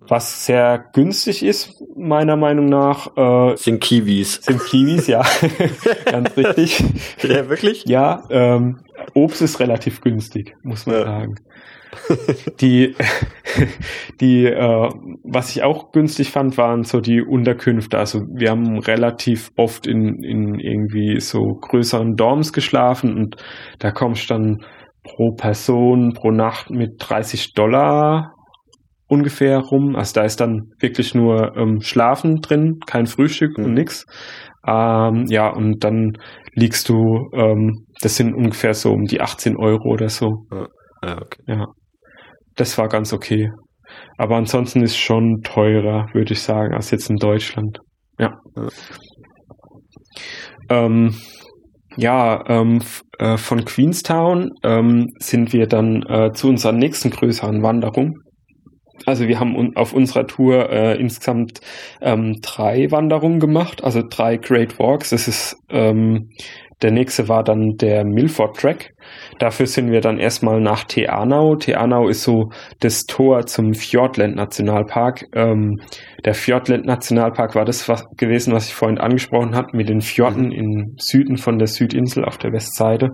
[0.00, 4.40] Was sehr günstig ist, meiner Meinung nach, äh, sind Kiwis.
[4.42, 5.22] Sind Kiwis, ja.
[6.10, 6.82] Ganz richtig.
[7.22, 7.84] Ja, wirklich?
[7.86, 8.80] Ja, ähm,
[9.14, 11.04] Obst ist relativ günstig, muss man ja.
[11.04, 11.34] sagen.
[12.60, 12.94] die,
[14.20, 14.88] die, äh,
[15.22, 17.98] was ich auch günstig fand, waren so die Unterkünfte.
[17.98, 23.36] Also wir haben relativ oft in, in irgendwie so größeren Dorms geschlafen und
[23.78, 24.64] da kommst du dann
[25.14, 28.32] pro Person pro Nacht mit 30 Dollar
[29.06, 29.96] ungefähr rum.
[29.96, 33.64] Also da ist dann wirklich nur ähm, Schlafen drin, kein Frühstück mhm.
[33.64, 34.04] und nix.
[34.66, 36.12] Ähm, ja, und dann
[36.54, 40.44] liegst du, ähm, das sind ungefähr so um die 18 Euro oder so.
[41.02, 41.42] Ja, okay.
[41.46, 41.66] ja.
[42.56, 43.50] Das war ganz okay.
[44.16, 47.80] Aber ansonsten ist schon teurer, würde ich sagen, als jetzt in Deutschland.
[48.18, 48.34] Ja.
[48.56, 48.68] ja.
[50.68, 51.14] Ähm,
[52.00, 52.80] ja, ähm,
[53.18, 58.14] äh, von Queenstown ähm, sind wir dann äh, zu unserer nächsten größeren Wanderung.
[59.06, 61.60] Also wir haben un auf unserer Tour äh, insgesamt
[62.00, 65.10] ähm, drei Wanderungen gemacht, also drei Great Walks.
[65.10, 66.30] Das ist ähm,
[66.82, 68.94] der nächste war dann der Milford Track.
[69.38, 71.56] Dafür sind wir dann erstmal nach Teanau.
[71.56, 72.50] Teanau ist so
[72.80, 75.24] das Tor zum Fjordland Nationalpark.
[75.34, 75.80] Ähm,
[76.24, 80.46] der Fjordland Nationalpark war das was, gewesen, was ich vorhin angesprochen habe, mit den Fjorden
[80.46, 80.52] mhm.
[80.52, 83.10] im Süden von der Südinsel auf der Westseite.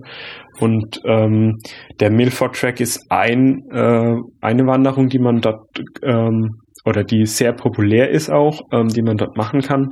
[0.59, 1.57] Und ähm,
[1.99, 5.67] der Milford Track ist ein, äh, eine Wanderung, die man dort
[6.03, 9.89] ähm, oder die sehr populär ist auch, ähm, die man dort machen kann,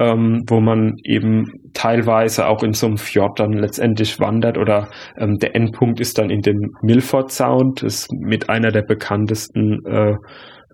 [0.00, 5.38] ähm, wo man eben teilweise auch in so einem Fjord dann letztendlich wandert oder ähm,
[5.38, 10.16] der Endpunkt ist dann in dem Milford Sound, ist mit einer der bekanntesten äh,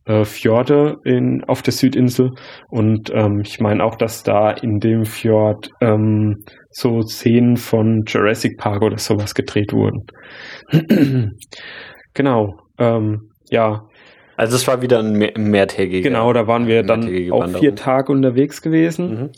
[0.09, 2.31] äh, Fjorde in, auf der Südinsel
[2.71, 8.57] und ähm, ich meine auch, dass da in dem Fjord ähm, so Szenen von Jurassic
[8.57, 10.07] Park oder sowas gedreht wurden.
[12.15, 12.55] genau.
[12.79, 13.83] Ähm, ja,
[14.37, 16.09] also es war wieder ein mehr mehrtägiger.
[16.09, 17.03] Genau, da waren wir dann
[17.33, 19.31] auch vier Tage unterwegs gewesen, mhm.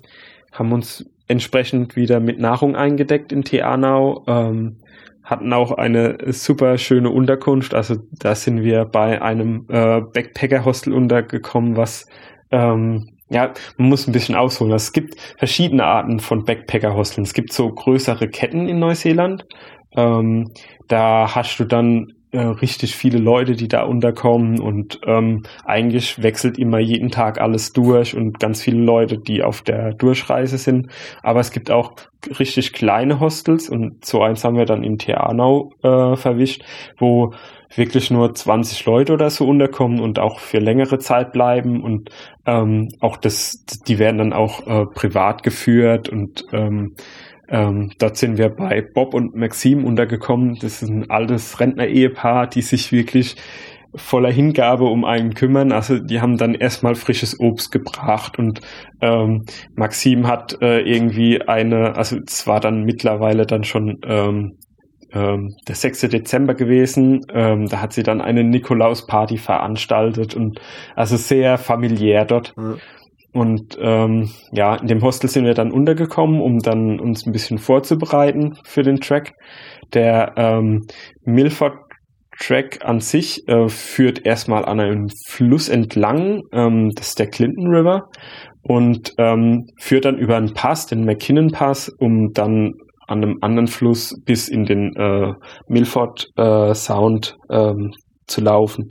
[0.53, 4.77] haben uns entsprechend wieder mit Nahrung eingedeckt in Teanau, ähm,
[5.23, 7.75] hatten auch eine super schöne Unterkunft.
[7.75, 12.07] Also da sind wir bei einem äh, Backpacker-Hostel untergekommen, was
[12.51, 14.73] ähm, ja, man muss ein bisschen ausholen.
[14.75, 17.25] Es gibt verschiedene Arten von Backpacker-Hosteln.
[17.25, 19.45] Es gibt so größere Ketten in Neuseeland.
[19.97, 20.51] Ähm,
[20.89, 26.59] da hast du dann äh, richtig viele Leute, die da unterkommen und ähm, eigentlich wechselt
[26.59, 30.89] immer jeden Tag alles durch und ganz viele Leute, die auf der Durchreise sind.
[31.23, 31.95] Aber es gibt auch
[32.39, 36.63] richtig kleine Hostels und so eins haben wir dann in Teanau äh, verwischt,
[36.99, 37.33] wo
[37.75, 42.11] wirklich nur 20 Leute oder so unterkommen und auch für längere Zeit bleiben und
[42.47, 46.95] ähm, auch das, die werden dann auch äh, privat geführt und ähm,
[47.51, 50.57] ähm, dort sind wir bei Bob und Maxim untergekommen.
[50.61, 53.37] Das ist ein altes Rentner-Ehepaar, die sich wirklich
[53.95, 55.73] voller Hingabe um einen kümmern.
[55.73, 58.61] Also die haben dann erstmal frisches Obst gebracht und
[59.01, 59.45] ähm,
[59.75, 64.59] Maxim hat äh, irgendwie eine, also es war dann mittlerweile dann schon ähm,
[65.13, 66.03] ähm, der 6.
[66.03, 67.23] Dezember gewesen.
[67.35, 70.61] Ähm, da hat sie dann eine Nikolaus-Party veranstaltet und
[70.95, 72.57] also sehr familiär dort.
[72.57, 72.79] Mhm.
[73.33, 77.59] Und ähm, ja, in dem Hostel sind wir dann untergekommen, um dann uns ein bisschen
[77.59, 79.33] vorzubereiten für den Track.
[79.95, 80.87] Der ähm,
[81.25, 81.75] Milford
[82.41, 87.69] Track an sich äh, führt erstmal an einem Fluss entlang, ähm, das ist der Clinton
[87.69, 88.09] River,
[88.63, 92.73] und ähm, führt dann über einen Pass, den McKinnon Pass, um dann
[93.07, 95.33] an einem anderen Fluss bis in den äh,
[95.69, 97.93] Milford äh, Sound ähm,
[98.31, 98.89] zu laufen.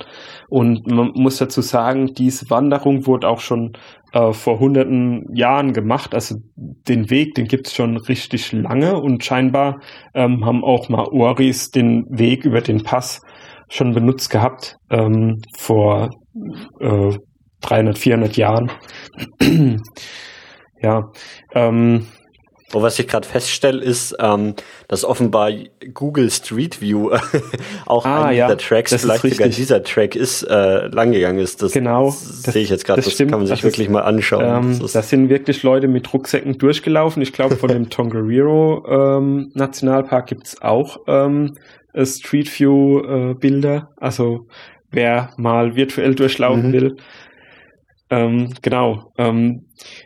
[0.49, 3.73] Und man muss dazu sagen, diese Wanderung wurde auch schon
[4.13, 6.13] äh, vor hunderten Jahren gemacht.
[6.13, 9.79] Also den Weg, den gibt es schon richtig lange und scheinbar
[10.13, 13.21] ähm, haben auch Maoris den Weg über den Pass
[13.69, 16.09] schon benutzt gehabt ähm, vor
[16.79, 17.17] äh,
[17.61, 18.71] 300, 400 Jahren.
[20.81, 21.03] ja,
[21.53, 22.07] ähm,
[22.73, 24.53] und was ich gerade feststelle, ist, ähm,
[24.87, 25.51] dass offenbar
[25.93, 27.11] Google Street View
[27.85, 31.61] auch ah, einer ja, der Tracks, vielleicht sogar dieser Track ist, äh, langgegangen ist.
[31.61, 32.05] Das, genau.
[32.05, 33.01] Das, sehe ich jetzt gerade.
[33.01, 34.65] Das, das kann man sich wirklich ist, mal anschauen.
[34.65, 37.21] Ähm, das, das, sind wirklich Leute mit Rucksäcken durchgelaufen.
[37.21, 41.55] Ich glaube, von dem Tongariro ähm, Nationalpark gibt's auch ähm,
[42.03, 43.89] Street View äh, Bilder.
[43.97, 44.47] Also
[44.91, 46.73] wer mal virtuell durchlaufen mhm.
[46.73, 46.97] will.
[48.11, 49.11] Ähm, genau.
[49.17, 49.65] Ähm,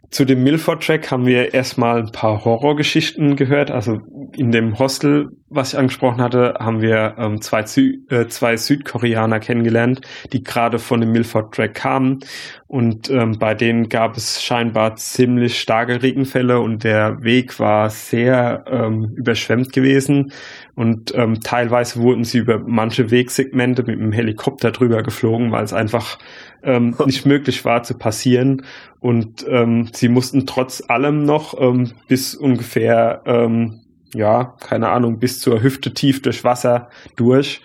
[0.10, 3.72] zu dem Milford-Track haben wir erstmal ein paar Horrorgeschichten gehört.
[3.72, 4.00] Also
[4.36, 9.40] in dem Hostel, was ich angesprochen hatte, haben wir ähm, zwei, Sü äh, zwei Südkoreaner
[9.40, 10.02] kennengelernt,
[10.32, 12.20] die gerade von dem Milford-Track kamen.
[12.68, 18.66] Und ähm, bei denen gab es scheinbar ziemlich starke Regenfälle und der Weg war sehr
[18.68, 20.32] ähm, überschwemmt gewesen.
[20.76, 25.74] Und ähm, teilweise wurden sie über manche Wegsegmente mit dem Helikopter drüber geflogen, weil es
[25.74, 26.18] einfach
[26.64, 28.64] ähm, nicht möglich war zu passieren.
[29.04, 33.82] Und ähm, sie mussten trotz allem noch ähm, bis ungefähr, ähm,
[34.14, 37.60] ja, keine Ahnung, bis zur Hüfte tief durch Wasser durch,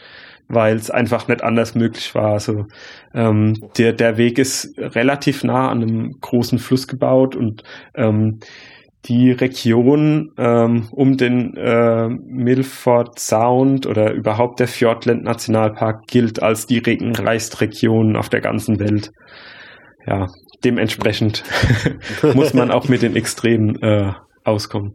[0.48, 2.32] weil es einfach nicht anders möglich war.
[2.32, 2.64] Also
[3.14, 7.62] ähm, der, der Weg ist relativ nah an einem großen Fluss gebaut und
[7.94, 8.40] ähm,
[9.04, 16.66] die Region ähm, um den äh, Milford Sound oder überhaupt der Fjordland Nationalpark gilt als
[16.66, 19.12] die regenreichste Region auf der ganzen Welt.
[20.04, 20.26] Ja,
[20.64, 21.44] dementsprechend
[22.34, 24.12] muss man auch mit den Extremen äh,
[24.44, 24.94] auskommen.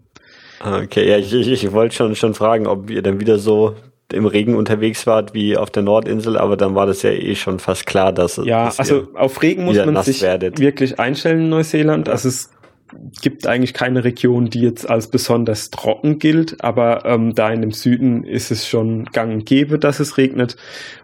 [0.60, 3.76] Ah, okay, ja, ich, ich, ich wollte schon, schon fragen, ob ihr dann wieder so
[4.12, 7.60] im Regen unterwegs wart wie auf der Nordinsel, aber dann war das ja eh schon
[7.60, 10.60] fast klar, dass Ja, dass also auf Regen muss man sich werdet.
[10.60, 12.10] wirklich einstellen in Neuseeland.
[12.10, 12.52] Also es
[13.22, 17.72] gibt eigentlich keine Region, die jetzt als besonders trocken gilt, aber ähm, da in dem
[17.72, 20.58] Süden ist es schon gang und gäbe, dass es regnet.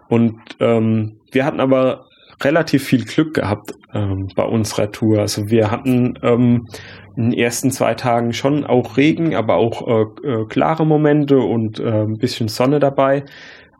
[0.08, 2.06] Und ähm, wir hatten aber
[2.42, 5.20] relativ viel Glück gehabt ähm, bei unserer Tour.
[5.20, 6.68] Also wir hatten ähm,
[7.16, 11.80] in den ersten zwei Tagen schon auch Regen, aber auch äh, äh, klare Momente und
[11.80, 13.24] äh, ein bisschen Sonne dabei.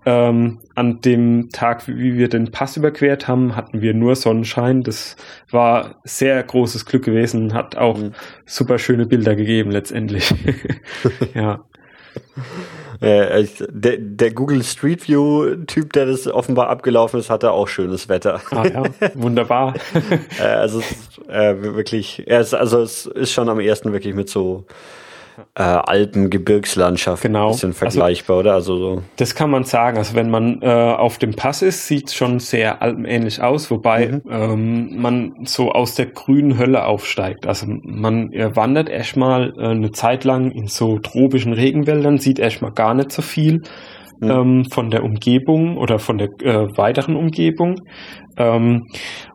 [0.06, 4.82] Ähm, an dem Tag, wie wir den Pass überquert haben, hatten wir nur Sonnenschein.
[4.82, 5.16] Das
[5.50, 8.12] war sehr großes Glück gewesen, hat auch mhm.
[8.46, 10.32] super schöne Bilder gegeben letztendlich.
[11.34, 11.64] ja.
[13.02, 18.10] Äh, der, der, Google Street View Typ, der das offenbar abgelaufen ist, hatte auch schönes
[18.10, 18.42] Wetter.
[18.50, 18.82] Ah ja,
[19.14, 19.72] wunderbar.
[20.38, 20.82] äh, also
[21.26, 24.66] äh, wirklich, er ist, also es ist schon am ersten wirklich mit so
[25.54, 27.46] äh, Alpen-Gebirgslandschaft genau.
[27.46, 28.54] ein bisschen also vergleichbar, also, oder?
[28.54, 29.02] Also so.
[29.16, 29.98] Das kann man sagen.
[29.98, 34.08] Also wenn man äh, auf dem Pass ist, sieht es schon sehr alpenähnlich aus, wobei
[34.08, 34.22] mhm.
[34.30, 37.46] ähm, man so aus der grünen Hölle aufsteigt.
[37.46, 42.72] Also man äh, wandert erstmal äh, eine Zeit lang in so tropischen Regenwäldern, sieht erstmal
[42.72, 43.62] gar nicht so viel.
[44.22, 44.30] Mhm.
[44.30, 47.76] Ähm, von der Umgebung oder von der äh, weiteren Umgebung.
[48.40, 48.86] Ähm,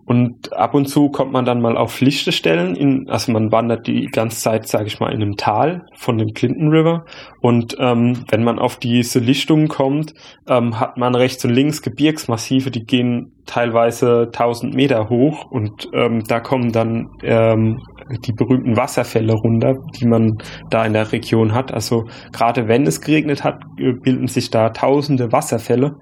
[0.06, 3.88] und ab und zu kommt man dann mal auf lichte Stellen, in, also man wandert
[3.88, 7.06] die ganze Zeit, sage ich mal, in einem Tal von dem Clinton River.
[7.42, 10.14] Und ähm, wenn man auf diese Lichtungen kommt,
[10.48, 16.24] ähm, hat man rechts und links Gebirgsmassive, die gehen teilweise 1000 Meter hoch und ähm,
[16.28, 17.80] da kommen dann ähm,
[18.26, 20.38] die berühmten Wasserfälle runter, die man
[20.70, 21.74] da in der Region hat.
[21.74, 25.96] Also gerade wenn es geregnet hat, äh, bilden sich da tausende Wasserfälle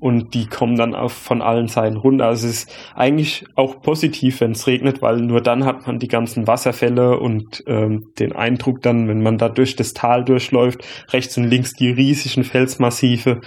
[0.00, 2.26] und die kommen dann auf, von allen Seiten runter.
[2.26, 6.08] Also es ist eigentlich auch positiv, wenn es regnet, weil nur dann hat man die
[6.08, 11.36] ganzen Wasserfälle und ähm, den Eindruck dann, wenn man da durch das Tal durchläuft, rechts
[11.36, 13.40] und links die riesigen Felsmassive.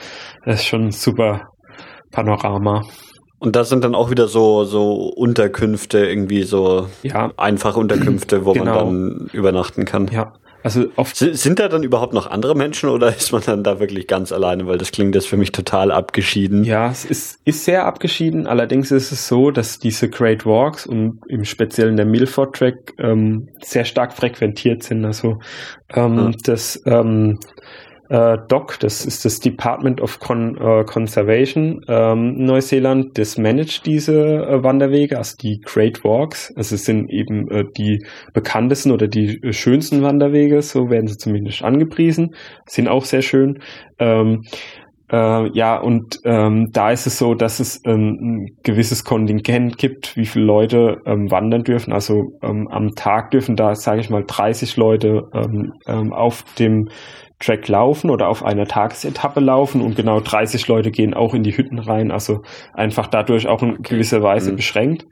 [0.45, 1.49] Das ist schon ein super
[2.11, 2.83] Panorama.
[3.39, 7.31] Und das sind dann auch wieder so, so Unterkünfte, irgendwie so ja.
[7.37, 8.65] einfache Unterkünfte, wo genau.
[8.65, 10.07] man dann übernachten kann.
[10.09, 10.33] Ja.
[10.63, 14.07] Also oft sind da dann überhaupt noch andere Menschen oder ist man dann da wirklich
[14.07, 14.67] ganz alleine?
[14.67, 16.63] Weil das klingt jetzt für mich total abgeschieden.
[16.63, 18.47] Ja, es ist, ist sehr abgeschieden.
[18.47, 23.49] Allerdings ist es so, dass diese Great Walks und im Speziellen der Milford Track ähm,
[23.61, 25.05] sehr stark frequentiert sind.
[25.05, 25.39] Also
[25.93, 26.31] ähm, ja.
[26.43, 27.39] das ähm,
[28.11, 34.13] äh, DOC, das ist das Department of Con äh, Conservation ähm, Neuseeland, das managt diese
[34.13, 36.53] äh, Wanderwege, also die Great Walks.
[36.57, 41.17] Also es sind eben äh, die bekanntesten oder die äh, schönsten Wanderwege, so werden sie
[41.17, 42.35] zumindest angepriesen,
[42.67, 43.59] sind auch sehr schön.
[43.97, 44.41] Ähm,
[45.09, 50.17] äh, ja, und ähm, da ist es so, dass es ähm, ein gewisses Kontingent gibt,
[50.17, 51.93] wie viele Leute ähm, wandern dürfen.
[51.93, 56.89] Also ähm, am Tag dürfen da, sage ich mal, 30 Leute ähm, ähm, auf dem
[57.41, 61.55] Track laufen oder auf einer Tagesetappe laufen und genau 30 Leute gehen auch in die
[61.55, 62.11] Hütten rein.
[62.11, 62.41] Also
[62.73, 64.55] einfach dadurch auch in gewisser Weise mhm.
[64.57, 65.05] beschränkt.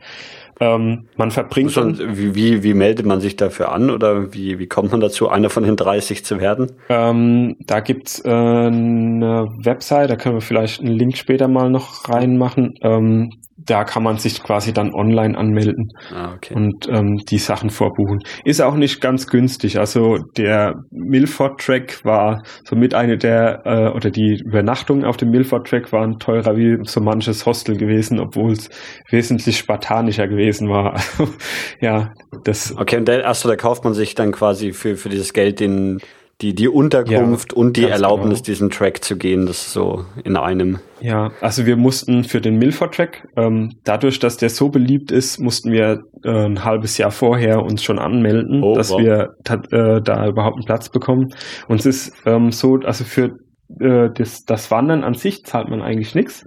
[0.61, 1.97] Ähm, man verbringt schon.
[1.97, 5.49] Wie, wie, wie meldet man sich dafür an oder wie, wie kommt man dazu, einer
[5.49, 6.73] von den 30 zu werden?
[6.89, 12.09] Ähm, da gibt's äh, eine Website, da können wir vielleicht einen Link später mal noch
[12.09, 12.73] reinmachen.
[12.81, 13.31] Ähm,
[13.69, 16.53] da kann man sich quasi dann online anmelden ah, okay.
[16.55, 18.19] und ähm, die Sachen vorbuchen.
[18.43, 19.77] Ist auch nicht ganz günstig.
[19.77, 26.17] Also der Milford-Track war somit eine der, äh, oder die Übernachtungen auf dem Milford-Track waren
[26.19, 28.69] teurer wie so manches Hostel gewesen, obwohl es
[29.09, 30.99] wesentlich spartanischer gewesen war.
[31.81, 32.11] ja,
[32.43, 32.75] das.
[32.75, 35.99] Okay, und der, achso, da kauft man sich dann quasi für, für dieses Geld den
[36.41, 38.45] die, die Unterkunft ja, und die Erlaubnis, genau.
[38.45, 40.79] diesen Track zu gehen, das so in einem.
[41.01, 45.71] Ja, also wir mussten für den Milford-Track, ähm, dadurch, dass der so beliebt ist, mussten
[45.71, 48.99] wir äh, ein halbes Jahr vorher uns schon anmelden, oh, dass wow.
[49.01, 51.27] wir äh, da überhaupt einen Platz bekommen.
[51.67, 53.35] Und es ist ähm, so, also für
[53.79, 56.45] äh, das, das Wandern an sich zahlt man eigentlich nichts.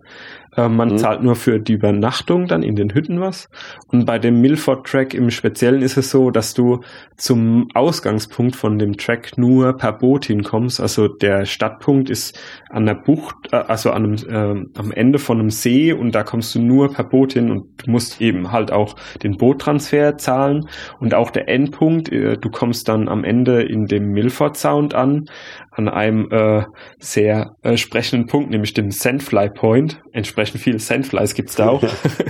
[0.57, 0.99] Äh, man mhm.
[0.99, 3.49] zahlt nur für die Übernachtung dann in den Hütten was.
[3.89, 6.81] Und bei dem Milford Track im Speziellen ist es so, dass du
[7.16, 10.81] zum Ausgangspunkt von dem Track nur per Boot hinkommst.
[10.81, 12.39] Also der Stadtpunkt ist
[12.69, 16.23] an der Bucht, äh, also an einem, äh, am Ende von einem See und da
[16.23, 20.69] kommst du nur per Boot hin und du musst eben halt auch den Boottransfer zahlen
[21.01, 25.27] und auch der Endpunkt, äh, du kommst dann am Ende in dem Milford Sound an,
[25.74, 26.65] an einem äh,
[26.99, 30.01] sehr äh, sprechenden Punkt, nämlich dem Sandfly Point.
[30.12, 31.82] Entsprechend viele Sandflies gibt's da auch.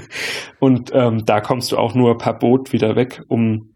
[0.61, 3.73] und ähm, da kommst du auch nur per Boot wieder weg, um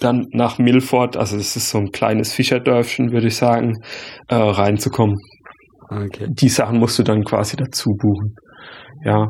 [0.00, 3.74] dann nach Milford, also es ist so ein kleines Fischerdörfchen, würde ich sagen,
[4.28, 5.16] äh, reinzukommen.
[5.90, 6.28] Okay.
[6.30, 8.36] Die Sachen musst du dann quasi dazu buchen.
[9.04, 9.28] Ja,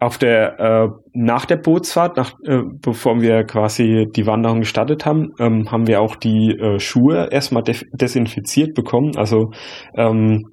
[0.00, 5.32] auf der äh, nach der Bootsfahrt, nach, äh, bevor wir quasi die Wanderung gestartet haben,
[5.40, 9.16] ähm, haben wir auch die äh, Schuhe erstmal desinfiziert bekommen.
[9.16, 9.50] Also
[9.96, 10.44] ähm,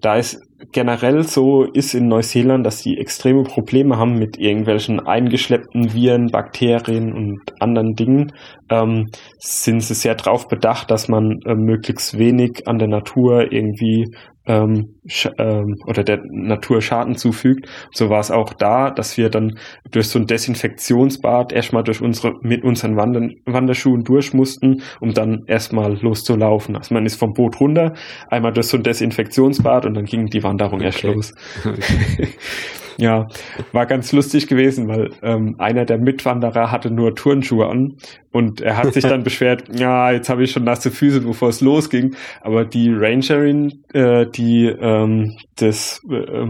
[0.00, 5.92] da ist generell so ist in Neuseeland, dass sie extreme Probleme haben mit irgendwelchen eingeschleppten
[5.92, 8.32] Viren, Bakterien und anderen Dingen.
[8.70, 9.08] Ähm,
[9.38, 14.14] sind sie sehr darauf bedacht, dass man äh, möglichst wenig an der Natur irgendwie
[14.46, 14.96] ähm,
[15.38, 17.68] ähm, oder der Natur Schaden zufügt.
[17.92, 19.58] So war es auch da, dass wir dann
[19.90, 25.44] durch so ein Desinfektionsbad erstmal durch unsere mit unseren Wander Wanderschuhen durch mussten, um dann
[25.46, 26.76] erstmal loszulaufen.
[26.76, 27.94] Also man ist vom Boot runter,
[28.28, 30.86] einmal durch so ein Desinfektionsbad und dann ging die Wanderung okay.
[30.86, 31.34] erst los.
[32.98, 33.28] Ja,
[33.72, 37.96] war ganz lustig gewesen, weil ähm, einer der Mitwanderer hatte nur Turnschuhe an
[38.32, 41.60] und er hat sich dann beschwert, ja, jetzt habe ich schon nasse Füße, bevor es
[41.60, 42.14] losging.
[42.40, 46.46] Aber die Rangerin, äh, die ähm, das äh,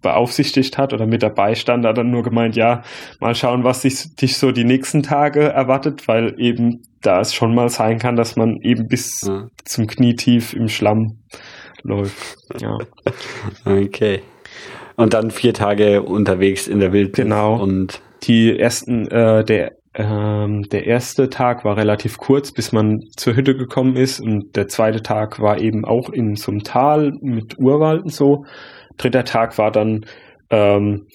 [0.00, 2.82] beaufsichtigt hat oder mit dabei stand, hat dann nur gemeint, ja,
[3.20, 7.54] mal schauen, was dich, dich so die nächsten Tage erwartet, weil eben da es schon
[7.54, 9.46] mal sein kann, dass man eben bis ja.
[9.64, 11.18] zum Knietief im Schlamm
[11.82, 12.36] läuft.
[12.60, 12.78] Ja.
[13.64, 14.22] Okay.
[14.98, 17.24] Und dann vier Tage unterwegs in der Wildnis.
[17.24, 17.54] Genau.
[17.54, 23.36] Und die ersten, äh, der ähm, der erste Tag war relativ kurz, bis man zur
[23.36, 27.58] Hütte gekommen ist und der zweite Tag war eben auch in so einem Tal mit
[27.58, 28.44] Urwald und so.
[28.96, 30.04] Dritter Tag war dann
[30.50, 31.06] ähm,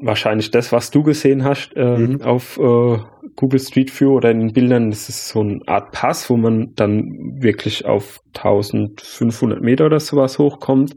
[0.00, 2.22] wahrscheinlich das, was du gesehen hast ähm, mhm.
[2.22, 2.98] auf äh,
[3.36, 4.90] Google Street View oder in den Bildern.
[4.90, 7.04] Das ist so eine Art Pass, wo man dann
[7.40, 10.96] wirklich auf 1500 Meter oder sowas hochkommt.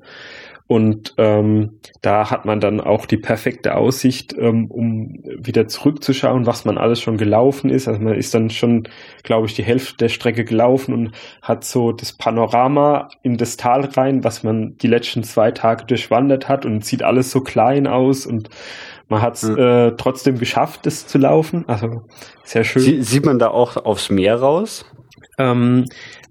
[0.71, 6.63] Und ähm, da hat man dann auch die perfekte Aussicht, ähm, um wieder zurückzuschauen, was
[6.63, 7.89] man alles schon gelaufen ist.
[7.89, 8.87] Also man ist dann schon,
[9.23, 11.11] glaube ich, die Hälfte der Strecke gelaufen und
[11.41, 16.47] hat so das Panorama in das Tal rein, was man die letzten zwei Tage durchwandert
[16.47, 18.49] hat und sieht alles so klein aus und
[19.09, 19.57] man hat es mhm.
[19.57, 21.65] äh, trotzdem geschafft, das zu laufen.
[21.67, 22.03] Also
[22.45, 22.81] sehr schön.
[22.81, 24.85] Sie, sieht man da auch aufs Meer raus?
[25.37, 25.83] Ähm,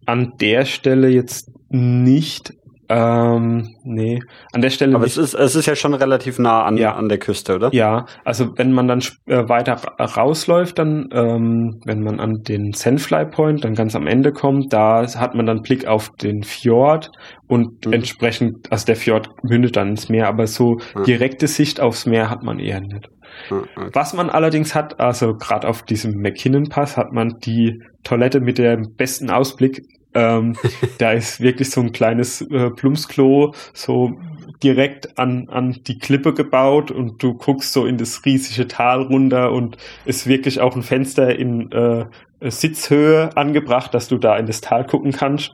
[0.07, 2.55] an der Stelle jetzt nicht,
[2.93, 4.19] ähm, nee,
[4.53, 4.97] an der Stelle.
[4.97, 5.17] Aber nicht.
[5.17, 6.97] es ist, es ist ja schon relativ nah an, ja.
[6.97, 7.71] an der Küste, oder?
[7.73, 13.27] Ja, also wenn man dann äh, weiter rausläuft, dann, ähm, wenn man an den Sandfly
[13.27, 17.12] Point dann ganz am Ende kommt, da hat man dann Blick auf den Fjord
[17.47, 17.93] und mhm.
[17.93, 21.05] entsprechend, also der Fjord mündet dann ins Meer, aber so mhm.
[21.05, 23.09] direkte Sicht aufs Meer hat man eher nicht.
[23.51, 23.67] Mhm.
[23.93, 28.59] Was man allerdings hat, also gerade auf diesem McKinnon Pass hat man die Toilette mit
[28.59, 29.83] dem besten Ausblick
[30.15, 30.57] ähm,
[30.99, 34.19] da ist wirklich so ein kleines äh, Plumpsklo so
[34.62, 39.53] direkt an, an die Klippe gebaut und du guckst so in das riesige Tal runter
[39.53, 42.05] und ist wirklich auch ein Fenster in äh,
[42.43, 45.53] Sitzhöhe angebracht, dass du da in das Tal gucken kannst.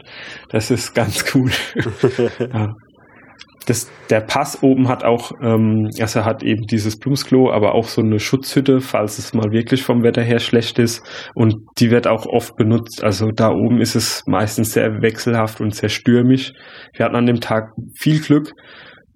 [0.49, 1.51] Das ist ganz cool.
[2.39, 2.75] ja.
[3.67, 8.01] Das, der Pass oben hat auch, ähm, also hat eben dieses Bluesklo, aber auch so
[8.01, 11.03] eine Schutzhütte, falls es mal wirklich vom Wetter her schlecht ist.
[11.35, 13.03] Und die wird auch oft benutzt.
[13.03, 16.53] Also da oben ist es meistens sehr wechselhaft und sehr stürmisch.
[16.95, 18.53] Wir hatten an dem Tag viel Glück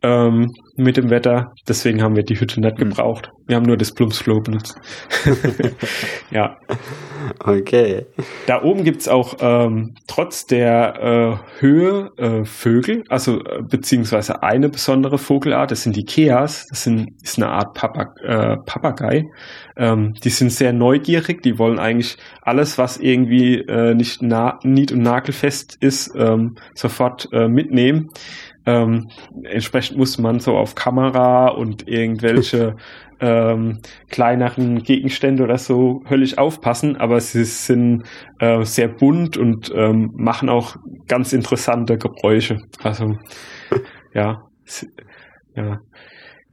[0.02, 1.52] ähm, mit dem Wetter.
[1.68, 2.90] Deswegen haben wir die Hütte nicht hm.
[2.90, 3.30] gebraucht.
[3.46, 4.78] Wir haben nur das Plumpsklo benutzt.
[6.30, 6.56] ja.
[7.38, 8.06] Okay.
[8.46, 14.68] Da oben gibt's auch ähm, trotz der äh, Höhe äh, Vögel, also äh, beziehungsweise eine
[14.68, 19.24] besondere Vogelart, das sind die Keas, das sind, ist eine Art Papag äh, Papagei.
[19.76, 24.92] Ähm, die sind sehr neugierig, die wollen eigentlich alles, was irgendwie äh, nicht na nied-
[24.92, 28.10] und nagelfest ist, ähm, sofort äh, mitnehmen.
[28.66, 29.08] Ähm,
[29.44, 32.76] entsprechend muss man so auf Kamera und irgendwelche
[33.20, 38.04] ähm, kleineren Gegenstände oder so höllisch aufpassen, aber sie sind
[38.38, 40.76] äh, sehr bunt und ähm, machen auch
[41.06, 42.58] ganz interessante Geräusche.
[42.82, 43.16] Also
[44.14, 44.42] ja,
[45.54, 45.78] ja,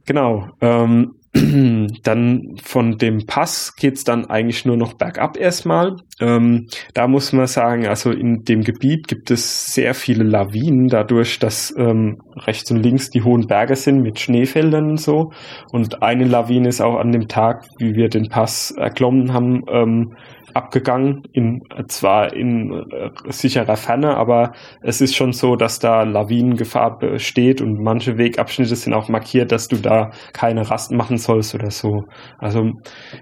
[0.06, 0.48] genau.
[0.60, 1.17] Ähm,
[2.02, 5.96] dann von dem Pass geht's dann eigentlich nur noch bergab erstmal.
[6.20, 11.38] Ähm, da muss man sagen, also in dem Gebiet gibt es sehr viele Lawinen, dadurch,
[11.38, 15.32] dass ähm, rechts und links die hohen Berge sind mit Schneefeldern und so.
[15.70, 20.14] Und eine Lawine ist auch an dem Tag, wie wir den Pass erklommen haben, ähm,
[20.54, 24.52] abgegangen, in, zwar in äh, sicherer Ferne, aber
[24.82, 29.68] es ist schon so, dass da Lawinengefahr besteht und manche Wegabschnitte sind auch markiert, dass
[29.68, 32.04] du da keine Rast machen sollst oder so.
[32.38, 32.72] Also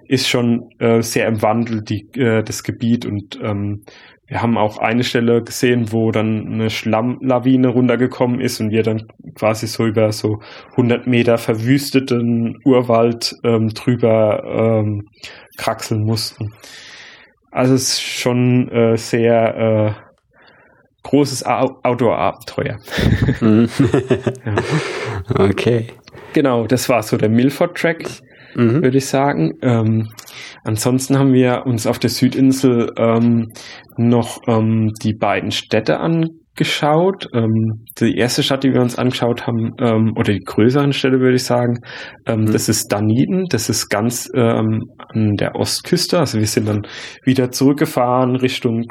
[0.07, 3.83] ist schon äh, sehr im Wandel die, äh, das Gebiet und ähm,
[4.29, 9.03] wir haben auch eine Stelle gesehen, wo dann eine Schlammlawine runtergekommen ist und wir dann
[9.37, 10.41] quasi so über so
[10.73, 15.03] 100 Meter verwüsteten Urwald ähm, drüber ähm,
[15.57, 16.53] kraxeln mussten.
[17.57, 19.93] Also es ist schon äh, sehr äh,
[21.05, 22.77] großes Outdoor-Abenteuer.
[23.41, 23.69] Mhm.
[24.45, 24.55] ja.
[25.35, 25.87] Okay.
[26.35, 28.05] Genau, das war so der Milford-Track,
[28.57, 28.83] mhm.
[28.83, 29.53] würde ich sagen.
[29.63, 30.11] Ähm,
[30.65, 33.53] ansonsten haben wir uns auf der Südinsel ähm,
[33.97, 37.29] noch ähm, die beiden Städte angeschaut geschaut.
[37.35, 41.37] Ähm, die erste Stadt, die wir uns angeschaut haben, ähm, oder die größeren Städte, würde
[41.37, 41.79] ich sagen,
[42.27, 42.53] ähm, mhm.
[42.53, 43.45] das ist Dunedin.
[43.51, 46.19] Das ist ganz ähm, an der Ostküste.
[46.19, 46.87] Also wir sind dann
[47.25, 48.85] wieder zurückgefahren Richtung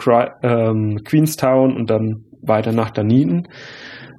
[0.44, 3.48] ähm, Queenstown und dann weiter nach Dunedin.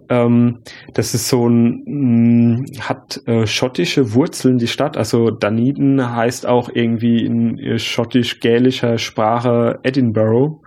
[0.09, 0.59] Ähm,
[0.95, 4.97] das ist so ein, mh, mm, hat äh, schottische Wurzeln, die Stadt.
[4.97, 10.61] Also Dunedin heißt auch irgendwie in äh, schottisch-gälischer Sprache Edinburgh.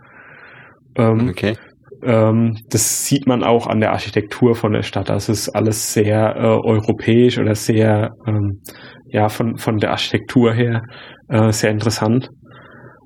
[0.98, 1.56] Ähm, okay.
[2.04, 5.10] Ähm, das sieht man auch an der Architektur von der Stadt.
[5.10, 8.62] Das ist alles sehr äh, europäisch oder sehr, ähm,
[9.08, 10.84] ja, von, von der Architektur her
[11.30, 12.30] äh, sehr interessant.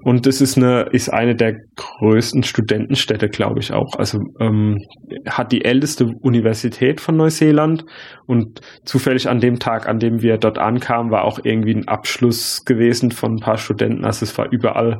[0.03, 3.95] Und das ist eine, ist eine der größten Studentenstädte, glaube ich auch.
[3.97, 4.79] Also ähm,
[5.25, 7.85] hat die älteste Universität von Neuseeland
[8.27, 12.65] und zufällig an dem Tag, an dem wir dort ankamen, war auch irgendwie ein Abschluss
[12.65, 14.03] gewesen von ein paar Studenten.
[14.03, 14.99] Also es war überall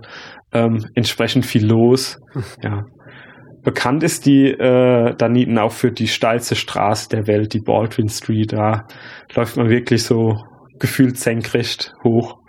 [0.53, 2.19] ähm, entsprechend viel los.
[2.63, 2.83] Ja.
[3.63, 8.53] Bekannt ist die äh, Daniten auch für die steilste Straße der Welt, die Baldwin Street.
[8.53, 8.87] Da
[9.35, 10.43] läuft man wirklich so
[10.79, 12.39] gefühlt senkrecht hoch.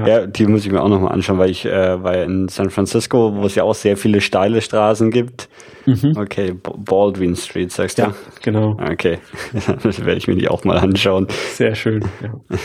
[0.00, 0.06] ja.
[0.06, 0.26] ja.
[0.26, 3.46] die muss ich mir auch nochmal anschauen, weil ich äh, war in San Francisco, wo
[3.46, 5.48] es ja auch sehr viele steile Straßen gibt.
[5.86, 6.14] Mhm.
[6.16, 8.02] Okay, Baldwin Street, sagst du?
[8.02, 8.76] Ja, genau.
[8.80, 9.18] Okay,
[9.82, 11.28] das werde ich mir die auch mal anschauen.
[11.52, 12.04] Sehr schön.
[12.22, 12.56] Ja.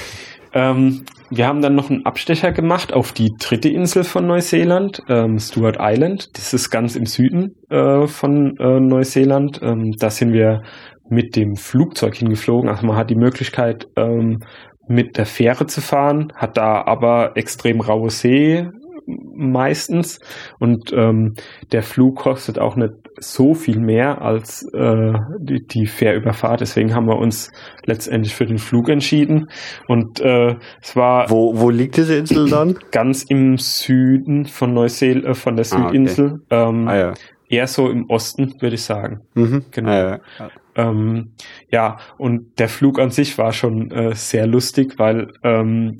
[0.57, 5.37] ähm, wir haben dann noch einen Abstecher gemacht auf die dritte Insel von Neuseeland, ähm,
[5.37, 6.29] Stewart Island.
[6.33, 9.59] Das ist ganz im Süden äh, von äh, Neuseeland.
[9.61, 10.63] Ähm, da sind wir
[11.09, 12.69] mit dem Flugzeug hingeflogen.
[12.69, 14.39] Also man hat die Möglichkeit, ähm,
[14.87, 18.67] mit der Fähre zu fahren, hat da aber extrem raue See
[19.07, 20.19] meistens
[20.59, 21.35] und ähm,
[21.71, 26.61] der Flug kostet auch nicht so viel mehr als äh, die, die Fährüberfahrt.
[26.61, 27.51] Deswegen haben wir uns
[27.85, 29.49] letztendlich für den Flug entschieden.
[29.87, 31.29] Und äh, es war.
[31.29, 32.77] Wo, wo liegt diese Insel dann?
[32.91, 36.41] Ganz im Süden von Neuseel, äh, von der Südinsel.
[36.49, 36.69] Ah, okay.
[36.69, 37.13] ähm, ah, ja.
[37.49, 39.21] Eher so im Osten, würde ich sagen.
[39.33, 39.65] Mhm.
[39.71, 39.89] Genau.
[39.89, 40.49] Ah, ja.
[40.77, 41.33] Ähm,
[41.71, 45.97] ja, und der Flug an sich war schon äh, sehr lustig, weil ähm,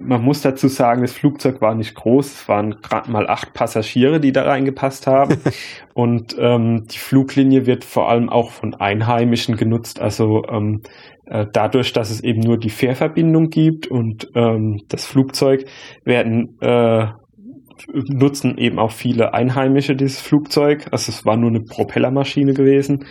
[0.00, 4.20] man muss dazu sagen, das Flugzeug war nicht groß, es waren gerade mal acht Passagiere,
[4.20, 5.38] die da reingepasst haben.
[5.94, 10.82] und ähm, die Fluglinie wird vor allem auch von Einheimischen genutzt, also ähm,
[11.26, 15.64] äh, dadurch, dass es eben nur die Fährverbindung gibt und ähm, das Flugzeug
[16.04, 17.06] werden äh,
[17.92, 20.86] nutzen eben auch viele Einheimische dieses Flugzeug.
[20.90, 23.06] Also es war nur eine Propellermaschine gewesen.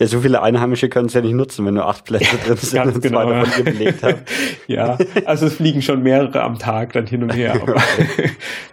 [0.00, 2.82] Ja, so viele Einheimische können es ja nicht nutzen, wenn nur acht Plätze drin sind
[2.82, 4.18] Ganz und genau, zwei davon belegt haben.
[4.66, 7.80] ja, also es fliegen schon mehrere am Tag dann hin und her, aber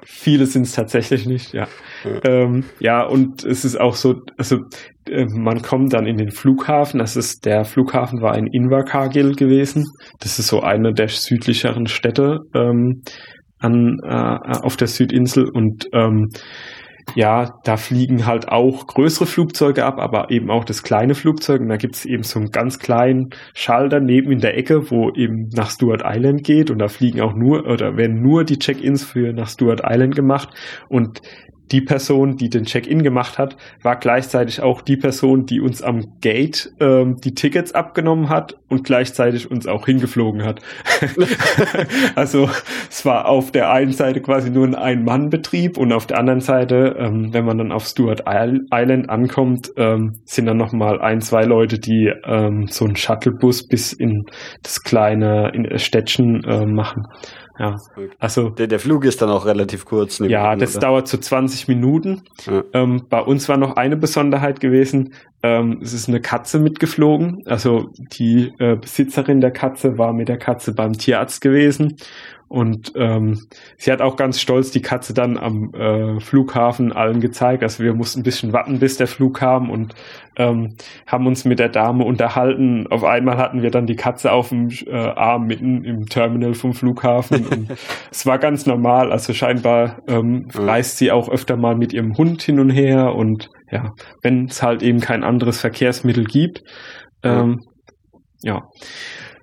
[0.04, 1.68] viele sind es tatsächlich nicht, ja.
[2.04, 2.20] Ja.
[2.24, 4.58] Ähm, ja, und es ist auch so, also
[5.08, 7.00] äh, man kommt dann in den Flughafen.
[7.00, 9.86] Das ist der Flughafen war in Invercargill gewesen.
[10.20, 13.02] Das ist so eine der südlicheren Städte ähm,
[13.60, 16.30] an äh, auf der Südinsel und ähm,
[17.14, 21.62] ja, da fliegen halt auch größere Flugzeuge ab, aber eben auch das kleine Flugzeug.
[21.62, 25.12] Und da gibt es eben so einen ganz kleinen Schalter neben in der Ecke, wo
[25.12, 26.72] eben nach Stuart Island geht.
[26.72, 30.50] Und da fliegen auch nur oder werden nur die Check-ins für nach Stuart Island gemacht.
[30.90, 31.22] Und
[31.72, 36.20] die Person, die den Check-in gemacht hat, war gleichzeitig auch die Person, die uns am
[36.22, 40.62] Gate ähm, die Tickets abgenommen hat und gleichzeitig uns auch hingeflogen hat.
[42.16, 42.50] also
[42.90, 46.96] es war auf der einen Seite quasi nur ein Ein-Mann-Betrieb und auf der anderen Seite,
[47.00, 51.80] ähm, wenn man dann auf Stuart Island ankommt, ähm, sind dann nochmal ein, zwei Leute,
[51.80, 54.24] die ähm, so einen Shuttlebus bis in
[54.62, 57.04] das kleine in Städtchen äh, machen.
[57.58, 57.78] Ja,
[58.20, 60.20] also der, der Flug ist dann auch relativ kurz.
[60.20, 60.88] Ja, an, das oder?
[60.88, 62.24] dauert so 20 Minuten.
[62.46, 62.64] Ja.
[62.74, 65.14] Ähm, bei uns war noch eine Besonderheit gewesen.
[65.42, 67.44] Ähm, es ist eine Katze mitgeflogen.
[67.46, 71.96] Also die äh, Besitzerin der Katze war mit der Katze beim Tierarzt gewesen
[72.56, 73.38] und ähm,
[73.76, 77.64] sie hat auch ganz stolz die Katze dann am äh, Flughafen allen gezeigt.
[77.64, 79.94] Also wir mussten ein bisschen warten, bis der Flug kam und
[80.38, 82.88] ähm, haben uns mit der Dame unterhalten.
[82.90, 86.72] Auf einmal hatten wir dann die Katze auf dem äh, Arm mitten im Terminal vom
[86.72, 87.46] Flughafen.
[87.46, 87.72] und
[88.10, 89.12] es war ganz normal.
[89.12, 93.16] Also scheinbar ähm, reist sie auch öfter mal mit ihrem Hund hin und her.
[93.16, 93.92] Und ja,
[94.24, 96.64] wenn es halt eben kein anderes Verkehrsmittel gibt.
[97.22, 97.60] Ähm,
[98.44, 98.62] ja.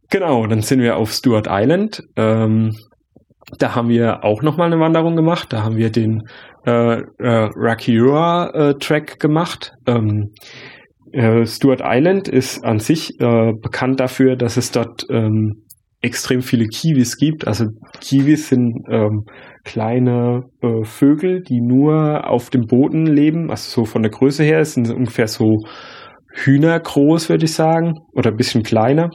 [0.09, 2.03] Genau, dann sind wir auf Stuart Island.
[2.17, 2.71] Ähm,
[3.59, 5.53] da haben wir auch nochmal eine Wanderung gemacht.
[5.53, 6.23] Da haben wir den
[6.67, 9.73] äh, äh, Rakiura äh, Track gemacht.
[9.87, 10.31] Ähm,
[11.13, 15.65] äh, Stuart Island ist an sich äh, bekannt dafür, dass es dort ähm,
[16.01, 17.47] extrem viele Kiwis gibt.
[17.47, 17.67] Also
[18.01, 19.25] Kiwis sind ähm,
[19.65, 23.51] kleine äh, Vögel, die nur auf dem Boden leben.
[23.51, 25.59] Also so von der Größe her sind sie ungefähr so
[26.33, 29.11] Hühner groß, würde ich sagen, oder ein bisschen kleiner.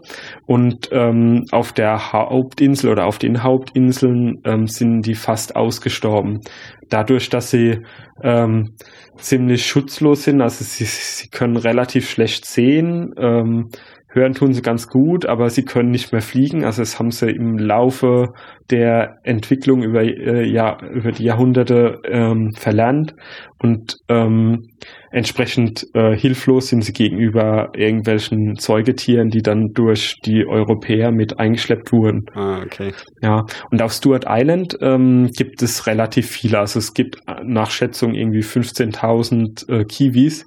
[0.46, 6.42] Und ähm, auf der Hauptinsel oder auf den Hauptinseln ähm, sind die fast ausgestorben.
[6.90, 7.80] Dadurch, dass sie
[8.24, 8.76] ähm,
[9.18, 13.70] ziemlich schutzlos sind, also sie, sie können relativ schlecht sehen, ähm,
[14.18, 16.66] hören tun sie ganz gut, aber sie können nicht mehr fliegen.
[16.66, 18.34] Also das haben sie im Laufe
[18.70, 23.16] der Entwicklung über, äh, ja, über die Jahrhunderte ähm, verlernt
[23.60, 24.68] und ähm,
[25.12, 31.92] entsprechend äh, hilflos sind sie gegenüber irgendwelchen Säugetieren, die dann durch die Europäer mit eingeschleppt
[31.92, 32.26] wurden.
[32.36, 32.92] Ah, okay.
[33.22, 36.60] Ja, und auf Stuart Island ähm, gibt es relativ viele.
[36.60, 40.46] Also es gibt nach Schätzung irgendwie 15.000 äh, Kiwis.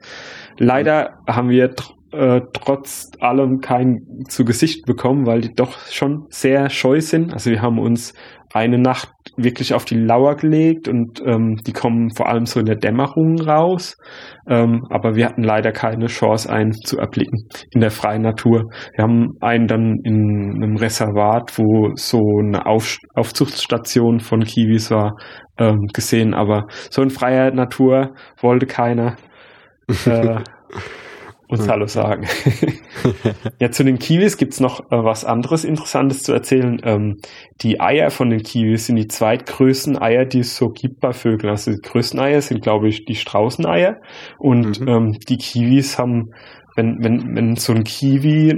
[0.59, 1.33] Leider mhm.
[1.35, 1.71] haben wir
[2.13, 7.33] äh, trotz allem kein zu Gesicht bekommen, weil die doch schon sehr scheu sind.
[7.33, 8.15] Also wir haben uns
[8.53, 12.67] eine Nacht wirklich auf die Lauer gelegt und ähm, die kommen vor allem so in
[12.67, 13.97] der Dämmerung raus.
[14.49, 18.65] Ähm, aber wir hatten leider keine Chance, einen zu erblicken in der freien Natur.
[18.97, 25.15] Wir haben einen dann in einem Reservat, wo so eine Auf Aufzuchtstation von Kiwis war,
[25.59, 26.35] ähm, gesehen.
[26.35, 29.17] Aber so in freier Natur wollte keiner.
[30.07, 30.39] Äh,
[31.51, 32.27] uns Hallo sagen.
[33.61, 36.81] ja, zu den Kiwis gibt's noch äh, was anderes Interessantes zu erzählen.
[36.85, 37.17] Ähm,
[37.63, 41.51] die Eier von den Kiwis sind die zweitgrößten Eier, die es so gibt bei Vögeln.
[41.51, 44.01] Also die größten Eier sind, glaube ich, die Straußeneier.
[44.39, 44.89] Und mhm.
[44.89, 46.31] ähm, die Kiwis haben,
[46.77, 48.55] wenn, wenn, wenn so ein Kiwi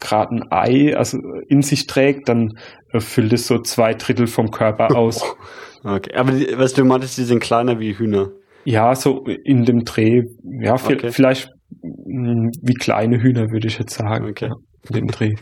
[0.00, 1.18] gerade ein Ei also
[1.48, 2.54] in sich trägt, dann
[2.92, 5.36] äh, füllt es so zwei Drittel vom Körper aus.
[5.84, 8.30] okay, aber die, was du meintest, die sind kleiner wie Hühner.
[8.64, 10.22] Ja, so in dem Dreh.
[10.60, 11.10] Ja, okay.
[11.10, 11.50] vielleicht
[11.82, 14.28] wie kleine Hühner, würde ich jetzt sagen.
[14.28, 14.50] Okay.
[14.90, 15.34] Den Dreh.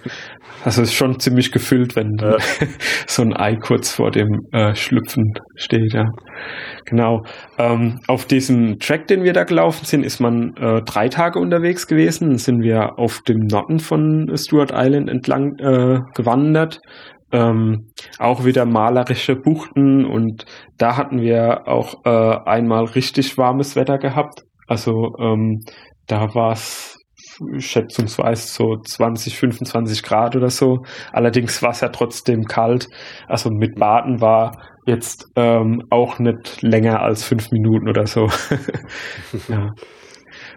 [0.65, 2.37] Also es ist schon ziemlich gefüllt, wenn ja.
[3.07, 6.05] so ein Ei kurz vor dem äh, Schlüpfen steht, ja.
[6.85, 7.23] Genau.
[7.57, 11.87] Ähm, auf diesem Track, den wir da gelaufen sind, ist man äh, drei Tage unterwegs
[11.87, 12.29] gewesen.
[12.29, 16.79] Dann sind wir auf dem Norden von Stuart Island entlang äh, gewandert.
[17.33, 20.45] Ähm, auch wieder malerische Buchten und
[20.79, 22.11] da hatten wir auch äh,
[22.45, 24.43] einmal richtig warmes Wetter gehabt.
[24.67, 25.61] Also ähm,
[26.11, 26.97] da war es
[27.59, 30.83] schätzungsweise so 20, 25 Grad oder so.
[31.13, 32.89] Allerdings war es ja trotzdem kalt.
[33.29, 34.53] Also mit Baden war
[34.87, 38.29] jetzt ähm, auch nicht länger als fünf Minuten oder so.
[39.49, 39.71] ja.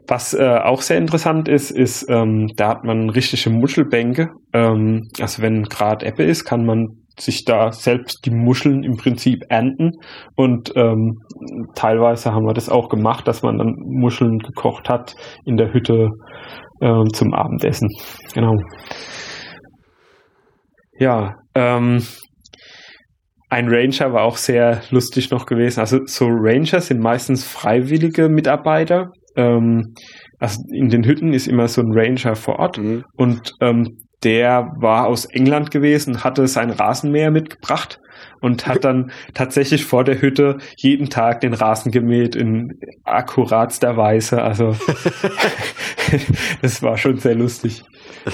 [0.07, 4.31] Was äh, auch sehr interessant ist, ist, ähm, da hat man richtige Muschelbänke.
[4.51, 9.43] Ähm, also wenn gerade Ebbe ist, kann man sich da selbst die Muscheln im Prinzip
[9.49, 9.91] ernten.
[10.35, 11.19] Und ähm,
[11.75, 15.15] teilweise haben wir das auch gemacht, dass man dann Muscheln gekocht hat
[15.45, 16.09] in der Hütte
[16.81, 17.89] äh, zum Abendessen.
[18.33, 18.55] Genau.
[20.99, 22.03] Ja, ähm,
[23.49, 25.79] ein Ranger war auch sehr lustig noch gewesen.
[25.79, 29.11] Also so Ranger sind meistens freiwillige Mitarbeiter.
[29.35, 29.93] Ähm,
[30.39, 33.03] also in den Hütten ist immer so ein Ranger vor Ort mhm.
[33.15, 37.99] und ähm, der war aus England gewesen, hatte sein Rasenmäher mitgebracht
[38.41, 44.41] und hat dann tatsächlich vor der Hütte jeden Tag den Rasen gemäht in akkuratster Weise.
[44.41, 44.75] Also
[46.61, 47.83] das war schon sehr lustig.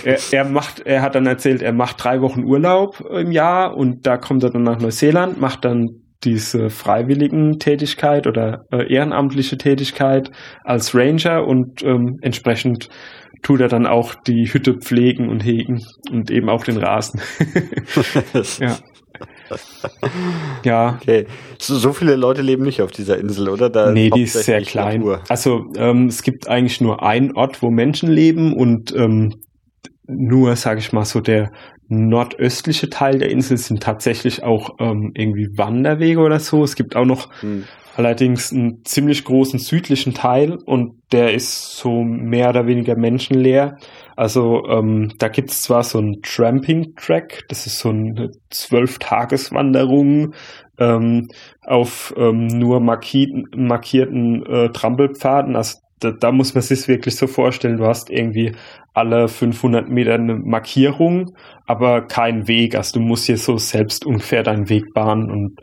[0.04, 4.06] Er, er, macht, er hat dann erzählt, er macht drei Wochen Urlaub im Jahr und
[4.06, 5.88] da kommt er dann nach Neuseeland, macht dann
[6.24, 10.32] diese freiwilligen Tätigkeit oder äh, ehrenamtliche Tätigkeit
[10.64, 12.90] als Ranger und ähm, entsprechend
[13.42, 17.22] tut er dann auch die Hütte pflegen und hegen und eben auch den Rasen.
[18.60, 18.78] ja.
[20.64, 21.00] ja.
[21.02, 21.26] Okay.
[21.58, 23.70] So, so, viele Leute leben nicht auf dieser Insel, oder?
[23.70, 25.00] Da nee, die ist sehr klein.
[25.00, 25.24] Natur.
[25.30, 29.34] Also ähm, es gibt eigentlich nur einen Ort, wo Menschen leben und ähm,
[30.08, 31.52] nur, sage ich mal, so der
[31.88, 36.64] nordöstliche Teil der Insel sind tatsächlich auch ähm, irgendwie Wanderwege oder so.
[36.64, 37.64] Es gibt auch noch hm.
[38.00, 43.76] Allerdings einen ziemlich großen südlichen Teil und der ist so mehr oder weniger menschenleer.
[44.16, 50.34] Also ähm, da gibt's zwar so einen Tramping-Track, das ist so eine Zwölf-Tages-Wanderung
[50.78, 51.28] ähm,
[51.66, 55.58] auf ähm, nur markierten, markierten äh, Trampelpfaden.
[55.58, 58.54] Also da, da muss man sich wirklich so vorstellen, du hast irgendwie
[58.94, 61.32] alle 500 Meter eine Markierung,
[61.68, 62.76] aber kein Weg.
[62.76, 65.60] Also du musst hier so selbst ungefähr deinen Weg bahnen und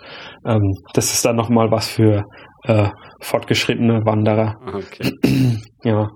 [0.47, 2.25] ähm, das ist dann nochmal was für
[2.65, 2.89] äh,
[3.21, 4.57] fortgeschrittene Wanderer.
[4.67, 5.13] Okay.
[5.85, 6.09] ja.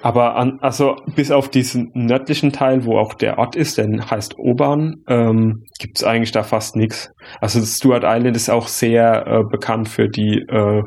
[0.00, 4.36] Aber an, also bis auf diesen nördlichen Teil, wo auch der Ort ist, der heißt
[4.38, 7.10] Oban, ähm, gibt es eigentlich da fast nichts.
[7.40, 10.82] Also Stuart Island ist auch sehr äh, bekannt für die äh,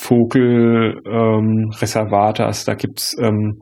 [0.00, 2.42] Vogelreservate.
[2.42, 3.60] Ähm, also da gibt's ähm,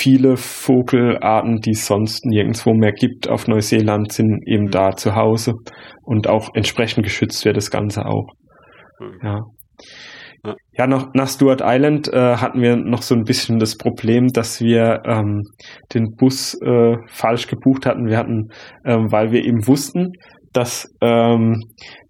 [0.00, 4.70] viele Vogelarten, die es sonst nirgendwo mehr gibt auf Neuseeland, sind eben mhm.
[4.70, 5.54] da zu Hause
[6.02, 8.28] und auch entsprechend geschützt wird das Ganze auch.
[8.98, 9.18] Mhm.
[9.22, 9.40] Ja.
[10.72, 14.62] Ja, noch, nach Stuart Island äh, hatten wir noch so ein bisschen das Problem, dass
[14.62, 15.42] wir ähm,
[15.92, 18.06] den Bus äh, falsch gebucht hatten.
[18.06, 18.48] Wir hatten,
[18.86, 20.12] ähm, weil wir eben wussten,
[20.54, 21.60] dass ähm,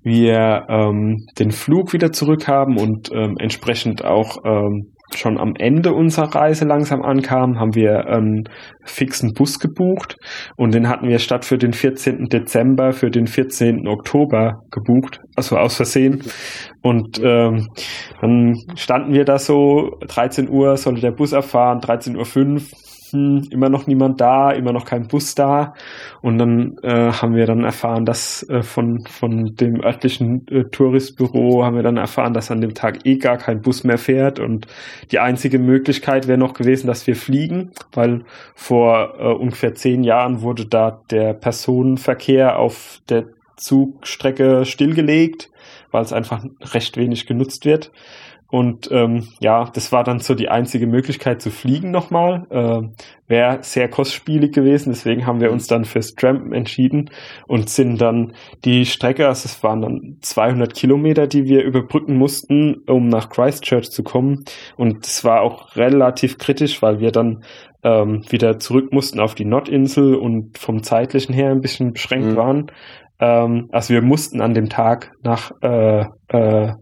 [0.02, 5.92] wir ähm, den Flug wieder zurück haben und ähm, entsprechend auch ähm, schon am Ende
[5.92, 8.44] unserer Reise langsam ankamen, haben wir einen
[8.84, 10.16] fixen Bus gebucht
[10.56, 12.26] und den hatten wir statt für den 14.
[12.26, 13.86] Dezember für den 14.
[13.86, 16.22] Oktober gebucht, also aus Versehen.
[16.82, 17.68] Und ähm,
[18.20, 22.60] dann standen wir da so, 13 Uhr sollte der Bus erfahren, 13.05 Uhr
[23.12, 25.74] hm, immer noch niemand da, immer noch kein Bus da.
[26.22, 31.64] Und dann äh, haben wir dann erfahren, dass äh, von, von dem örtlichen äh, Touristbüro
[31.64, 34.38] haben wir dann erfahren, dass an dem Tag eh gar kein Bus mehr fährt.
[34.38, 34.66] Und
[35.10, 38.24] die einzige Möglichkeit wäre noch gewesen, dass wir fliegen, weil
[38.54, 43.26] vor äh, ungefähr zehn Jahren wurde da der Personenverkehr auf der
[43.56, 45.50] Zugstrecke stillgelegt,
[45.90, 47.92] weil es einfach recht wenig genutzt wird.
[48.50, 52.46] Und ähm, ja, das war dann so die einzige Möglichkeit zu fliegen nochmal.
[52.50, 52.88] Äh,
[53.28, 57.10] Wäre sehr kostspielig gewesen, deswegen haben wir uns dann fürs Trampen entschieden
[57.46, 58.32] und sind dann
[58.64, 63.90] die Strecke, also es waren dann 200 Kilometer, die wir überbrücken mussten, um nach Christchurch
[63.92, 64.44] zu kommen.
[64.76, 67.44] Und es war auch relativ kritisch, weil wir dann
[67.84, 72.36] ähm, wieder zurück mussten auf die Nordinsel und vom zeitlichen her ein bisschen beschränkt mhm.
[72.36, 72.66] waren.
[73.20, 76.72] Ähm, also wir mussten an dem Tag nach äh, äh,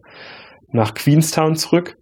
[0.73, 1.97] nach Queenstown zurück.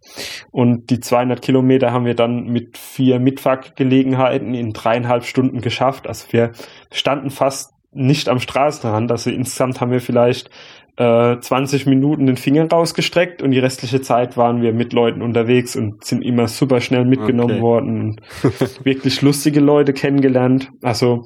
[0.51, 6.07] Und die 200 Kilometer haben wir dann mit vier Mitfahrgelegenheiten in dreieinhalb Stunden geschafft.
[6.07, 6.53] Also wir
[6.91, 9.11] standen fast nicht am Straßenrand.
[9.11, 10.51] Also insgesamt haben wir vielleicht
[10.97, 15.77] äh, 20 Minuten den Finger rausgestreckt und die restliche Zeit waren wir mit Leuten unterwegs
[15.77, 17.63] und sind immer super schnell mitgenommen okay.
[17.63, 18.21] worden und
[18.85, 20.71] wirklich lustige Leute kennengelernt.
[20.83, 21.25] Also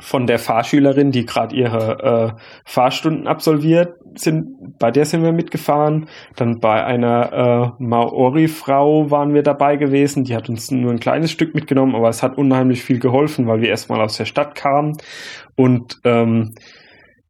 [0.00, 6.08] von der Fahrschülerin, die gerade ihre äh, Fahrstunden absolviert, sind, bei der sind wir mitgefahren.
[6.36, 10.24] Dann bei einer äh, Maori-Frau waren wir dabei gewesen.
[10.24, 13.60] Die hat uns nur ein kleines Stück mitgenommen, aber es hat unheimlich viel geholfen, weil
[13.60, 14.96] wir erstmal aus der Stadt kamen.
[15.56, 16.54] Und ähm,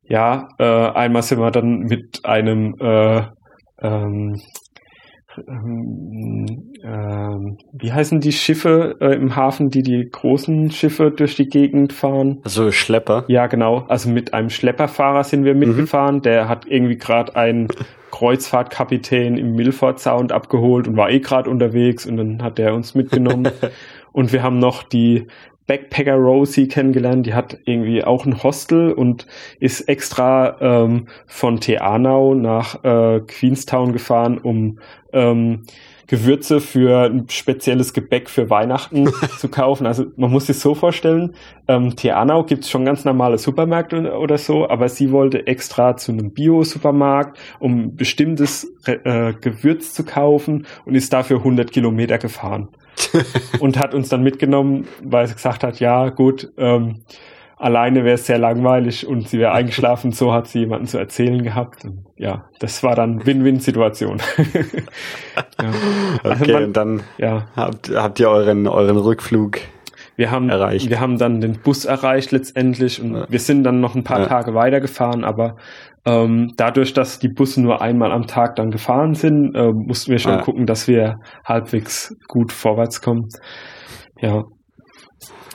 [0.08, 3.22] ja, äh, einmal sind wir dann mit einem äh,
[3.82, 4.40] ähm,
[5.48, 11.46] ähm, ähm, wie heißen die Schiffe äh, im Hafen, die die großen Schiffe durch die
[11.46, 12.40] Gegend fahren?
[12.44, 13.24] Also Schlepper.
[13.28, 13.84] Ja, genau.
[13.88, 16.16] Also mit einem Schlepperfahrer sind wir mitgefahren.
[16.16, 16.22] Mhm.
[16.22, 17.68] Der hat irgendwie gerade einen
[18.10, 22.94] Kreuzfahrtkapitän im Milford Sound abgeholt und war eh gerade unterwegs und dann hat er uns
[22.94, 23.48] mitgenommen.
[24.12, 25.26] und wir haben noch die
[25.66, 29.26] Backpacker Rosie kennengelernt, die hat irgendwie auch ein Hostel und
[29.58, 34.78] ist extra ähm, von Teanau nach äh, Queenstown gefahren, um
[35.12, 35.64] ähm,
[36.06, 39.86] Gewürze für ein spezielles Gebäck für Weihnachten zu kaufen.
[39.86, 41.34] Also man muss sich so vorstellen,
[41.66, 46.12] ähm, Teanau gibt es schon ganz normale Supermärkte oder so, aber sie wollte extra zu
[46.12, 52.68] einem Bio-Supermarkt, um bestimmtes äh, Gewürz zu kaufen und ist dafür 100 Kilometer gefahren.
[53.60, 57.02] und hat uns dann mitgenommen, weil sie gesagt hat, ja gut, ähm,
[57.56, 60.12] alleine wäre es sehr langweilig und sie wäre eingeschlafen.
[60.12, 61.84] So hat sie jemanden zu erzählen gehabt.
[61.84, 64.20] Und ja, das war dann Win-Win-Situation.
[65.60, 65.72] ja.
[66.22, 67.46] Also okay, man, und dann ja.
[67.56, 69.60] habt, habt ihr euren, euren Rückflug
[70.16, 70.88] wir haben, erreicht.
[70.88, 73.26] wir haben dann den Bus erreicht letztendlich und ja.
[73.28, 74.26] wir sind dann noch ein paar.
[74.26, 75.56] Tage weitergefahren, aber
[76.06, 80.18] ähm, dadurch, dass die Busse nur einmal am Tag dann gefahren sind, äh, mussten wir
[80.18, 80.40] schon ja.
[80.40, 83.28] gucken, dass wir halbwegs gut vorwärts kommen.
[84.20, 84.44] Ja,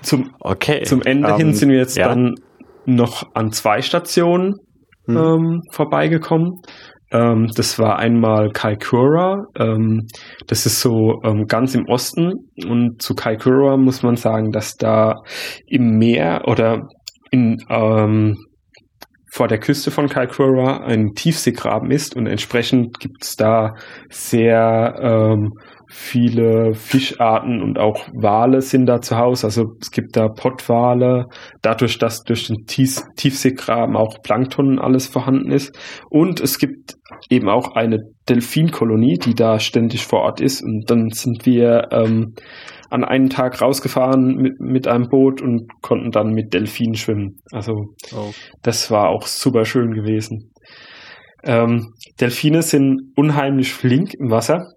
[0.01, 0.83] zum, okay.
[0.83, 2.09] zum Ende um, hin ähm, sind wir jetzt ja.
[2.09, 2.35] dann
[2.85, 4.55] noch an zwei Stationen
[5.05, 5.17] hm.
[5.17, 6.61] ähm, vorbeigekommen.
[7.11, 9.45] Ähm, das war einmal Kaikoura.
[9.57, 10.07] Ähm,
[10.47, 12.33] das ist so ähm, ganz im Osten.
[12.67, 15.15] Und zu Kaikoura muss man sagen, dass da
[15.67, 16.87] im Meer oder
[17.31, 18.35] in, ähm,
[19.33, 23.75] vor der Küste von Kaikoura ein Tiefseegraben ist und entsprechend gibt es da
[24.09, 25.57] sehr ähm,
[25.93, 29.47] viele Fischarten und auch Wale sind da zu Hause.
[29.47, 31.25] Also es gibt da Pottwale,
[31.61, 35.77] dadurch, dass durch den Tief Tiefseegraben auch Plankton alles vorhanden ist.
[36.09, 36.95] Und es gibt
[37.29, 37.99] eben auch eine
[38.29, 40.63] Delfinkolonie, die da ständig vor Ort ist.
[40.63, 42.35] Und dann sind wir ähm,
[42.89, 47.39] an einem Tag rausgefahren mit, mit einem Boot und konnten dann mit Delfinen schwimmen.
[47.51, 47.73] Also
[48.15, 48.31] oh.
[48.61, 50.51] das war auch super schön gewesen.
[51.43, 54.67] Ähm, Delfine sind unheimlich flink im Wasser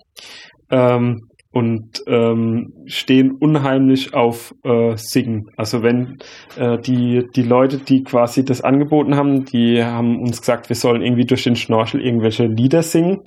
[0.70, 5.50] ähm, und ähm, stehen unheimlich auf äh, Singen.
[5.56, 6.18] Also wenn
[6.56, 11.00] äh, die, die Leute, die quasi das angeboten haben, die haben uns gesagt, wir sollen
[11.00, 13.20] irgendwie durch den Schnorchel irgendwelche Lieder singen.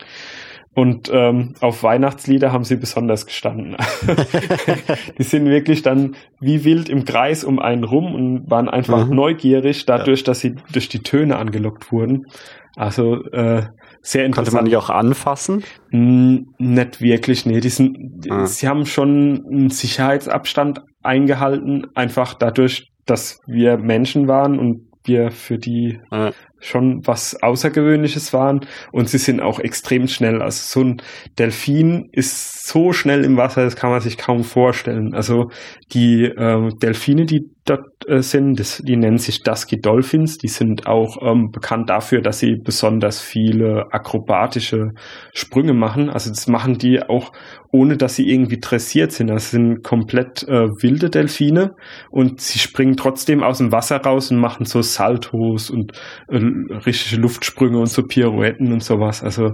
[0.78, 3.78] Und ähm, auf Weihnachtslieder haben sie besonders gestanden.
[5.18, 9.16] die sind wirklich dann wie wild im Kreis um einen rum und waren einfach mhm.
[9.16, 10.26] neugierig dadurch, ja.
[10.26, 12.28] dass sie durch die Töne angelockt wurden.
[12.76, 13.64] Also äh,
[14.08, 14.56] sehr interessant.
[14.56, 15.64] Konnte man die auch anfassen?
[15.92, 17.60] Mm, nicht wirklich, nee.
[17.60, 18.46] Die sind, ah.
[18.46, 25.58] Sie haben schon einen Sicherheitsabstand eingehalten, einfach dadurch, dass wir Menschen waren und wir für
[25.58, 28.62] die ah schon was Außergewöhnliches waren
[28.92, 30.42] und sie sind auch extrem schnell.
[30.42, 31.02] Also so ein
[31.38, 35.14] Delfin ist so schnell im Wasser, das kann man sich kaum vorstellen.
[35.14, 35.50] Also
[35.94, 40.88] die äh, Delfine, die dort äh, sind, das, die nennen sich Dusky Dolphins, die sind
[40.88, 44.92] auch ähm, bekannt dafür, dass sie besonders viele akrobatische
[45.34, 46.10] Sprünge machen.
[46.10, 47.32] Also das machen die auch
[47.72, 49.28] ohne, dass sie irgendwie dressiert sind.
[49.28, 51.72] Das sind komplett äh, wilde Delfine
[52.10, 55.92] und sie springen trotzdem aus dem Wasser raus und machen so Saltos und
[56.30, 56.38] äh,
[56.86, 59.24] richtige Luftsprünge und so Pirouetten und sowas.
[59.24, 59.52] Also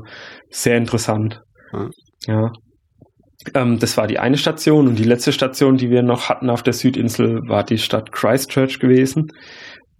[0.49, 1.41] sehr interessant.
[1.73, 1.89] Ja.
[2.27, 2.51] ja.
[3.53, 6.63] Ähm, das war die eine Station und die letzte Station, die wir noch hatten auf
[6.63, 9.31] der Südinsel, war die Stadt Christchurch gewesen.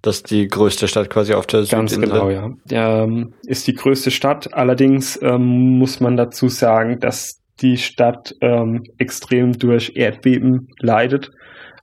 [0.02, 2.02] Das ist die größte Stadt quasi auf der Ganz Südinsel.
[2.02, 2.30] Ganz genau,
[2.70, 3.03] ja.
[3.03, 4.53] Ähm, ist die größte Stadt.
[4.53, 11.32] Allerdings ähm, muss man dazu sagen, dass die Stadt ähm, extrem durch Erdbeben leidet.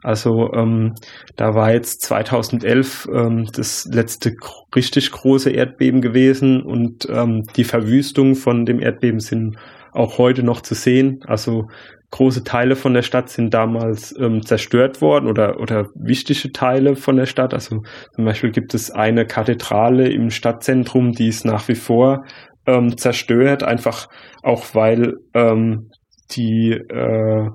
[0.02, 0.94] Also ähm,
[1.36, 4.34] da war jetzt 2011 ähm, das letzte
[4.74, 9.56] richtig große Erdbeben gewesen und ähm, die Verwüstung von dem Erdbeben sind
[9.92, 11.20] auch heute noch zu sehen.
[11.26, 11.68] Also
[12.10, 17.16] große Teile von der Stadt sind damals ähm, zerstört worden oder, oder wichtige Teile von
[17.16, 17.54] der Stadt.
[17.54, 17.82] Also
[18.14, 22.24] zum Beispiel gibt es eine Kathedrale im Stadtzentrum, die ist nach wie vor
[22.66, 24.08] ähm, zerstört, einfach
[24.42, 25.90] auch weil ähm,
[26.32, 27.48] die äh,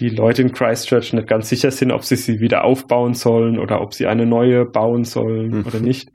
[0.00, 3.80] die Leute in Christchurch nicht ganz sicher sind, ob sie sie wieder aufbauen sollen oder
[3.80, 5.64] ob sie eine neue bauen sollen mhm.
[5.66, 6.08] oder nicht.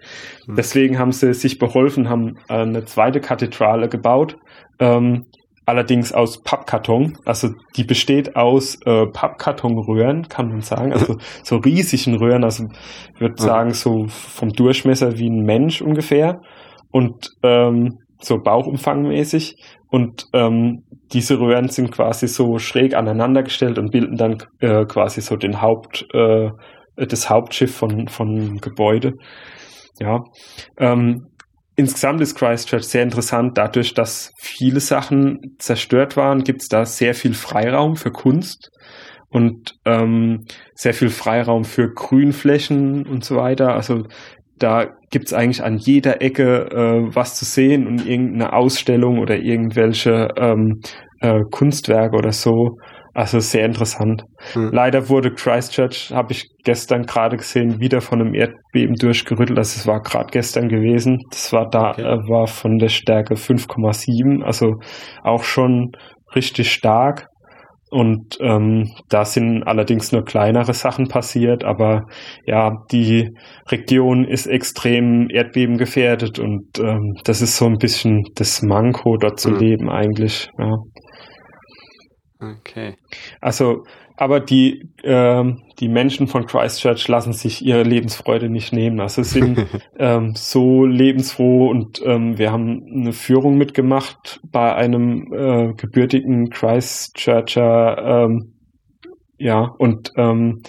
[0.48, 0.56] Mhm.
[0.56, 4.36] Deswegen haben sie sich beholfen, haben eine zweite Kathedrale gebaut,
[4.80, 5.26] ähm,
[5.70, 7.18] allerdings aus Pappkarton.
[7.26, 10.92] Also die besteht aus äh, Pappkartonröhren, kann man sagen.
[10.92, 12.66] Also so riesigen Röhren, also
[13.14, 16.42] ich würde sagen so vom Durchmesser wie ein Mensch ungefähr.
[16.92, 19.56] Und ähm, so bauchumfangmäßig
[19.90, 20.84] und ähm,
[21.14, 25.62] diese Röhren sind quasi so schräg aneinander gestellt und bilden dann äh, quasi so den
[25.62, 26.50] Haupt, äh,
[26.96, 29.14] das Hauptschiff von, von Gebäude.
[30.00, 30.20] Ja.
[30.78, 31.28] Ähm,
[31.80, 33.58] insgesamt ist Christchurch sehr interessant.
[33.58, 38.70] Dadurch, dass viele Sachen zerstört waren, gibt es da sehr viel Freiraum für Kunst
[39.30, 40.46] und ähm,
[40.76, 43.74] sehr viel Freiraum für Grünflächen und so weiter.
[43.74, 44.04] Also
[44.58, 50.28] da gibt's eigentlich an jeder Ecke äh, was zu sehen und irgendeine Ausstellung oder irgendwelche
[50.36, 50.82] ähm,
[51.22, 52.78] äh, Kunstwerke oder so.
[53.20, 54.24] Also sehr interessant.
[54.54, 54.70] Hm.
[54.72, 59.60] Leider wurde Christchurch, habe ich gestern gerade gesehen, wieder von einem Erdbeben durchgerüttelt.
[59.60, 61.18] Also es war gerade gestern gewesen.
[61.30, 62.04] Das war da, okay.
[62.04, 64.76] äh, war von der Stärke 5,7, also
[65.22, 65.92] auch schon
[66.34, 67.28] richtig stark.
[67.92, 72.04] Und ähm, da sind allerdings nur kleinere Sachen passiert, aber
[72.46, 73.32] ja, die
[73.70, 79.50] Region ist extrem erdbebengefährdet und ähm, das ist so ein bisschen das Manko, dort zu
[79.50, 79.58] mhm.
[79.58, 80.50] leben eigentlich.
[80.58, 80.70] Ja.
[82.42, 82.96] Okay.
[83.42, 83.84] Also,
[84.16, 85.44] aber die, äh,
[85.80, 89.02] die Menschen von Christchurch lassen sich ihre Lebensfreude nicht nehmen.
[89.02, 89.68] Also sind
[90.00, 98.26] ähm, so lebensfroh und ähm, wir haben eine Führung mitgemacht bei einem äh, gebürtigen Christchurcher,
[98.26, 98.54] ähm,
[99.38, 100.62] ja, und ähm,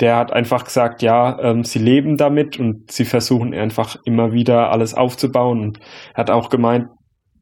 [0.00, 4.70] der hat einfach gesagt, ja, ähm, sie leben damit und sie versuchen einfach immer wieder
[4.70, 5.80] alles aufzubauen und
[6.14, 6.88] hat auch gemeint,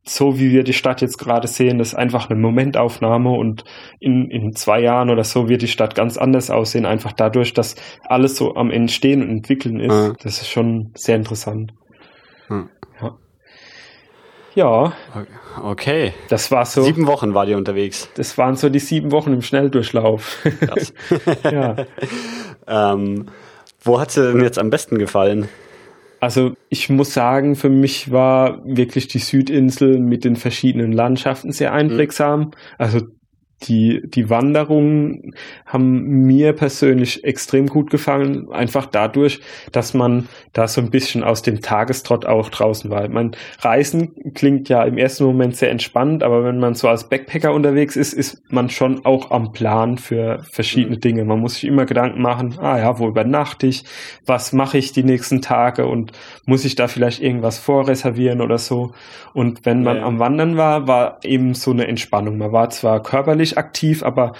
[0.06, 3.64] so wie wir die Stadt jetzt gerade sehen, das ist einfach eine Momentaufnahme und
[4.00, 7.74] in, in zwei Jahren oder so wird die Stadt ganz anders aussehen, einfach dadurch, dass
[8.04, 9.94] alles so am Entstehen und Entwickeln ist.
[9.94, 10.16] Mhm.
[10.22, 11.72] Das ist schon sehr interessant.
[12.48, 12.68] Mhm.
[13.00, 13.16] Ja.
[14.54, 14.92] Ja.
[15.62, 16.12] Okay.
[16.28, 16.82] Das war so.
[16.82, 18.08] Sieben Wochen war die unterwegs.
[18.14, 20.46] Das waren so die sieben Wochen im Schnelldurchlauf.
[20.60, 20.92] Krass.
[21.44, 21.76] ja.
[22.68, 23.26] ähm,
[23.82, 25.48] wo hat sie denn jetzt am besten gefallen?
[26.20, 31.70] Also ich muss sagen, für mich war wirklich die Südinsel mit den verschiedenen Landschaften sehr
[31.70, 31.76] mhm.
[31.76, 32.50] einprägsam.
[32.78, 33.00] Also
[33.62, 39.40] die, die Wanderungen haben mir persönlich extrem gut gefallen, einfach dadurch,
[39.72, 43.08] dass man da so ein bisschen aus dem Tagestrott auch draußen war.
[43.08, 47.52] Mein Reisen klingt ja im ersten Moment sehr entspannt, aber wenn man so als Backpacker
[47.52, 51.00] unterwegs ist, ist man schon auch am Plan für verschiedene mhm.
[51.00, 51.24] Dinge.
[51.24, 53.84] Man muss sich immer Gedanken machen, ah ja, wo übernachte ich,
[54.26, 56.12] was mache ich die nächsten Tage und
[56.46, 58.92] muss ich da vielleicht irgendwas vorreservieren oder so.
[59.32, 60.04] Und wenn man ja.
[60.04, 62.38] am Wandern war, war eben so eine Entspannung.
[62.38, 64.32] Man war zwar körperlich aktiv, aber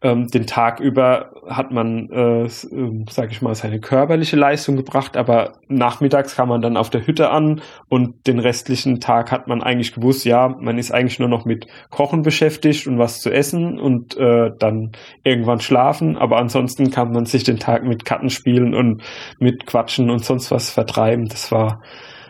[0.00, 5.16] ähm, den Tag über hat man, äh, äh, sag ich mal, seine körperliche Leistung gebracht,
[5.16, 9.62] aber nachmittags kam man dann auf der Hütte an und den restlichen Tag hat man
[9.62, 13.80] eigentlich gewusst, ja, man ist eigentlich nur noch mit Kochen beschäftigt und was zu essen
[13.80, 14.92] und äh, dann
[15.24, 19.02] irgendwann schlafen, aber ansonsten kann man sich den Tag mit Karten spielen und
[19.40, 21.26] mit Quatschen und sonst was vertreiben.
[21.26, 21.82] Das war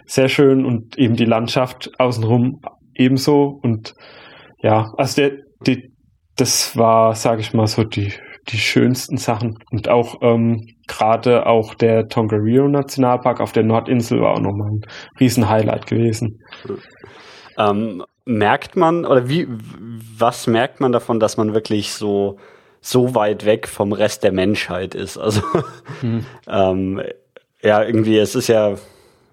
[0.06, 2.62] sehr schön und eben die Landschaft außenrum
[2.94, 3.94] ebenso und
[4.62, 5.32] ja, also der,
[5.66, 5.92] die,
[6.38, 8.12] das war, sage ich mal, so die,
[8.48, 9.58] die schönsten Sachen.
[9.70, 14.80] Und auch ähm, gerade auch der Tongariro Nationalpark auf der Nordinsel war auch nochmal ein
[15.20, 16.40] Riesenhighlight gewesen.
[17.58, 22.38] Ähm, merkt man, oder wie, was merkt man davon, dass man wirklich so,
[22.80, 25.18] so weit weg vom Rest der Menschheit ist?
[25.18, 25.42] Also,
[26.00, 26.24] hm.
[26.48, 27.02] ähm,
[27.62, 28.76] ja, irgendwie, es ist ja,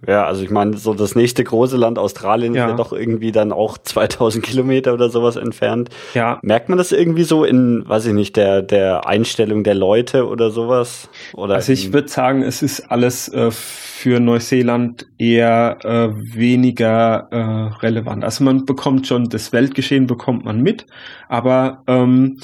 [0.08, 2.66] ja, also ich meine, so das nächste große Land Australien ja.
[2.66, 5.90] ist ja doch irgendwie dann auch 2000 Kilometer oder sowas entfernt.
[6.14, 6.40] Ja.
[6.42, 10.52] Merkt man das irgendwie so in, weiß ich nicht, der, der Einstellung der Leute oder
[10.52, 11.10] sowas?
[11.34, 17.76] Oder also ich würde sagen, es ist alles äh, für Neuseeland eher äh, weniger äh,
[17.80, 18.24] relevant.
[18.24, 20.86] Also man bekommt schon, das Weltgeschehen bekommt man mit,
[21.30, 22.38] aber ähm,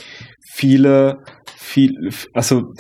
[0.54, 1.20] viele
[1.72, 2.74] viel, also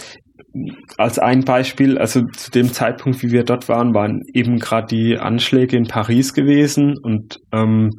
[0.97, 5.17] als ein Beispiel, also zu dem Zeitpunkt, wie wir dort waren, waren eben gerade die
[5.17, 7.91] Anschläge in Paris gewesen und ähm,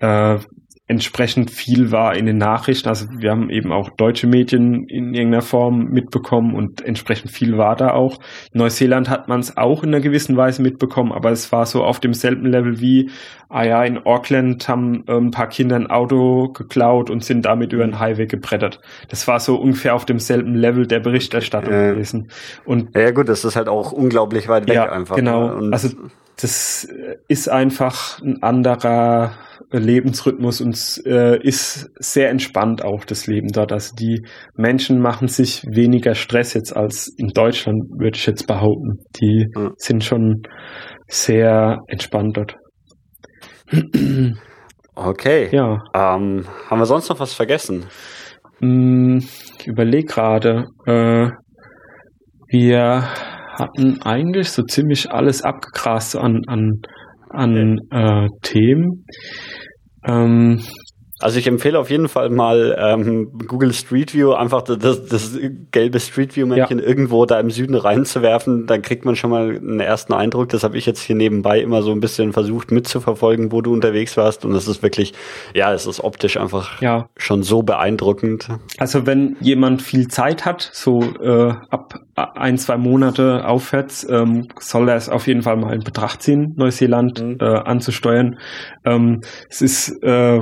[0.00, 0.38] äh,
[0.86, 2.88] entsprechend viel war in den Nachrichten.
[2.88, 7.74] Also wir haben eben auch deutsche Medien in irgendeiner Form mitbekommen und entsprechend viel war
[7.74, 8.18] da auch.
[8.52, 11.82] In Neuseeland hat man es auch in einer gewissen Weise mitbekommen, aber es war so
[11.82, 13.10] auf demselben Level wie,
[13.48, 17.86] ah ja, in Auckland haben ein paar Kinder ein Auto geklaut und sind damit über
[17.86, 18.80] den Highway gebrettert.
[19.08, 22.28] Das war so ungefähr auf demselben Level der Berichterstattung äh, gewesen.
[22.66, 25.16] Und ja gut, das ist halt auch unglaublich weit weg ja, einfach.
[25.16, 25.60] Genau.
[25.60, 25.72] Ne?
[25.72, 25.88] also
[26.36, 26.88] das
[27.28, 29.32] ist einfach ein anderer
[29.70, 30.76] Lebensrhythmus und
[31.06, 33.72] äh, ist sehr entspannt auch das Leben dort.
[33.72, 34.24] Also die
[34.56, 38.98] Menschen machen sich weniger Stress jetzt als in Deutschland, würde ich jetzt behaupten.
[39.20, 39.72] Die mhm.
[39.76, 40.42] sind schon
[41.08, 42.56] sehr entspannt dort.
[44.96, 45.48] Okay.
[45.50, 45.82] Ja.
[45.92, 47.86] Ähm, haben wir sonst noch was vergessen?
[48.60, 49.18] Hm,
[49.58, 50.66] ich überlege gerade.
[50.86, 51.30] Äh,
[52.48, 53.08] wir
[53.58, 56.80] hatten eigentlich so ziemlich alles abgegrast an, an,
[57.34, 59.06] an äh, Themen.
[60.06, 60.60] Ähm,
[61.24, 65.38] also ich empfehle auf jeden Fall mal ähm, Google Street View, einfach das, das
[65.72, 66.84] gelbe Street View-Männchen ja.
[66.84, 68.66] irgendwo da im Süden reinzuwerfen.
[68.66, 70.50] Dann kriegt man schon mal einen ersten Eindruck.
[70.50, 74.18] Das habe ich jetzt hier nebenbei immer so ein bisschen versucht mitzuverfolgen, wo du unterwegs
[74.18, 74.44] warst.
[74.44, 75.14] Und es ist wirklich,
[75.54, 77.08] ja, es ist optisch einfach ja.
[77.16, 78.48] schon so beeindruckend.
[78.76, 84.90] Also wenn jemand viel Zeit hat, so äh, ab ein, zwei Monate aufwärts, ähm, soll
[84.90, 87.38] er es auf jeden Fall mal in Betracht ziehen, Neuseeland mhm.
[87.40, 88.38] äh, anzusteuern.
[88.84, 90.40] Ähm, es ist äh,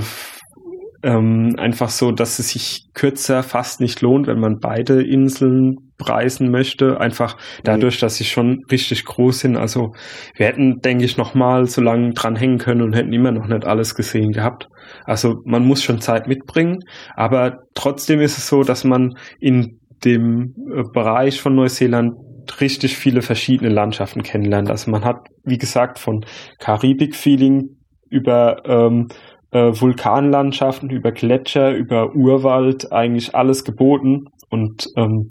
[1.02, 6.50] ähm, einfach so, dass es sich kürzer fast nicht lohnt, wenn man beide Inseln preisen
[6.50, 7.00] möchte.
[7.00, 9.56] Einfach dadurch, dass sie schon richtig groß sind.
[9.56, 9.92] Also
[10.36, 13.64] wir hätten, denke ich, noch mal so lange dranhängen können und hätten immer noch nicht
[13.64, 14.68] alles gesehen gehabt.
[15.04, 16.78] Also man muss schon Zeit mitbringen,
[17.14, 22.12] aber trotzdem ist es so, dass man in dem äh, Bereich von Neuseeland
[22.60, 24.70] richtig viele verschiedene Landschaften kennenlernt.
[24.70, 26.24] Also man hat, wie gesagt, von
[26.58, 27.76] Karibik-Feeling
[28.10, 29.08] über ähm,
[29.52, 34.26] äh, Vulkanlandschaften, über Gletscher, über Urwald eigentlich alles geboten.
[34.50, 35.30] Und ähm,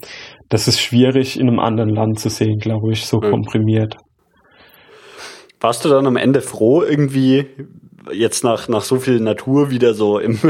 [0.49, 3.31] das ist schwierig in einem anderen Land zu sehen, glaube ich, so mhm.
[3.31, 3.97] komprimiert.
[5.59, 7.45] Warst du dann am Ende froh, irgendwie
[8.11, 10.39] jetzt nach, nach so viel Natur wieder so im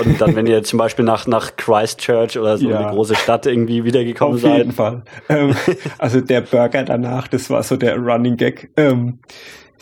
[0.00, 2.78] Und dann, wenn ihr zum Beispiel nach, nach Christchurch oder so ja.
[2.78, 4.50] eine große Stadt irgendwie wiedergekommen seid.
[4.50, 5.02] Auf jeden Fall.
[5.28, 5.54] Ähm,
[5.98, 8.70] also der Burger danach, das war so der Running Gag.
[8.76, 9.20] Ähm,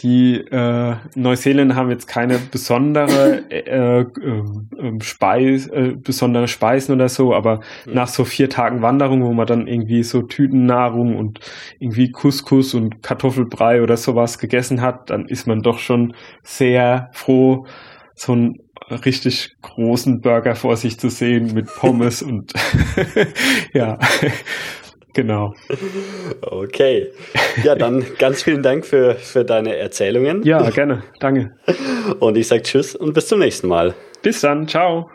[0.00, 7.34] die äh, Neuseeländer haben jetzt keine besondere äh, äh, Speis, äh, besondere Speisen oder so,
[7.34, 7.94] aber mhm.
[7.94, 11.40] nach so vier Tagen Wanderung, wo man dann irgendwie so Tütennahrung und
[11.78, 17.66] irgendwie Couscous und Kartoffelbrei oder sowas gegessen hat, dann ist man doch schon sehr froh,
[18.14, 18.58] so ein
[18.90, 22.52] richtig großen Burger vor sich zu sehen mit Pommes und
[23.72, 23.98] ja,
[25.12, 25.54] genau.
[26.40, 27.08] Okay.
[27.62, 30.42] Ja, dann ganz vielen Dank für, für deine Erzählungen.
[30.42, 31.02] Ja, gerne.
[31.20, 31.52] Danke.
[32.20, 33.94] Und ich sage Tschüss und bis zum nächsten Mal.
[34.22, 34.68] Bis dann.
[34.68, 35.10] Ciao.